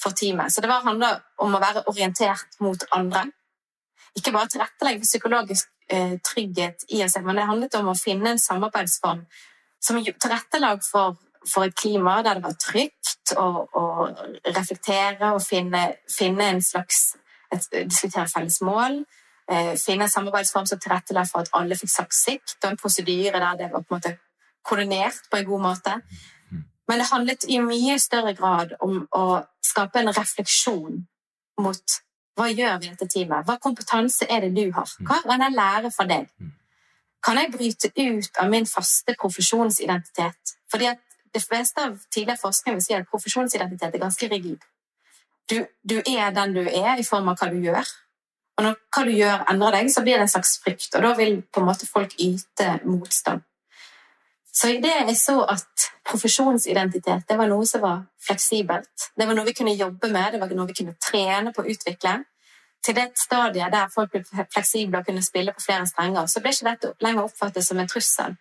for 0.01 0.15
teamet. 0.17 0.51
Så 0.51 0.63
det 0.63 0.71
var 0.71 0.83
handla 0.83 1.13
om 1.43 1.55
å 1.55 1.61
være 1.63 1.85
orientert 1.91 2.59
mot 2.63 2.83
andre. 2.95 3.27
Ikke 4.15 4.33
bare 4.35 4.51
tilrettelegge 4.51 5.07
psykologisk 5.07 5.69
eh, 5.91 6.17
trygghet 6.23 6.87
i 6.91 7.03
seg, 7.07 7.23
men 7.23 7.39
det 7.39 7.47
handlet 7.47 7.77
om 7.79 7.91
å 7.91 7.99
finne 7.99 8.33
en 8.33 8.41
samarbeidsform 8.41 9.23
som 9.85 9.99
tilrettelag 10.01 10.81
for, 10.83 11.19
for 11.45 11.67
et 11.67 11.75
klima 11.77 12.21
der 12.25 12.39
det 12.39 12.47
var 12.47 12.55
trygt 12.59 13.35
å, 13.37 13.47
å 13.69 13.83
reflektere 14.55 15.35
og 15.35 15.43
finne, 15.45 15.83
finne 16.09 16.49
en 16.55 16.63
slags 16.63 17.13
et, 17.53 17.67
Diskutere 17.85 18.25
felles 18.31 18.57
mål 18.65 19.03
finne 19.77 20.07
en 20.07 20.09
samarbeidsform 20.09 20.65
som 20.65 20.79
tilrettelegger 20.81 21.29
for 21.29 21.45
at 21.45 21.51
alle 21.53 21.77
fikk 21.77 21.91
sagt 21.91 22.15
sitt, 22.17 22.55
og 22.63 22.71
en 22.71 22.79
prosedyre 22.81 23.41
der 23.41 23.59
det 23.59 23.71
var 23.73 23.83
på 23.83 23.95
en 23.95 23.99
måte 23.99 24.15
koordinert 24.65 25.29
på 25.31 25.37
en 25.37 25.45
god 25.45 25.61
måte. 25.61 25.99
Men 26.87 27.01
det 27.01 27.09
handlet 27.11 27.45
i 27.49 27.59
mye 27.61 27.99
større 28.01 28.33
grad 28.37 28.75
om 28.81 29.05
å 29.13 29.25
skape 29.65 30.01
en 30.01 30.13
refleksjon 30.13 31.05
mot 31.61 32.01
hva 32.35 32.49
gjør 32.51 32.81
vi 32.81 32.89
i 32.89 32.91
dette 32.91 33.07
teamet? 33.07 33.45
Hva 33.47 33.55
kompetanse 33.63 34.27
er 34.29 34.43
det 34.43 34.51
du 34.57 34.67
har? 34.75 34.91
Hva 35.07 35.21
kan 35.23 35.41
jeg 35.45 35.55
lære 35.55 35.91
fra 35.95 36.05
deg? 36.09 36.27
Kan 37.23 37.39
jeg 37.39 37.51
bryte 37.53 37.89
ut 37.95 38.41
av 38.41 38.51
min 38.51 38.67
faste 38.69 39.15
profesjonsidentitet? 39.19 40.55
Fordi 40.71 40.91
at 40.93 41.01
Det 41.35 41.43
fleste 41.43 41.83
av 41.83 41.97
tidligere 42.15 42.39
forskning 42.39 42.77
vil 42.77 42.83
si 42.83 42.93
at 42.95 43.09
profesjonsidentitet 43.11 43.95
er 43.95 43.99
ganske 43.99 44.27
rigid. 44.31 44.61
du, 45.49 45.65
du 45.83 45.97
er 46.07 46.29
den 46.31 46.53
du 46.53 46.61
er 46.61 46.95
i 46.95 47.03
form 47.03 47.27
av 47.27 47.35
hva 47.35 47.49
du 47.51 47.57
gjør. 47.59 47.83
Og 48.55 48.63
når 48.63 48.77
hva 48.95 49.03
du 49.03 49.11
gjør, 49.11 49.43
endrer 49.51 49.75
deg, 49.75 49.89
så 49.91 50.03
blir 50.03 50.15
det 50.15 50.27
en 50.27 50.31
slags 50.31 50.55
frykt. 50.63 50.93
Og 50.95 51.03
da 51.03 51.11
vil 51.17 51.41
på 51.43 51.61
en 51.61 51.67
måte 51.67 51.87
folk 51.89 52.15
yte 52.21 52.77
motstand. 52.87 53.43
Så 54.55 54.69
i 54.71 54.77
det 54.79 54.93
jeg 54.93 55.17
så 55.19 55.41
at 55.51 55.89
profesjonsidentitet 56.07 57.25
det 57.27 57.35
var 57.35 57.49
noe 57.51 57.65
som 57.67 57.81
var 57.83 58.05
fleksibelt. 58.23 59.09
Det 59.17 59.27
var 59.27 59.35
noe 59.35 59.49
vi 59.49 59.55
kunne 59.57 59.75
jobbe 59.75 60.07
med, 60.13 60.31
det 60.31 60.39
var 60.39 60.53
noe 60.55 60.69
vi 60.69 60.77
kunne 60.77 60.95
trene 61.03 61.51
på 61.51 61.65
å 61.65 61.73
utvikle. 61.73 62.21
Til 62.85 62.95
det 62.95 63.09
stadiet 63.19 63.73
der 63.73 63.91
folk 63.91 64.13
ble 64.13 64.23
fleksible 64.53 65.01
og 65.01 65.09
kunne 65.09 65.25
spille 65.25 65.51
på 65.51 65.63
flere 65.65 65.87
strenger, 65.89 66.29
så 66.31 66.39
ble 66.39 66.53
ikke 66.55 66.69
dette 66.69 66.93
lenger 67.03 67.27
oppfattet 67.27 67.67
som 67.67 67.81
en 67.81 67.91
trussel. 67.91 68.37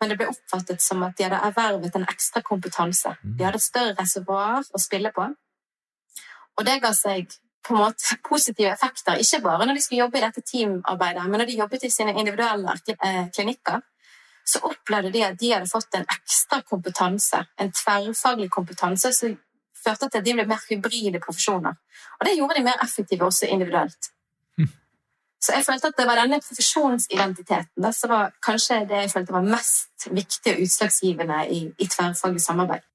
Men 0.00 0.10
det 0.10 0.18
ble 0.18 0.32
oppfattet 0.32 0.82
som 0.82 1.04
at 1.06 1.14
de 1.14 1.28
hadde 1.28 1.38
ervervet 1.46 1.94
en 1.94 2.08
ekstra 2.10 2.42
kompetanse. 2.42 3.14
De 3.22 3.44
hadde 3.46 3.60
et 3.60 3.68
større 3.68 3.94
reservoar 4.00 4.66
å 4.66 4.80
spille 4.82 5.12
på. 5.14 5.28
Og 6.58 6.66
det 6.66 6.80
ga 6.82 6.90
seg 6.96 7.30
på 7.62 7.74
en 7.74 7.80
måte 7.80 8.16
positive 8.28 8.72
effekter, 8.72 9.20
ikke 9.22 9.40
bare 9.44 9.66
når 9.66 9.78
de 9.78 9.82
skulle 9.84 10.02
jobbe 10.02 10.18
i 10.18 10.24
dette 10.24 10.42
teamarbeidet, 10.46 11.24
men 11.30 11.40
når 11.40 11.50
de 11.50 11.58
jobbet 11.60 11.84
i 11.86 11.90
sine 11.90 12.14
individuelle 12.18 12.74
eh, 12.98 13.26
klinikker, 13.34 13.80
så 14.46 14.58
opplevde 14.66 15.12
de 15.14 15.22
at 15.24 15.38
de 15.40 15.52
hadde 15.52 15.70
fått 15.70 15.94
en 15.94 16.06
ekstra 16.10 16.62
kompetanse, 16.66 17.44
en 17.60 17.70
tverrfaglig 17.72 18.50
kompetanse, 18.50 19.12
som 19.14 19.36
førte 19.84 20.08
til 20.08 20.18
at 20.18 20.26
de 20.26 20.34
ble 20.34 20.46
mer 20.50 20.64
hybride 20.70 21.22
profesjoner. 21.22 21.78
Og 22.18 22.26
det 22.26 22.36
gjorde 22.36 22.58
de 22.58 22.66
mer 22.66 22.82
effektive 22.82 23.26
også 23.26 23.46
individuelt. 23.46 24.10
Hm. 24.58 24.70
Så 25.42 25.54
jeg 25.54 25.66
følte 25.66 25.92
at 25.92 25.98
det 25.98 26.06
var 26.06 26.18
denne 26.18 26.40
profesjonsidentiteten 26.42 27.92
som 27.94 28.10
var 28.10 28.34
kanskje 28.42 28.82
det 28.90 29.04
jeg 29.04 29.14
følte 29.14 29.38
var 29.38 29.46
mest 29.46 30.08
viktig 30.10 30.56
og 30.56 30.64
utslagsgivende 30.66 31.44
i, 31.50 31.60
i 31.78 31.86
tverrfaglig 31.86 32.42
samarbeid. 32.42 32.90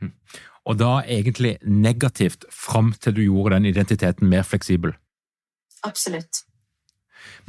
Hm 0.00 0.14
og 0.68 0.76
da 0.76 0.98
egentlig 1.08 1.56
negativt 1.64 2.44
fram 2.52 2.92
til 3.00 3.16
du 3.16 3.22
gjorde 3.24 3.56
den 3.56 3.70
identiteten 3.70 4.28
mer 4.28 4.44
fleksibel. 4.44 4.92
Absolutt. 5.86 6.42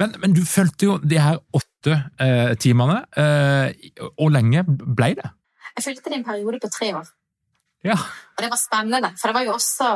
Men, 0.00 0.14
men 0.22 0.32
du 0.32 0.40
fulgte 0.48 0.86
jo 0.86 0.96
de 1.04 1.18
her 1.20 1.40
åtte 1.56 1.96
eh, 2.20 2.54
timene. 2.60 3.02
Eh, 3.12 3.90
hvor 4.16 4.32
lenge 4.32 4.64
ble 4.66 5.12
det? 5.18 5.32
Jeg 5.76 5.84
fulgte 5.84 6.08
det 6.08 6.16
i 6.16 6.20
en 6.20 6.28
periode 6.28 6.60
på 6.62 6.70
tre 6.72 6.94
år. 6.96 7.10
Ja. 7.84 7.96
Og 8.36 8.42
det 8.44 8.50
var 8.52 8.60
spennende, 8.60 9.12
for 9.16 9.30
det 9.30 9.36
var 9.38 9.44
jo 9.46 9.52
også 9.56 9.90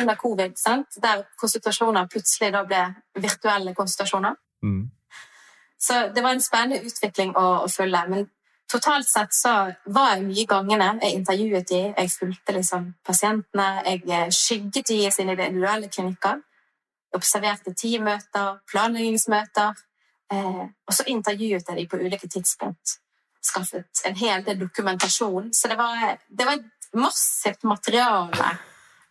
under 0.00 0.14
covid, 0.18 0.54
sant? 0.58 0.98
der 1.02 1.22
konsultasjoner 1.38 2.08
plutselig 2.10 2.50
da 2.54 2.64
ble 2.66 2.80
virtuelle 3.22 3.74
konsultasjoner. 3.74 4.34
Mm. 4.62 4.88
Så 5.78 6.08
det 6.14 6.22
var 6.22 6.34
en 6.34 6.42
spennende 6.42 6.82
utvikling 6.86 7.36
å, 7.38 7.46
å 7.62 7.68
følge. 7.70 8.02
Men 8.10 8.26
totalt 8.70 9.08
sett 9.08 9.34
så 9.34 9.54
var 9.94 10.14
jeg 10.14 10.26
mye 10.26 10.44
gangene. 10.48 10.90
Jeg 11.02 11.18
intervjuet 11.18 11.68
de, 11.70 11.80
jeg 11.96 12.12
fulgte 12.12 12.54
liksom 12.56 12.92
pasientene, 13.06 13.68
jeg 13.86 14.04
eh, 14.06 14.30
skygget 14.34 14.88
de 14.88 15.00
i 15.06 15.10
sine 15.14 15.34
individuelle 15.36 15.90
klinikker. 15.92 16.40
Jeg 17.08 17.20
observerte 17.20 17.74
teammøter, 17.74 18.58
planleggingsmøter. 18.70 19.84
Eh, 20.32 20.64
og 20.86 20.94
så 20.94 21.06
intervjuet 21.08 21.68
jeg 21.68 21.78
de 21.78 21.86
på 21.88 22.00
ulike 22.00 22.28
tidspunkt. 22.28 22.98
Skaffet 23.44 24.02
en 24.06 24.18
hel 24.18 24.44
del 24.44 24.60
dokumentasjon. 24.60 25.52
Så 25.54 25.70
det 25.70 25.78
var, 25.78 26.18
det 26.28 26.46
var 26.48 26.58
et 26.58 26.90
massivt 26.98 27.64
materiale 27.68 28.50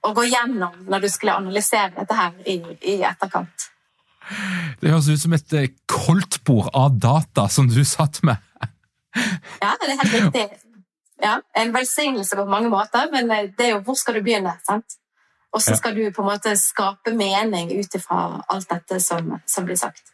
å 0.06 0.14
gå 0.16 0.28
gjennom 0.30 0.86
når 0.88 1.04
du 1.04 1.10
skulle 1.12 1.38
analysere 1.40 1.94
dette 1.98 2.18
her 2.18 2.38
i, 2.46 2.60
i 2.94 3.00
etterkant. 3.06 3.72
Det 4.82 4.92
høres 4.92 5.08
ut 5.10 5.22
som 5.22 5.34
et 5.38 5.54
eh, 5.56 5.72
koldtbord 5.90 6.70
av 6.76 6.98
data 7.00 7.48
som 7.52 7.70
du 7.72 7.80
satt 7.88 8.22
med. 8.28 8.44
Ja, 9.16 9.74
det 9.80 9.90
er 9.90 10.00
helt 10.02 10.14
riktig. 10.14 10.74
Ja, 11.22 11.40
En 11.56 11.74
velsignelse 11.74 12.36
på 12.36 12.46
mange 12.46 12.70
måter, 12.70 13.10
men 13.12 13.32
eh, 13.32 13.50
det 13.58 13.66
er 13.66 13.70
jo 13.76 13.84
hvor 13.86 13.98
skal 13.98 14.18
du 14.18 14.22
begynne? 14.22 14.54
sant? 14.66 15.00
Og 15.52 15.62
så 15.62 15.76
skal 15.76 15.96
du 15.96 16.12
på 16.12 16.22
en 16.22 16.30
måte 16.30 16.54
skape 16.60 17.14
mening 17.16 17.72
ut 17.80 17.96
ifra 17.96 18.44
alt 18.52 18.70
dette 18.70 19.00
som, 19.02 19.32
som, 19.48 19.66
blir 19.66 19.80
sagt. 19.80 20.12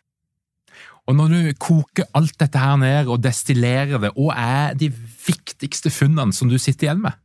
Og 1.07 1.15
når 1.15 1.33
du 1.33 1.39
koker 1.59 2.05
alt 2.15 2.37
dette 2.39 2.59
her 2.59 2.77
ned 2.79 3.09
og 3.11 3.23
destillerer 3.23 3.99
det, 3.99 4.13
hva 4.15 4.37
er 4.39 4.77
de 4.79 4.87
viktigste 5.25 5.91
funnene 5.91 6.33
som 6.33 6.49
du 6.49 6.55
sitter 6.61 6.87
igjen 6.87 7.01
med? 7.03 7.17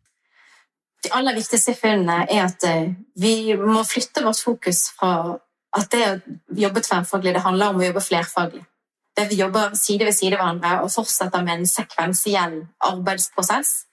De 1.04 1.12
aller 1.14 1.36
viktigste 1.36 1.76
funnene 1.78 2.24
er 2.26 2.48
at 2.48 2.64
eh, 2.66 2.96
vi 3.20 3.54
må 3.54 3.84
flytte 3.86 4.24
vårt 4.24 4.42
fokus 4.42 4.88
fra 4.98 5.36
at 5.78 5.92
det 5.92 6.02
å 6.08 6.18
jobbe 6.64 6.82
tverrfaglig 6.82 7.36
det 7.36 7.44
handler 7.44 7.70
om 7.70 7.78
å 7.78 7.86
jobbe 7.86 8.02
flerfaglig 8.02 8.64
der 9.18 9.28
vi 9.28 9.34
jobber 9.34 9.74
side 9.74 10.04
ved 10.04 10.12
side 10.12 10.36
hverandre 10.36 10.80
og 10.82 10.92
fortsetter 10.94 11.42
med 11.42 11.52
en 11.58 11.66
sekvensiell 11.66 12.60
arbeidsprosess. 12.80 13.84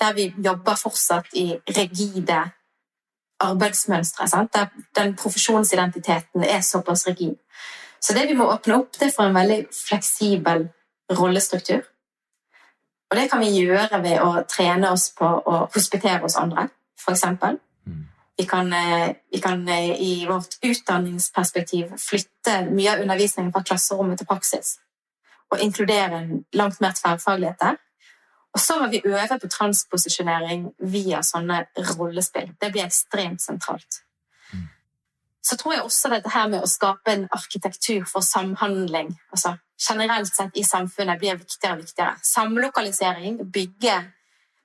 Der 0.00 0.12
vi 0.12 0.34
jobber 0.44 0.74
fortsatt 0.74 1.26
i 1.32 1.54
rigide 1.68 2.50
arbeidsmønstre. 3.40 4.28
Sant? 4.28 4.54
Der 4.54 4.66
den 4.96 5.16
profesjonsidentiteten 5.16 6.44
er 6.44 6.60
såpass 6.60 7.06
rigid. 7.06 7.34
Så 8.00 8.12
det 8.12 8.28
vi 8.28 8.34
må 8.34 8.44
åpne 8.52 8.74
opp, 8.74 8.92
det 9.00 9.08
er 9.08 9.14
for 9.16 9.24
en 9.24 9.34
veldig 9.34 9.66
fleksibel 9.88 10.68
rollestruktur. 11.10 11.80
Og 13.10 13.16
det 13.16 13.30
kan 13.30 13.40
vi 13.40 13.52
gjøre 13.54 14.02
ved 14.02 14.20
å 14.20 14.42
trene 14.48 14.90
oss 14.90 15.10
på 15.16 15.24
å 15.24 15.60
hospitere 15.74 16.20
hos 16.24 16.36
andre, 16.36 16.68
f.eks. 17.00 17.24
Vi 18.36 18.46
kan, 18.46 18.72
eh, 18.72 19.14
vi 19.32 19.40
kan, 19.40 19.68
eh, 19.68 20.00
i 20.00 20.26
vårt 20.26 20.58
utdanningsperspektiv 20.62 21.96
flytte 21.98 22.70
mye 22.70 22.92
av 22.92 23.00
undervisningen 23.00 23.52
fra 23.52 23.62
klasserommet 23.62 24.18
til 24.18 24.26
praksis. 24.26 24.78
Og 25.50 25.60
inkludere 25.60 26.12
en 26.12 26.44
langt 26.52 26.80
mer 26.80 26.92
tverrfaglighet 26.92 27.58
der. 27.60 27.76
Og 28.54 28.60
så 28.60 28.78
må 28.80 28.90
vi 28.90 29.02
øve 29.04 29.38
på 29.38 29.50
transposisjonering 29.50 30.74
via 30.78 31.22
sånne 31.22 31.66
rollespill. 31.76 32.54
Det 32.60 32.72
blir 32.72 32.84
ekstremt 32.84 33.42
sentralt. 33.42 34.02
Mm. 34.52 34.68
Så 35.42 35.56
tror 35.56 35.72
jeg 35.72 35.82
også 35.82 36.10
dette 36.10 36.30
her 36.30 36.48
med 36.48 36.62
å 36.62 36.70
skape 36.70 37.12
en 37.12 37.28
arkitektur 37.32 38.04
for 38.06 38.20
samhandling 38.20 39.18
altså 39.32 39.58
generelt 39.88 40.34
sett 40.34 40.56
i 40.56 40.64
samfunnet 40.64 41.18
blir 41.18 41.38
viktigere 41.38 41.76
og 41.76 41.82
viktigere. 41.82 42.14
Samlokalisering, 42.22 43.40
bygge 43.52 43.96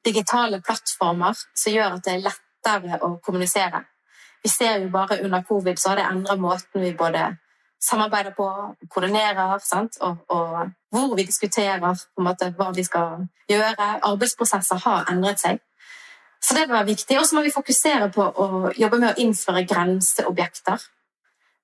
digitale 0.06 0.62
plattformer 0.62 1.38
som 1.38 1.74
gjør 1.74 1.98
at 1.98 2.06
det 2.06 2.14
er 2.14 2.24
lett 2.28 2.46
lettere 2.60 3.00
å 3.04 3.18
kommunisere. 3.24 3.84
Vi 4.44 4.50
ser 4.50 4.80
jo 4.84 4.90
bare 4.90 5.22
under 5.24 5.44
covid 5.44 5.80
så 5.80 5.90
har 5.90 5.96
det 6.00 6.10
endret 6.10 6.40
måten 6.40 6.82
vi 6.82 6.94
både 6.94 7.36
samarbeider 7.80 8.32
på, 8.36 8.76
koordinerer 8.90 9.56
og, 10.02 10.18
og, 10.30 10.72
hvor 10.92 11.16
vi 11.16 11.24
diskuterer 11.24 11.80
på 11.80 12.22
en 12.22 12.28
måte, 12.28 12.54
hva 12.58 12.72
vi 12.76 12.84
skal 12.84 13.26
gjøre. 13.50 14.00
Arbeidsprosesser 14.04 14.80
har 14.84 15.12
endret 15.12 15.40
seg. 15.40 15.60
Så 16.44 16.56
det 16.56 16.68
var 16.70 16.88
viktig. 16.88 17.20
Og 17.20 17.28
så 17.28 17.36
må 17.36 17.44
vi 17.44 17.52
fokusere 17.52 18.10
på 18.16 18.24
å 18.24 18.72
jobbe 18.78 19.00
med 19.00 19.12
å 19.12 19.22
innføre 19.24 19.66
grenseobjekter. 19.68 20.88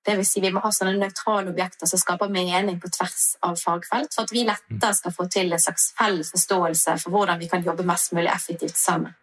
Det 0.06 0.14
vil 0.14 0.26
si 0.28 0.40
Vi 0.40 0.52
må 0.54 0.60
ha 0.62 0.70
sånne 0.70 0.94
nøytrale 1.00 1.50
objekter 1.50 1.88
som 1.90 1.98
skaper 1.98 2.30
mening 2.30 2.78
på 2.80 2.88
tvers 2.94 3.36
av 3.42 3.56
fagfelt, 3.58 4.12
for 4.14 4.22
at 4.22 4.32
vi 4.32 4.44
lettere 4.46 4.94
skal 4.94 5.12
få 5.12 5.26
til 5.32 5.52
en 5.52 5.60
slags 5.60 5.90
felles 5.98 6.30
forståelse 6.30 6.98
for 7.02 7.10
hvordan 7.16 7.40
vi 7.40 7.48
kan 7.48 7.64
jobbe 7.64 7.84
mest 7.88 8.12
mulig 8.12 8.30
effektivt 8.30 8.76
sammen. 8.78 9.16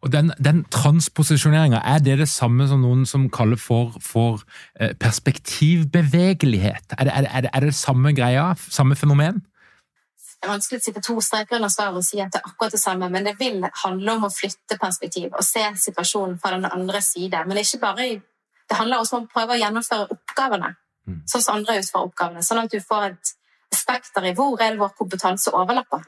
Og 0.00 0.12
Den, 0.12 0.32
den 0.44 0.64
transposisjoneringa, 0.70 1.80
er 1.84 1.98
det 1.98 2.18
det 2.18 2.28
samme 2.28 2.68
som 2.68 2.82
noen 2.82 3.06
som 3.06 3.30
kaller 3.30 3.58
for, 3.58 3.98
for 4.00 4.42
eh, 4.80 4.94
perspektivbevegelighet? 4.94 6.94
Er 6.98 7.04
det, 7.04 7.12
er, 7.14 7.40
det, 7.40 7.50
er 7.54 7.60
det, 7.60 7.74
samme 7.74 8.12
greia? 8.12 8.54
Samme 8.70 8.96
fenomen? 8.96 9.42
Det 10.38 10.46
er 10.46 10.54
vanskelig 10.54 10.78
å 10.78 10.84
sitte 10.84 11.02
to 11.02 11.18
streker 11.20 11.58
under 11.58 11.72
svaret 11.72 11.98
og 11.98 12.06
si 12.06 12.20
at 12.22 12.30
det 12.30 12.38
er 12.38 12.46
akkurat 12.46 12.76
det 12.76 12.80
samme, 12.80 13.08
men 13.10 13.26
det 13.26 13.34
vil 13.40 13.64
handle 13.82 14.14
om 14.14 14.28
å 14.28 14.30
flytte 14.30 14.78
perspektiv 14.78 15.32
og 15.32 15.42
se 15.42 15.64
situasjonen 15.82 16.38
fra 16.38 16.54
den 16.54 16.68
andre 16.70 17.00
side. 17.02 17.42
Men 17.46 17.58
ikke 17.58 17.80
bare 17.82 18.06
i, 18.06 18.14
det 18.70 18.78
handler 18.78 19.02
også 19.02 19.18
om 19.18 19.26
å 19.26 19.32
prøve 19.32 19.56
å 19.56 19.58
gjennomføre 19.58 20.06
oppgavene 20.14 20.70
mm. 21.08 21.24
sånn 21.26 21.42
som 21.42 21.58
andre 21.58 21.80
utfører 21.82 22.06
oppgavene, 22.06 22.46
sånn 22.46 22.62
at 22.62 22.70
du 22.70 22.78
får 22.84 23.10
et 23.10 23.34
spekter 23.74 24.30
i 24.30 24.34
hvor 24.36 24.60
er 24.62 24.76
det 24.76 24.82
vår 24.82 24.94
kompetanse 24.98 25.52
overlapper. 25.56 26.06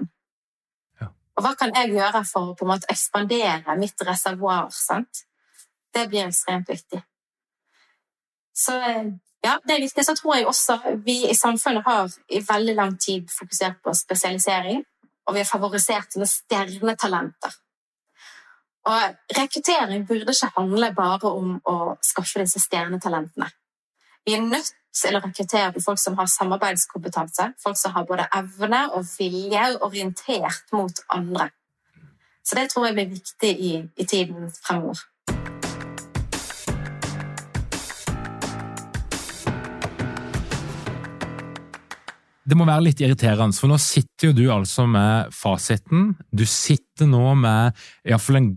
Og 1.41 1.47
hva 1.47 1.55
kan 1.57 1.71
jeg 1.73 1.95
gjøre 1.95 2.21
for 2.29 2.51
å 2.51 2.57
på 2.57 2.67
en 2.67 2.75
måte 2.75 2.89
ekspandere 2.93 3.73
mitt 3.81 4.03
reservoar? 4.05 4.67
sant? 4.77 5.23
Det 5.89 6.03
blir 6.11 6.27
ekstremt 6.27 6.69
viktig. 6.69 7.01
Så 8.53 8.77
ja, 9.41 9.55
det 9.65 9.73
er 9.73 9.81
viktig. 9.81 10.05
Så 10.05 10.15
tror 10.19 10.37
jeg 10.37 10.47
også 10.51 10.77
vi 11.07 11.23
i 11.31 11.35
samfunnet 11.35 11.87
har 11.87 12.13
i 12.29 12.43
veldig 12.45 12.75
lang 12.77 12.93
tid 13.01 13.33
fokusert 13.33 13.81
på 13.81 13.95
spesialisering, 13.97 14.85
og 15.25 15.35
vi 15.35 15.41
har 15.41 15.49
favorisert 15.49 16.13
sånne 16.13 16.29
stjernetalenter. 16.29 17.57
Og 18.91 19.33
rekruttering 19.39 20.05
burde 20.09 20.37
ikke 20.37 20.53
handle 20.59 20.93
bare 20.97 21.33
om 21.33 21.57
å 21.65 21.95
skaffe 22.05 22.45
disse 22.45 22.61
stjernetalentene. 22.67 23.49
Vi 24.29 24.37
er 24.37 24.45
nødt 24.45 24.75
til 24.95 25.17
rekrutterer 25.17 25.71
rekruttere 25.73 25.83
folk 25.85 25.99
som 25.99 26.17
har 26.19 26.27
samarbeidskompetanse. 26.27 27.53
Folk 27.63 27.79
som 27.79 27.95
har 27.95 28.05
både 28.09 28.27
evne 28.35 28.83
og 28.93 29.07
vilje 29.19 29.67
orientert 29.81 30.73
mot 30.73 31.03
andre. 31.09 31.51
Så 32.45 32.59
det 32.59 32.71
tror 32.71 32.87
jeg 32.87 32.97
blir 32.99 33.13
viktig 33.15 33.53
i, 33.61 33.73
i 33.97 34.05
tiden 34.05 34.51
fremover. 34.67 35.10
Det 42.51 42.57
må 42.59 42.67
være 42.67 42.89
litt 42.89 43.01
irriterende, 43.03 43.55
for 43.55 43.71
nå 43.71 43.77
sitter 43.79 44.31
jo 44.31 44.35
du 44.35 44.43
altså 44.51 44.87
med 44.91 45.31
fasiten. 45.35 46.15
Du 46.35 46.43
sitter 46.49 47.07
nå 47.09 47.35
med 47.39 47.77
i 48.05 48.11
hvert 48.11 48.25
fall 48.25 48.41
en 48.41 48.49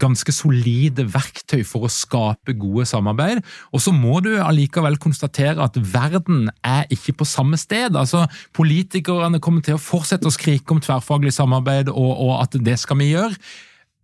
ganske 0.00 0.34
solide 0.36 1.06
verktøy 1.08 1.62
for 1.66 1.86
å 1.86 1.92
skape 1.92 2.54
gode 2.60 2.84
samarbeid, 2.90 3.40
og 3.72 3.82
så 3.82 3.94
må 3.96 4.20
du 4.24 4.34
allikevel 4.42 5.00
konstatere 5.00 5.64
at 5.64 5.78
verden 5.80 6.50
er 6.66 6.84
ikke 6.94 7.16
på 7.22 7.28
samme 7.28 7.58
sted. 7.60 7.96
Altså, 7.96 8.26
Politikerne 8.56 9.40
kommer 9.40 9.64
til 9.64 9.78
å 9.78 9.82
fortsette 9.82 10.28
å 10.28 10.34
skrike 10.34 10.74
om 10.74 10.82
tverrfaglig 10.84 11.32
samarbeid 11.34 11.88
og, 11.94 12.12
og 12.12 12.36
at 12.42 12.60
det 12.60 12.76
skal 12.82 13.00
vi 13.00 13.12
gjøre 13.14 13.34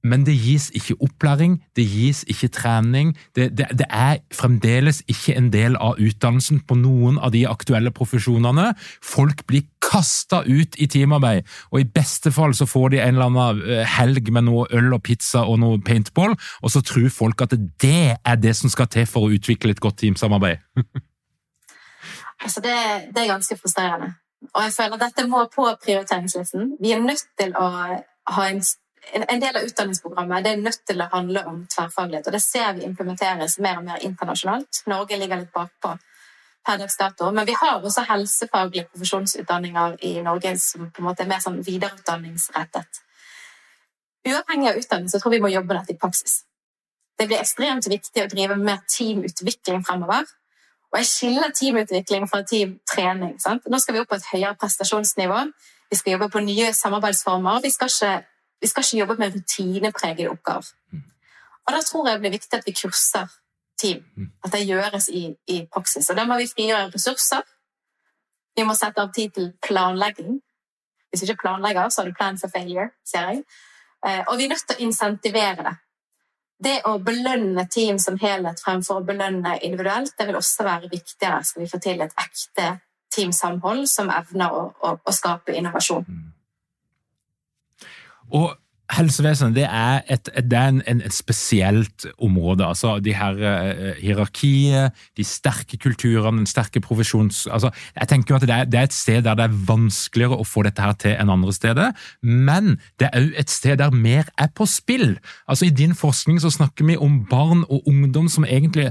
men 0.05 0.25
det 0.27 0.35
gis 0.37 0.69
ikke 0.77 0.97
opplæring, 1.01 1.57
det 1.77 1.85
gis 1.89 2.25
ikke 2.29 2.49
trening. 2.53 3.15
Det, 3.37 3.51
det, 3.59 3.67
det, 3.73 3.87
er 3.89 4.21
fremdeles 4.33 5.03
ikke 5.09 5.37
en 5.37 5.49
del 5.53 5.79
av 5.81 5.97
utdannelsen 5.99 6.61
på 6.69 6.77
noen 6.77 7.17
av 7.19 7.33
de 7.33 7.47
aktuelle 7.49 7.93
profesjonene. 7.95 8.75
Folk 9.03 9.47
blir 9.49 9.65
kasta 9.85 10.43
ut 10.45 10.77
i 10.77 10.89
teamarbeid, 10.91 11.49
og 11.73 11.81
i 11.81 11.89
beste 11.89 12.33
fall 12.33 12.55
så 12.57 12.69
får 12.69 12.95
de 12.95 13.01
en 13.01 13.17
eller 13.17 13.31
annen 13.31 13.65
eh, 13.65 13.97
helg 13.97 14.29
med 14.33 14.49
noe 14.49 14.67
øl 14.77 14.93
og 14.97 15.03
pizza 15.09 15.45
og 15.49 15.61
noe 15.63 15.81
paintball, 15.85 16.37
og 16.37 16.73
så 16.73 16.85
tror 16.85 17.09
folk 17.13 17.47
at 17.47 17.57
det 17.83 18.17
er 18.17 18.41
det 18.41 18.55
som 18.57 18.73
skal 18.73 18.91
til 18.93 19.09
for 19.09 19.27
å 19.27 19.33
utvikle 19.33 19.73
et 19.73 19.83
godt 19.83 20.03
teamsamarbeid. 20.05 20.61
altså 22.45 22.61
det, 22.65 22.77
det 23.15 23.25
er 23.25 23.33
ganske 23.33 23.57
frustrerende. 23.61 24.15
Og 24.53 24.67
jeg 24.67 24.73
føler 24.77 24.99
at 24.99 25.07
dette 25.09 25.29
må 25.29 25.47
på 25.49 25.65
prioriteringslisten. 25.85 26.75
Vi 26.81 26.93
er 26.93 27.01
nødt 27.01 27.25
til 27.41 27.55
å 27.57 27.69
ha 28.37 28.49
en 28.51 28.61
en 29.13 29.41
del 29.41 29.57
av 29.57 29.63
utdanningsprogrammet 29.67 30.47
er 30.47 30.63
nødt 30.63 30.83
til 30.87 31.03
å 31.03 31.11
handle 31.13 31.45
om 31.51 31.61
tverrfaglighet. 31.71 32.27
og 32.27 32.33
Det 32.33 32.43
ser 32.43 32.73
vi 32.73 32.87
implementeres 32.89 33.59
mer 33.59 33.79
og 33.79 33.85
mer 33.85 34.03
internasjonalt. 34.03 34.83
Norge 34.87 35.19
ligger 35.19 35.43
litt 35.43 35.53
bakpå 35.53 35.95
per 36.65 36.79
dags 36.79 36.97
dato. 36.97 37.31
Men 37.33 37.47
vi 37.47 37.57
har 37.61 37.83
også 37.83 38.07
helsefaglige 38.09 38.89
profesjonsutdanninger 38.93 39.97
i 40.09 40.15
Norge 40.23 40.57
som 40.59 40.91
på 40.91 41.03
en 41.03 41.09
måte 41.11 41.25
er 41.25 41.31
mer 41.31 41.43
sånn 41.45 41.61
videreutdanningsrettet. 41.63 43.03
Uavhengig 44.25 44.71
av 44.71 44.81
utdanning 44.81 45.13
så 45.13 45.21
tror 45.21 45.37
vi 45.37 45.43
må 45.45 45.53
jobbe 45.53 45.77
dette 45.77 45.93
i 45.93 46.01
praksis. 46.01 46.43
Det 47.19 47.29
blir 47.29 47.39
ekstremt 47.39 47.87
viktig 47.87 48.25
å 48.25 48.31
drive 48.31 48.57
mer 48.59 48.81
teamutvikling 48.91 49.85
fremover. 49.87 50.25
Og 50.95 51.01
jeg 51.03 51.11
skiller 51.11 51.53
teamutvikling 51.55 52.27
fra 52.31 52.43
teamtrening. 52.47 53.37
Nå 53.43 53.79
skal 53.83 53.97
vi 53.97 54.01
opp 54.01 54.11
på 54.11 54.19
et 54.19 54.31
høyere 54.33 54.57
prestasjonsnivå. 54.59 55.41
Vi 55.91 55.99
skal 55.99 56.17
jobbe 56.17 56.31
på 56.33 56.43
nye 56.43 56.73
samarbeidsformer. 56.75 57.61
Vi 57.63 57.71
skal 57.75 57.91
ikke 57.93 58.13
vi 58.65 58.69
skal 58.71 58.87
ikke 58.87 58.99
jobbe 59.03 59.15
med 59.21 59.35
rutinepregede 59.35 60.31
oppgaver. 60.33 60.71
Mm. 60.93 61.03
Og 61.67 61.73
da 61.75 61.81
tror 61.85 62.07
jeg 62.09 62.17
det 62.17 62.23
blir 62.23 62.33
viktig 62.39 62.57
at 62.57 62.67
vi 62.67 62.73
kurser 62.79 63.27
team. 63.83 64.01
Mm. 64.17 64.31
At 64.45 64.53
det 64.53 64.63
gjøres 64.65 65.09
i, 65.13 65.25
i 65.53 65.59
praksis. 65.73 66.09
Og 66.11 66.17
da 66.17 66.25
må 66.25 66.39
vi 66.41 66.49
frigjøre 66.49 66.89
ressurser. 66.95 67.45
Vi 68.57 68.65
må 68.65 68.73
sette 68.79 69.05
av 69.05 69.13
tid 69.13 69.35
til 69.37 69.51
planlegging. 69.67 70.39
Hvis 71.11 71.23
vi 71.23 71.29
ikke 71.29 71.43
planlegger, 71.43 71.89
så 71.93 72.01
har 72.01 72.09
du 72.09 72.17
plan 72.17 72.41
for 72.41 72.49
failure, 72.55 72.89
ser 73.05 73.29
jeg. 73.29 73.43
Eh, 74.07 74.23
og 74.23 74.39
vi 74.39 74.47
er 74.47 74.55
nødt 74.55 74.65
til 74.71 74.79
å 74.79 74.87
insentivere 74.87 75.67
det. 75.67 75.75
Det 76.65 76.77
å 76.89 76.95
belønne 77.05 77.67
team 77.69 77.99
som 78.01 78.17
helhet 78.17 78.63
fremfor 78.65 79.03
å 79.03 79.05
belønne 79.05 79.59
individuelt, 79.61 80.15
det 80.17 80.31
vil 80.31 80.41
også 80.41 80.65
være 80.65 80.89
viktigere 80.89 81.45
skal 81.45 81.67
vi 81.67 81.69
få 81.69 81.83
til 81.85 82.01
et 82.01 82.17
ekte 82.25 82.71
teamsamhold 83.13 83.85
som 83.91 84.09
evner 84.11 84.57
å, 84.57 84.65
å, 84.81 84.97
å 85.05 85.15
skape 85.15 85.53
innovasjon. 85.53 86.09
Og 88.33 88.55
Helsevesenet 88.93 89.57
det 89.57 89.65
er, 89.65 90.03
et, 90.13 90.29
det 90.45 90.59
er 90.59 90.69
en, 90.69 90.83
en, 90.87 91.01
spesielt 91.11 92.05
område. 92.21 92.67
altså 92.67 92.99
De 93.01 93.15
her 93.17 93.33
uh, 93.41 93.97
hierarkiet, 93.97 94.93
de 95.17 95.25
sterke 95.25 95.79
kulturene, 95.81 96.43
den 96.43 96.47
sterke 96.47 96.83
profesjons... 96.85 97.47
altså 97.47 97.71
jeg 98.01 98.09
tenker 98.09 98.35
jo 98.35 98.37
at 98.37 98.43
det 98.43 98.55
er, 98.55 98.69
det 98.69 98.81
er, 98.81 98.91
et 98.91 98.93
sted 98.93 99.23
der 99.25 99.35
det 99.41 99.49
er 99.49 99.57
vanskeligere 99.69 100.37
å 100.37 100.45
få 100.45 100.67
dette 100.69 100.85
her 100.85 100.93
til 101.01 101.17
enn 101.17 101.33
andre 101.33 101.57
steder, 101.57 102.07
men 102.23 102.77
det 103.01 103.09
er 103.09 103.25
òg 103.25 103.41
et 103.41 103.51
sted 103.51 103.81
der 103.81 103.97
mer 103.97 104.29
er 104.39 104.53
på 104.55 104.69
spill. 104.69 105.17
Altså 105.49 105.71
I 105.71 105.75
din 105.75 105.97
forskning 105.97 106.43
så 106.45 106.53
snakker 106.53 106.85
vi 106.85 107.01
om 107.01 107.23
barn 107.31 107.65
og 107.69 107.89
ungdom 107.89 108.29
som 108.29 108.45
egentlig 108.45 108.91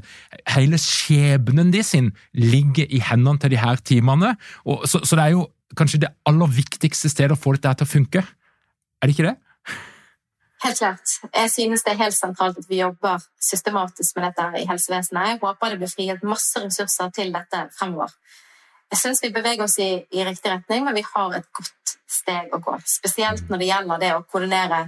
hele 0.56 0.82
skjebnen 0.82 1.72
de 1.74 1.86
sin 1.86 2.16
ligger 2.34 2.90
i 2.90 3.04
hendene 3.12 3.40
til 3.40 3.54
de 3.54 3.62
her 3.62 3.78
timene. 3.86 4.36
Og, 4.66 4.88
så, 4.90 5.06
så 5.06 5.16
det 5.16 5.30
er 5.30 5.38
jo 5.38 5.52
kanskje 5.78 6.02
det 6.08 6.16
aller 6.26 6.50
viktigste 6.50 7.14
stedet 7.14 7.38
å 7.38 7.40
få 7.40 7.54
dette 7.54 7.70
her 7.70 7.78
til 7.78 7.88
å 7.88 7.98
funke. 8.00 8.32
Er 9.04 9.08
det 9.08 9.20
ikke 9.20 9.30
det? 9.30 9.36
Helt 10.64 10.78
klart. 10.78 11.10
Jeg 11.36 11.51
synes 11.51 11.84
det 11.84 11.91
er 11.91 12.04
helt 12.04 12.16
sentralt 12.16 12.58
at 12.58 12.70
vi 12.70 12.78
jobber 12.80 13.20
systematisk 13.41 14.16
med 14.16 14.30
dette 14.30 14.62
i 14.62 14.68
helsevesenet. 14.70 15.28
Jeg 15.28 15.39
håper 15.41 15.74
det 15.74 15.80
blir 15.82 15.91
frigitt 15.91 16.24
masse 16.24 16.62
ressurser 16.64 17.10
til 17.18 17.34
dette 17.36 17.66
fremover. 17.80 18.14
Jeg 18.91 18.99
synes 19.01 19.20
vi 19.24 19.34
beveger 19.36 19.64
oss 19.64 19.76
i, 19.78 19.89
i, 20.12 20.24
riktig 20.24 20.51
retning, 20.51 20.86
men 20.86 20.95
vi 20.95 21.04
har 21.16 21.36
et 21.36 21.49
godt 21.60 21.95
steg 22.08 22.56
å 22.56 22.62
gå. 22.64 22.78
Spesielt 22.88 23.51
når 23.51 23.60
det 23.60 23.70
gjelder 23.74 24.04
det 24.06 24.14
å 24.16 24.24
koordinere 24.24 24.80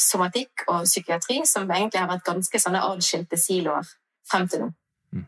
somatikk 0.00 0.64
og 0.68 0.88
psykiatri, 0.88 1.42
som 1.44 1.68
egentlig 1.68 2.00
har 2.00 2.08
vært 2.08 2.24
ganske 2.30 2.62
sånne 2.64 2.80
adskilte 2.88 3.36
siloer 3.36 3.92
frem 4.30 4.48
til 4.48 4.64
nå. 4.64 4.70
Mm. 5.12 5.26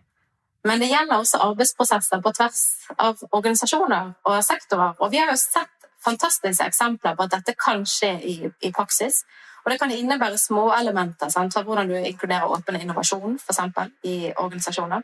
Men 0.65 0.81
det 0.81 0.93
gjelder 0.95 1.19
også 1.19 1.45
arbeidsprosesser 1.51 2.25
på 2.25 2.33
tvers 2.41 2.65
av 2.97 3.21
organisasjoner 3.37 4.15
og 4.25 4.41
sektorer. 4.49 4.97
Og 5.05 5.13
vi 5.13 5.21
har 5.21 5.29
jo 5.35 5.37
sett 5.43 5.74
fantastiske 6.05 6.67
eksempler 6.67 7.17
på 7.17 7.27
at 7.27 7.33
dette 7.33 7.55
kan 7.59 7.85
skje 7.87 8.13
i, 8.23 8.37
i 8.63 8.73
praksis. 8.73 9.25
Og 9.65 9.73
det 9.73 9.81
kan 9.81 9.91
innebære 9.91 10.39
små 10.39 10.69
elementer, 10.77 11.31
fra 11.33 11.63
hvordan 11.63 11.89
du 11.89 11.95
inkluderer 11.97 12.51
åpen 12.53 12.81
innovasjon 12.81 13.39
for 13.39 13.53
eksempel, 13.53 13.93
i 14.05 14.33
organisasjoner, 14.37 15.03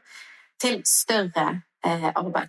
til 0.60 0.82
større 0.84 1.62
eh, 1.84 2.10
arbeid. 2.14 2.48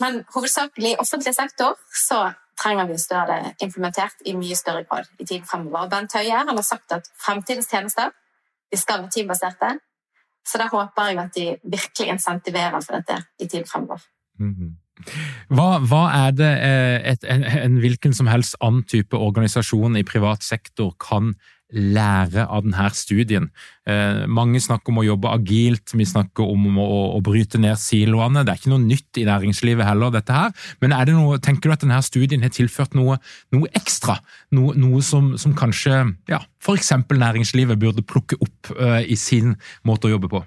Men 0.00 0.24
hovedsakelig 0.34 0.92
i 0.92 0.96
offentlig 0.98 1.34
sektor 1.34 1.76
så 2.08 2.32
trenger 2.62 2.86
vi 2.86 2.98
større 2.98 3.54
implementert 3.62 4.26
i 4.26 4.34
mye 4.34 4.56
større 4.56 4.84
grad 4.84 5.06
i 5.18 5.24
tiden 5.26 5.46
fremover. 5.46 5.88
Bent 5.88 6.16
Høie 6.18 6.42
har 6.48 6.62
sagt 6.62 6.92
at 6.92 7.08
fremtidens 7.26 7.70
tjenester 7.70 8.10
de 8.72 8.78
skal 8.80 9.02
være 9.02 9.10
teambaserte. 9.14 9.78
Så 10.48 10.58
da 10.58 10.66
håper 10.72 11.08
jeg 11.08 11.18
at 11.18 11.34
de 11.34 11.46
virkelig 11.62 12.08
insentiverer 12.08 12.80
for 12.80 12.98
dette 12.98 13.22
i 13.38 13.46
tiden 13.46 13.66
fremover. 13.66 14.02
Mm 14.38 14.54
-hmm. 14.54 14.81
Hva, 15.52 15.80
hva, 15.86 16.04
er 16.26 16.36
det 16.36 16.52
eh, 16.66 16.98
et, 17.14 17.26
en, 17.28 17.44
en, 17.44 17.80
hvilken 17.82 18.14
som 18.16 18.30
helst 18.30 18.58
annen 18.60 18.84
type 18.88 19.16
organisasjon 19.16 19.98
i 20.00 20.06
privat 20.06 20.44
sektor 20.46 20.94
kan 21.02 21.34
lære 21.72 22.44
av 22.52 22.66
denne 22.66 22.88
studien? 22.96 23.48
Eh, 23.88 24.24
mange 24.28 24.60
snakker 24.62 24.92
om 24.92 25.00
å 25.00 25.06
jobbe 25.06 25.32
agilt, 25.32 25.94
vi 25.96 26.06
snakker 26.06 26.46
om 26.52 26.78
å, 26.78 26.88
å, 27.16 27.20
bryte 27.24 27.60
ned 27.62 27.80
siloene. 27.80 28.44
Det 28.44 28.52
er 28.52 28.60
ikke 28.60 28.74
noe 28.74 28.84
nytt 28.84 29.20
i 29.22 29.26
næringslivet 29.28 29.88
heller, 29.88 30.12
dette 30.14 30.36
her. 30.36 30.54
Men 30.84 30.94
noe, 31.16 31.40
tenker 31.42 31.70
du 31.70 31.76
at 31.76 31.84
denne 31.84 32.00
studien 32.04 32.44
har 32.44 32.52
tilført 32.54 32.96
noe, 32.98 33.18
noe 33.56 33.72
ekstra? 33.78 34.20
Noe, 34.56 34.76
noe 34.78 35.02
som, 35.06 35.34
som, 35.40 35.56
kanskje 35.56 36.04
ja, 36.30 36.42
f.eks. 36.62 36.94
næringslivet 37.08 37.80
burde 37.80 38.04
plukke 38.04 38.38
opp 38.42 38.74
eh, 38.76 39.02
i 39.08 39.18
sin 39.18 39.56
måte 39.88 40.10
å 40.10 40.16
jobbe 40.16 40.32
på? 40.32 40.44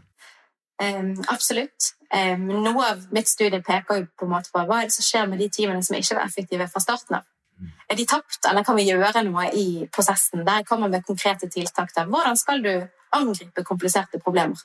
Um, 0.84 1.24
absolutt. 1.28 1.96
Um, 2.12 2.48
noe 2.64 2.90
av 2.92 3.06
mitt 3.16 3.30
studie 3.32 3.62
peker 3.64 4.02
jo 4.02 4.08
på 4.20 4.28
en 4.28 4.34
måte 4.34 4.52
på 4.52 4.64
hva 4.68 4.82
er 4.82 4.90
det 4.90 4.96
som 4.96 5.08
skjer 5.08 5.30
med 5.32 5.40
de 5.40 5.48
teamene 5.50 5.84
som 5.84 5.96
ikke 5.96 6.18
var 6.18 6.28
effektive 6.28 6.68
fra 6.72 6.84
starten 6.84 7.18
av. 7.20 7.28
Mm. 7.56 7.72
Er 7.92 8.00
de 8.00 8.06
tapt, 8.12 8.42
eller 8.50 8.66
kan 8.68 8.76
vi 8.76 8.88
gjøre 8.90 9.24
noe 9.24 9.48
i 9.56 9.68
prosessen? 9.96 10.44
Der 10.48 10.66
kommer 10.68 10.90
vi 10.90 10.98
med 10.98 11.08
konkrete 11.08 11.50
tiltak. 11.50 11.94
der. 11.96 12.06
Hvordan 12.12 12.38
skal 12.38 12.64
du 12.64 12.88
angripe 13.12 13.64
kompliserte 13.64 14.20
problemer? 14.20 14.60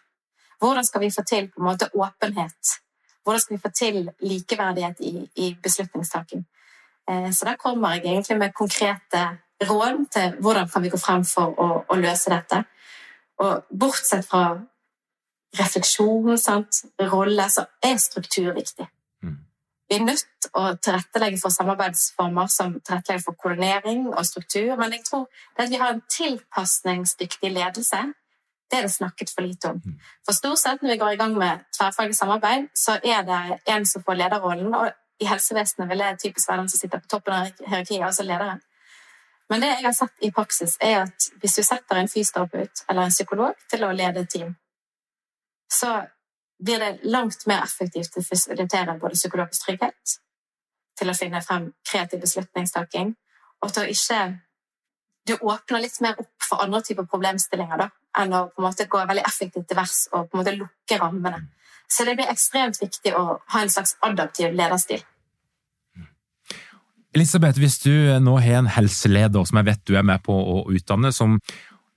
Hvordan 0.58 0.84
skal 0.84 1.00
vi 1.00 1.10
få 1.10 1.22
til 1.22 1.48
på 1.48 1.62
en 1.62 1.68
måte 1.68 1.88
åpenhet? 1.94 2.74
Hvordan 3.24 3.40
skal 3.40 3.56
vi 3.56 3.62
få 3.62 3.70
til 3.70 4.10
likeverdighet 4.20 5.00
i, 5.00 5.30
i 5.36 5.56
beslutningstaken? 5.62 6.46
Uh, 7.10 7.30
så 7.30 7.44
der 7.44 7.56
kommer 7.56 7.94
jeg 7.94 8.04
egentlig 8.04 8.38
med 8.38 8.52
konkrete 8.52 9.38
råd 9.62 10.06
til 10.12 10.34
hvordan 10.40 10.68
kan 10.68 10.82
vi 10.82 10.88
gå 10.88 10.98
frem 10.98 11.24
for 11.24 11.54
å, 11.54 11.84
å 11.88 11.96
løse 11.96 12.30
dette. 12.30 12.64
Og 13.40 13.64
bortsett 13.70 14.26
fra 14.26 14.58
refleksjon, 15.58 16.38
sant? 16.38 16.84
rolle, 17.00 17.48
så 17.50 17.66
er 17.82 17.96
struktur 17.98 18.52
viktig. 18.54 18.86
Mm. 19.22 19.36
Vi 19.88 19.96
er 19.96 20.04
nødt 20.04 20.26
til 20.42 20.52
å 20.54 20.74
tilrettelegge 20.78 21.40
for 21.42 21.54
samarbeidsformer 21.54 22.46
som 22.52 22.78
tilrettelegger 22.78 23.24
for 23.24 23.38
koordinering 23.42 24.06
og 24.12 24.24
struktur, 24.26 24.76
men 24.78 24.94
jeg 24.94 25.04
tror 25.08 25.26
det 25.56 25.66
at 25.66 25.74
vi 25.74 25.82
har 25.82 25.94
en 25.94 26.02
tilpasningsdyktig 26.16 27.52
ledelse, 27.56 28.04
det 28.70 28.78
er 28.78 28.86
det 28.86 28.94
snakket 28.94 29.32
for 29.34 29.42
lite 29.42 29.72
om. 29.72 29.82
Mm. 29.84 29.98
For 30.26 30.36
stort 30.36 30.58
sett 30.62 30.82
når 30.82 30.92
vi 30.92 31.00
går 31.02 31.16
i 31.16 31.20
gang 31.20 31.34
med 31.38 31.66
tverrfaglig 31.74 32.14
samarbeid, 32.16 32.70
så 32.78 33.00
er 33.02 33.26
det 33.26 33.60
en 33.74 33.86
som 33.86 34.04
får 34.06 34.20
lederrollen, 34.22 34.74
og 34.74 34.92
i 35.20 35.26
helsevesenet 35.26 35.90
vil 35.90 35.98
det 35.98 36.20
typisk 36.22 36.48
være 36.48 36.62
den 36.62 36.68
som 36.70 36.78
sitter 36.78 37.02
på 37.02 37.10
toppen 37.10 37.34
av 37.34 37.50
hierarkiet, 37.66 38.04
altså 38.06 38.22
lederen. 38.24 38.62
Men 39.50 39.60
det 39.64 39.68
jeg 39.72 39.84
har 39.84 39.94
sett 39.98 40.22
i 40.22 40.30
praksis, 40.30 40.76
er 40.80 41.02
at 41.02 41.30
hvis 41.42 41.58
du 41.58 41.62
setter 41.66 41.98
en 41.98 42.08
fysioterapeut 42.08 42.84
eller 42.88 43.02
en 43.02 43.14
psykolog 43.14 43.58
til 43.70 43.84
å 43.84 43.90
lede 43.92 44.22
et 44.22 44.30
team, 44.30 44.54
så 45.72 46.00
blir 46.64 46.78
det 46.78 46.98
langt 47.02 47.46
mer 47.46 47.62
effektivt 47.64 48.18
å 48.18 48.24
fasilitere 48.24 48.98
både 49.00 49.16
psykologisk 49.16 49.66
trygghet, 49.66 50.16
til 50.98 51.10
å 51.10 51.16
finne 51.16 51.40
frem 51.44 51.70
kreativ 51.86 52.20
beslutningstaking, 52.20 53.14
og 53.64 53.74
til 53.74 53.86
å 53.86 53.96
ikke 53.96 54.22
Du 55.28 55.34
åpner 55.36 55.82
litt 55.84 55.98
mer 56.00 56.16
opp 56.18 56.42
for 56.42 56.62
andre 56.64 56.80
typer 56.82 57.04
problemstillinger 57.04 57.76
da, 57.76 57.90
enn 58.18 58.32
å 58.32 58.46
på 58.48 58.62
en 58.62 58.64
måte 58.64 58.86
gå 58.88 59.02
veldig 59.06 59.22
effektivt 59.28 59.68
til 59.68 59.76
vers 59.76 60.08
og 60.16 60.30
på 60.30 60.34
en 60.34 60.40
måte 60.40 60.54
lukke 60.56 60.96
rammene. 60.98 61.42
Så 61.86 62.06
det 62.08 62.14
blir 62.16 62.32
ekstremt 62.32 62.80
viktig 62.80 63.12
å 63.14 63.36
ha 63.52 63.60
en 63.60 63.70
slags 63.70 63.96
adaptiv 64.00 64.56
lederstil. 64.56 65.04
Elisabeth, 67.14 67.58
hvis 67.58 67.78
du 67.82 67.92
nå 68.22 68.36
har 68.40 68.62
en 68.62 68.70
helseleder 68.70 69.44
som 69.44 69.60
jeg 69.60 69.68
vet 69.68 69.86
du 69.86 69.96
er 69.98 70.06
med 70.06 70.22
på 70.22 70.34
å 70.34 70.62
utdanne, 70.72 71.12
som 71.12 71.36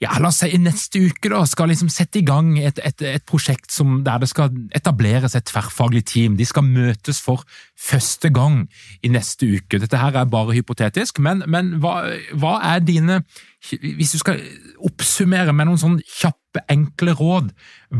ja, 0.03 0.11
la 0.19 0.29
oss 0.29 0.41
si 0.43 0.57
neste 0.59 0.99
uke 1.07 1.29
da, 1.31 1.41
skal 1.47 1.69
liksom 1.71 1.89
sette 1.91 2.19
i 2.19 2.25
gang 2.27 2.51
et, 2.59 2.79
et, 2.83 3.03
et 3.07 3.23
prosjekt 3.29 3.71
som, 3.71 4.01
der 4.05 4.19
det 4.23 4.29
skal 4.31 4.51
etableres 4.75 5.35
et 5.37 5.45
tverrfaglig 5.47 6.03
team. 6.09 6.35
De 6.39 6.47
skal 6.47 6.65
møtes 6.67 7.21
for 7.23 7.45
første 7.79 8.31
gang 8.33 8.65
i 9.03 9.11
neste 9.13 9.47
uke. 9.47 9.79
Dette 9.79 9.99
her 10.01 10.17
er 10.19 10.31
bare 10.31 10.55
hypotetisk, 10.57 11.21
men, 11.23 11.45
men 11.47 11.77
hva, 11.83 12.01
hva, 12.35 12.57
er 12.73 12.83
dine 12.83 13.21
Hvis 13.63 14.11
du 14.11 14.19
skal 14.19 14.41
oppsummere 14.83 15.53
med 15.55 15.69
noen 15.69 15.79
sånn 15.79 15.99
kjappe, 16.03 16.65
enkle 16.71 17.13
råd, 17.15 17.53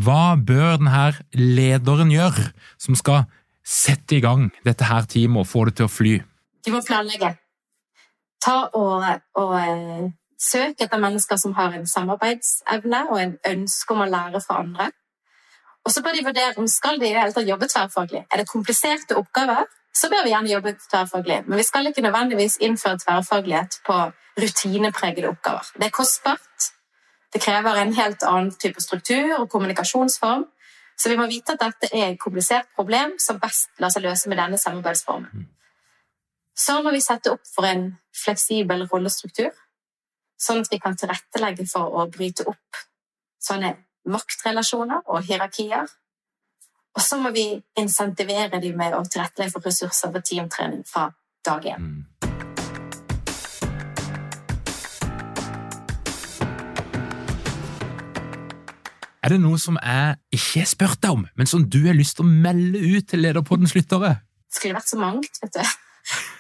hva 0.04 0.36
bør 0.36 0.82
denne 0.82 1.06
lederen 1.40 2.12
gjøre 2.12 2.50
som 2.82 2.98
skal 3.00 3.24
sette 3.64 4.18
i 4.18 4.24
gang 4.24 4.50
dette 4.68 4.90
her 4.90 5.08
teamet 5.08 5.46
og 5.46 5.48
få 5.48 5.70
det 5.70 5.78
til 5.80 5.88
å 5.88 5.94
fly? 5.94 6.18
Du 6.68 6.74
må 6.76 6.84
planlegge. 6.84 7.32
Ta 8.44 8.58
og, 8.76 9.08
og 9.40 9.56
eh, 9.56 10.12
Søk 10.44 10.82
etter 10.84 11.00
mennesker 11.00 11.40
som 11.40 11.54
har 11.56 11.76
en 11.78 11.88
samarbeidsevne 11.88 13.06
og 13.12 13.22
en 13.22 13.38
ønske 13.48 13.96
om 13.96 14.04
å 14.04 14.10
lære 14.12 14.42
fra 14.44 14.60
andre. 14.64 14.90
Og 15.84 15.92
så 15.92 16.04
bør 16.04 16.18
de 16.18 16.26
vurdere 16.26 16.58
om 16.60 16.68
skal 16.68 17.00
de 17.00 17.08
i 17.08 17.14
det 17.14 17.22
hele 17.22 17.36
tatt 17.36 17.48
jobbe 17.48 17.68
tverrfaglig. 17.72 18.26
Er 18.32 18.42
det 18.42 18.50
kompliserte 18.50 19.18
oppgaver, 19.20 19.68
så 19.94 20.10
bør 20.10 20.24
vi 20.26 20.34
gjerne 20.34 20.52
jobbe 20.52 20.76
tverrfaglig. 20.90 21.40
Men 21.48 21.60
vi 21.60 21.66
skal 21.68 21.88
ikke 21.88 22.04
nødvendigvis 22.06 22.58
innføre 22.66 23.00
tverrfaglighet 23.04 23.80
på 23.88 23.98
rutinepregede 24.42 25.30
oppgaver. 25.30 25.72
Det 25.78 25.88
er 25.88 25.96
kostbart. 25.96 26.70
Det 27.34 27.42
krever 27.42 27.80
en 27.82 27.94
helt 27.94 28.24
annen 28.24 28.52
type 28.60 28.82
struktur 28.82 29.36
og 29.40 29.50
kommunikasjonsform. 29.50 30.46
Så 30.98 31.10
vi 31.10 31.18
må 31.18 31.28
vite 31.28 31.56
at 31.56 31.64
dette 31.64 31.90
er 31.92 32.12
et 32.12 32.22
komplisert 32.22 32.70
problem 32.76 33.16
som 33.20 33.40
best 33.42 33.72
lar 33.82 33.92
seg 33.94 34.06
løse 34.06 34.30
med 34.30 34.40
denne 34.40 34.60
samarbeidsformen. 34.62 35.48
Så 36.56 36.82
må 36.86 36.92
vi 36.94 37.02
sette 37.02 37.32
opp 37.34 37.42
for 37.56 37.66
en 37.66 37.88
fleksibel 38.24 38.86
rollestruktur 38.92 39.52
sånn 40.44 40.64
at 40.64 40.72
vi 40.72 40.80
kan 40.84 40.98
tilrettelegge 41.00 41.66
for 41.70 41.96
å 42.00 42.08
bryte 42.12 42.46
opp 42.50 42.84
sånne 43.44 43.76
maktrelasjoner 44.10 45.04
og 45.08 45.24
hierarkier. 45.28 45.88
Og 46.94 47.02
så 47.02 47.18
må 47.18 47.32
vi 47.34 47.48
insentivere 47.80 48.60
dem 48.62 48.78
med 48.78 48.96
å 48.96 49.04
tilrettelegge 49.08 49.56
for 49.56 49.70
ressurser 49.70 50.12
for 50.14 50.26
teamtrening 50.26 50.84
fra 50.88 51.10
dag 51.46 51.66
én. 51.74 51.80
Mm. 51.80 52.02
Er 59.24 59.32
det 59.32 59.40
noe 59.40 59.56
som 59.56 59.78
jeg 59.80 60.18
ikke 60.36 60.60
har 60.60 60.68
spurt 60.68 61.00
deg 61.00 61.16
om, 61.16 61.22
men 61.40 61.48
som 61.48 61.64
du 61.64 61.80
har 61.86 61.96
lyst 61.96 62.18
til 62.18 62.26
å 62.26 62.34
melde 62.44 62.82
ut 62.84 63.08
til 63.08 63.24
Lederpoddens 63.24 63.72
lyttere? 63.72 64.18
Det 64.52 64.60
skulle 64.60 64.76
vært 64.76 64.92
så 64.92 65.00
mangt, 65.00 65.40
vet 65.40 65.56
du. 65.56 65.62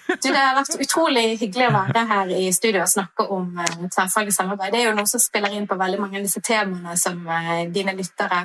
Du, 0.07 0.27
det 0.29 0.39
har 0.39 0.57
vært 0.57 0.75
utrolig 0.83 1.37
hyggelig 1.39 1.69
å 1.69 1.75
være 1.75 2.03
her 2.09 2.31
i 2.35 2.47
studio 2.55 2.81
og 2.83 2.91
snakke 2.91 3.25
om 3.31 3.53
uh, 3.55 3.85
tverrfaglig 3.87 4.33
samarbeid. 4.35 4.73
Det 4.73 4.81
er 4.81 4.89
jo 4.89 4.97
noe 4.97 5.09
som 5.09 5.21
spiller 5.23 5.55
inn 5.55 5.67
på 5.69 5.77
veldig 5.79 6.01
mange 6.01 6.19
av 6.19 6.27
disse 6.27 6.43
temaene 6.43 6.97
som 6.99 7.21
uh, 7.27 7.63
dine 7.71 7.95
lyttere 7.97 8.43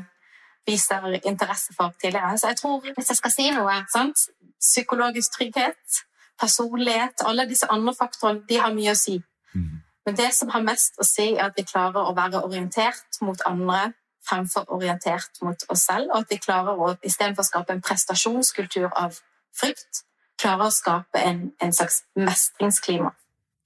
viser 0.68 1.18
interesse 1.18 1.74
for 1.76 1.94
tidligere. 2.00 2.36
Så 2.38 2.52
jeg 2.52 2.60
tror, 2.60 2.80
hvis 2.84 3.10
jeg 3.10 3.20
skal 3.20 3.34
si 3.34 3.48
noe 3.56 3.80
sant? 3.92 4.28
Psykologisk 4.58 5.38
trygghet, 5.38 6.00
personlighet, 6.40 7.22
alle 7.26 7.46
disse 7.50 7.68
andre 7.70 7.94
faktorene, 7.94 8.42
de 8.48 8.58
har 8.62 8.74
mye 8.74 8.94
å 8.94 8.98
si. 8.98 9.18
Mm. 9.54 9.78
Men 10.06 10.18
det 10.18 10.32
som 10.34 10.50
har 10.54 10.64
mest 10.66 10.98
å 10.98 11.06
si, 11.06 11.30
er 11.34 11.50
at 11.50 11.58
vi 11.58 11.66
klarer 11.68 12.10
å 12.10 12.14
være 12.16 12.42
orientert 12.46 13.20
mot 13.22 13.42
andre 13.46 13.92
fremfor 14.28 14.66
orientert 14.74 15.40
mot 15.42 15.62
oss 15.72 15.86
selv, 15.88 16.10
og 16.12 16.24
at 16.24 16.32
vi 16.32 16.40
klarer 16.42 16.78
å 16.78 16.94
istedenfor 17.06 17.46
skape 17.46 17.74
en 17.74 17.84
prestasjonskultur 17.84 18.90
av 18.90 19.16
frykt, 19.56 20.02
klarer 20.38 20.68
å 20.68 20.74
skape 20.74 21.22
en, 21.22 21.48
en 21.62 21.74
slags 21.74 22.02
mestringsklima. 22.18 23.12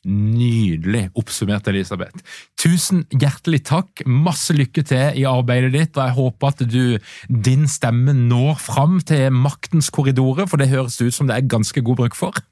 Nydelig 0.02 1.12
oppsummert, 1.14 1.68
Elisabeth. 1.70 2.24
Tusen 2.58 3.04
hjertelig 3.14 3.60
takk. 3.68 4.02
Masse 4.02 4.54
lykke 4.56 4.82
til 4.88 5.20
i 5.20 5.26
arbeidet 5.28 5.70
ditt, 5.76 5.94
og 5.94 6.08
jeg 6.08 6.16
håper 6.16 6.50
at 6.50 6.64
du, 6.72 7.12
din 7.30 7.68
stemme 7.70 8.14
når 8.16 8.58
fram 8.64 8.98
til 9.06 9.30
maktens 9.30 9.92
korridorer, 9.94 10.48
for 10.50 10.58
det 10.58 10.72
høres 10.72 10.98
ut 11.04 11.14
som 11.14 11.30
det 11.30 11.38
er 11.38 11.52
ganske 11.54 11.84
god 11.86 12.02
bruk 12.02 12.18
for. 12.18 12.42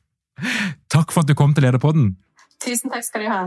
Takk 0.95 1.11
for 1.11 1.25
at 1.25 1.33
du 1.33 1.35
kom 1.39 1.57
til 1.57 1.67
Lederpodden. 1.67 2.15
Tusen 2.63 2.93
takk 2.93 3.09
skal 3.09 3.27
du 3.27 3.33
ha. 3.33 3.43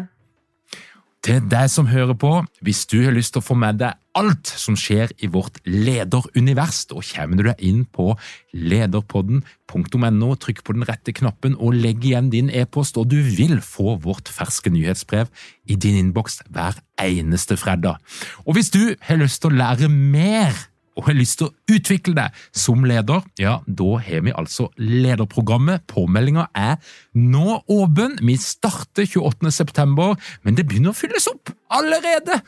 Til 1.24 1.40
deg 1.48 1.70
som 1.72 1.88
hører 1.88 2.18
på, 2.20 2.30
hvis 2.68 2.82
du 2.92 2.98
har 3.06 3.14
lyst 3.16 3.32
til 3.32 3.40
å 3.40 3.46
få 3.46 3.56
med 3.56 3.78
deg 3.80 3.96
alt 4.20 4.50
som 4.60 4.76
skjer 4.76 5.14
i 5.24 5.30
vårt 5.32 5.62
lederunivers, 5.64 6.82
da 6.90 7.00
kommer 7.00 7.40
du 7.40 7.46
deg 7.48 7.64
inn 7.64 7.86
på 7.88 8.10
lederpodden.no, 8.52 10.34
trykk 10.44 10.60
på 10.68 10.76
den 10.76 10.84
rette 10.90 11.16
knappen 11.16 11.56
og 11.56 11.80
legg 11.80 12.04
igjen 12.04 12.28
din 12.34 12.52
e-post, 12.52 13.00
og 13.00 13.08
du 13.14 13.22
vil 13.24 13.62
få 13.64 13.96
vårt 14.04 14.28
ferske 14.36 14.74
nyhetsbrev 14.76 15.32
i 15.64 15.80
din 15.80 16.02
innboks 16.02 16.42
hver 16.52 16.84
eneste 17.00 17.56
fredag. 17.56 18.04
Og 18.44 18.60
hvis 18.60 18.74
du 18.76 18.92
har 19.08 19.24
lyst 19.24 19.46
til 19.46 19.54
å 19.54 19.62
lære 19.64 19.88
mer 19.88 20.60
og 20.98 21.08
har 21.08 21.18
lyst 21.18 21.40
til 21.40 21.50
å 21.50 21.76
utvikle 21.76 22.16
deg 22.18 22.44
som 22.56 22.86
leder, 22.88 23.24
ja, 23.42 23.58
da 23.66 23.90
har 24.04 24.26
vi 24.26 24.36
altså 24.36 24.70
lederprogrammet. 24.78 25.88
Påmeldinga 25.90 26.48
er 26.54 26.78
nå 27.18 27.60
åpen. 27.72 28.20
Vi 28.22 28.38
starter 28.42 29.08
28. 29.08 29.52
september, 29.54 30.16
men 30.44 30.58
det 30.58 30.68
begynner 30.70 30.94
å 30.94 30.98
fylles 30.98 31.30
opp 31.32 31.54
allerede! 31.74 32.42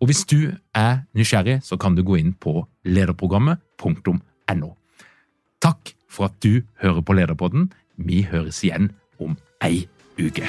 Og 0.00 0.08
hvis 0.08 0.24
du 0.24 0.48
er 0.72 1.02
nysgjerrig, 1.12 1.58
så 1.60 1.76
kan 1.76 1.92
du 1.96 2.00
gå 2.06 2.16
inn 2.22 2.32
på 2.32 2.62
lederprogrammet.no. 2.88 4.70
Takk 5.60 5.94
for 6.08 6.30
at 6.30 6.40
du 6.40 6.64
hører 6.80 7.04
på 7.04 7.16
Lederpodden. 7.20 7.68
Vi 8.00 8.24
høres 8.24 8.64
igjen 8.64 8.94
om 9.20 9.36
ei 9.60 9.84
uke. 10.16 10.48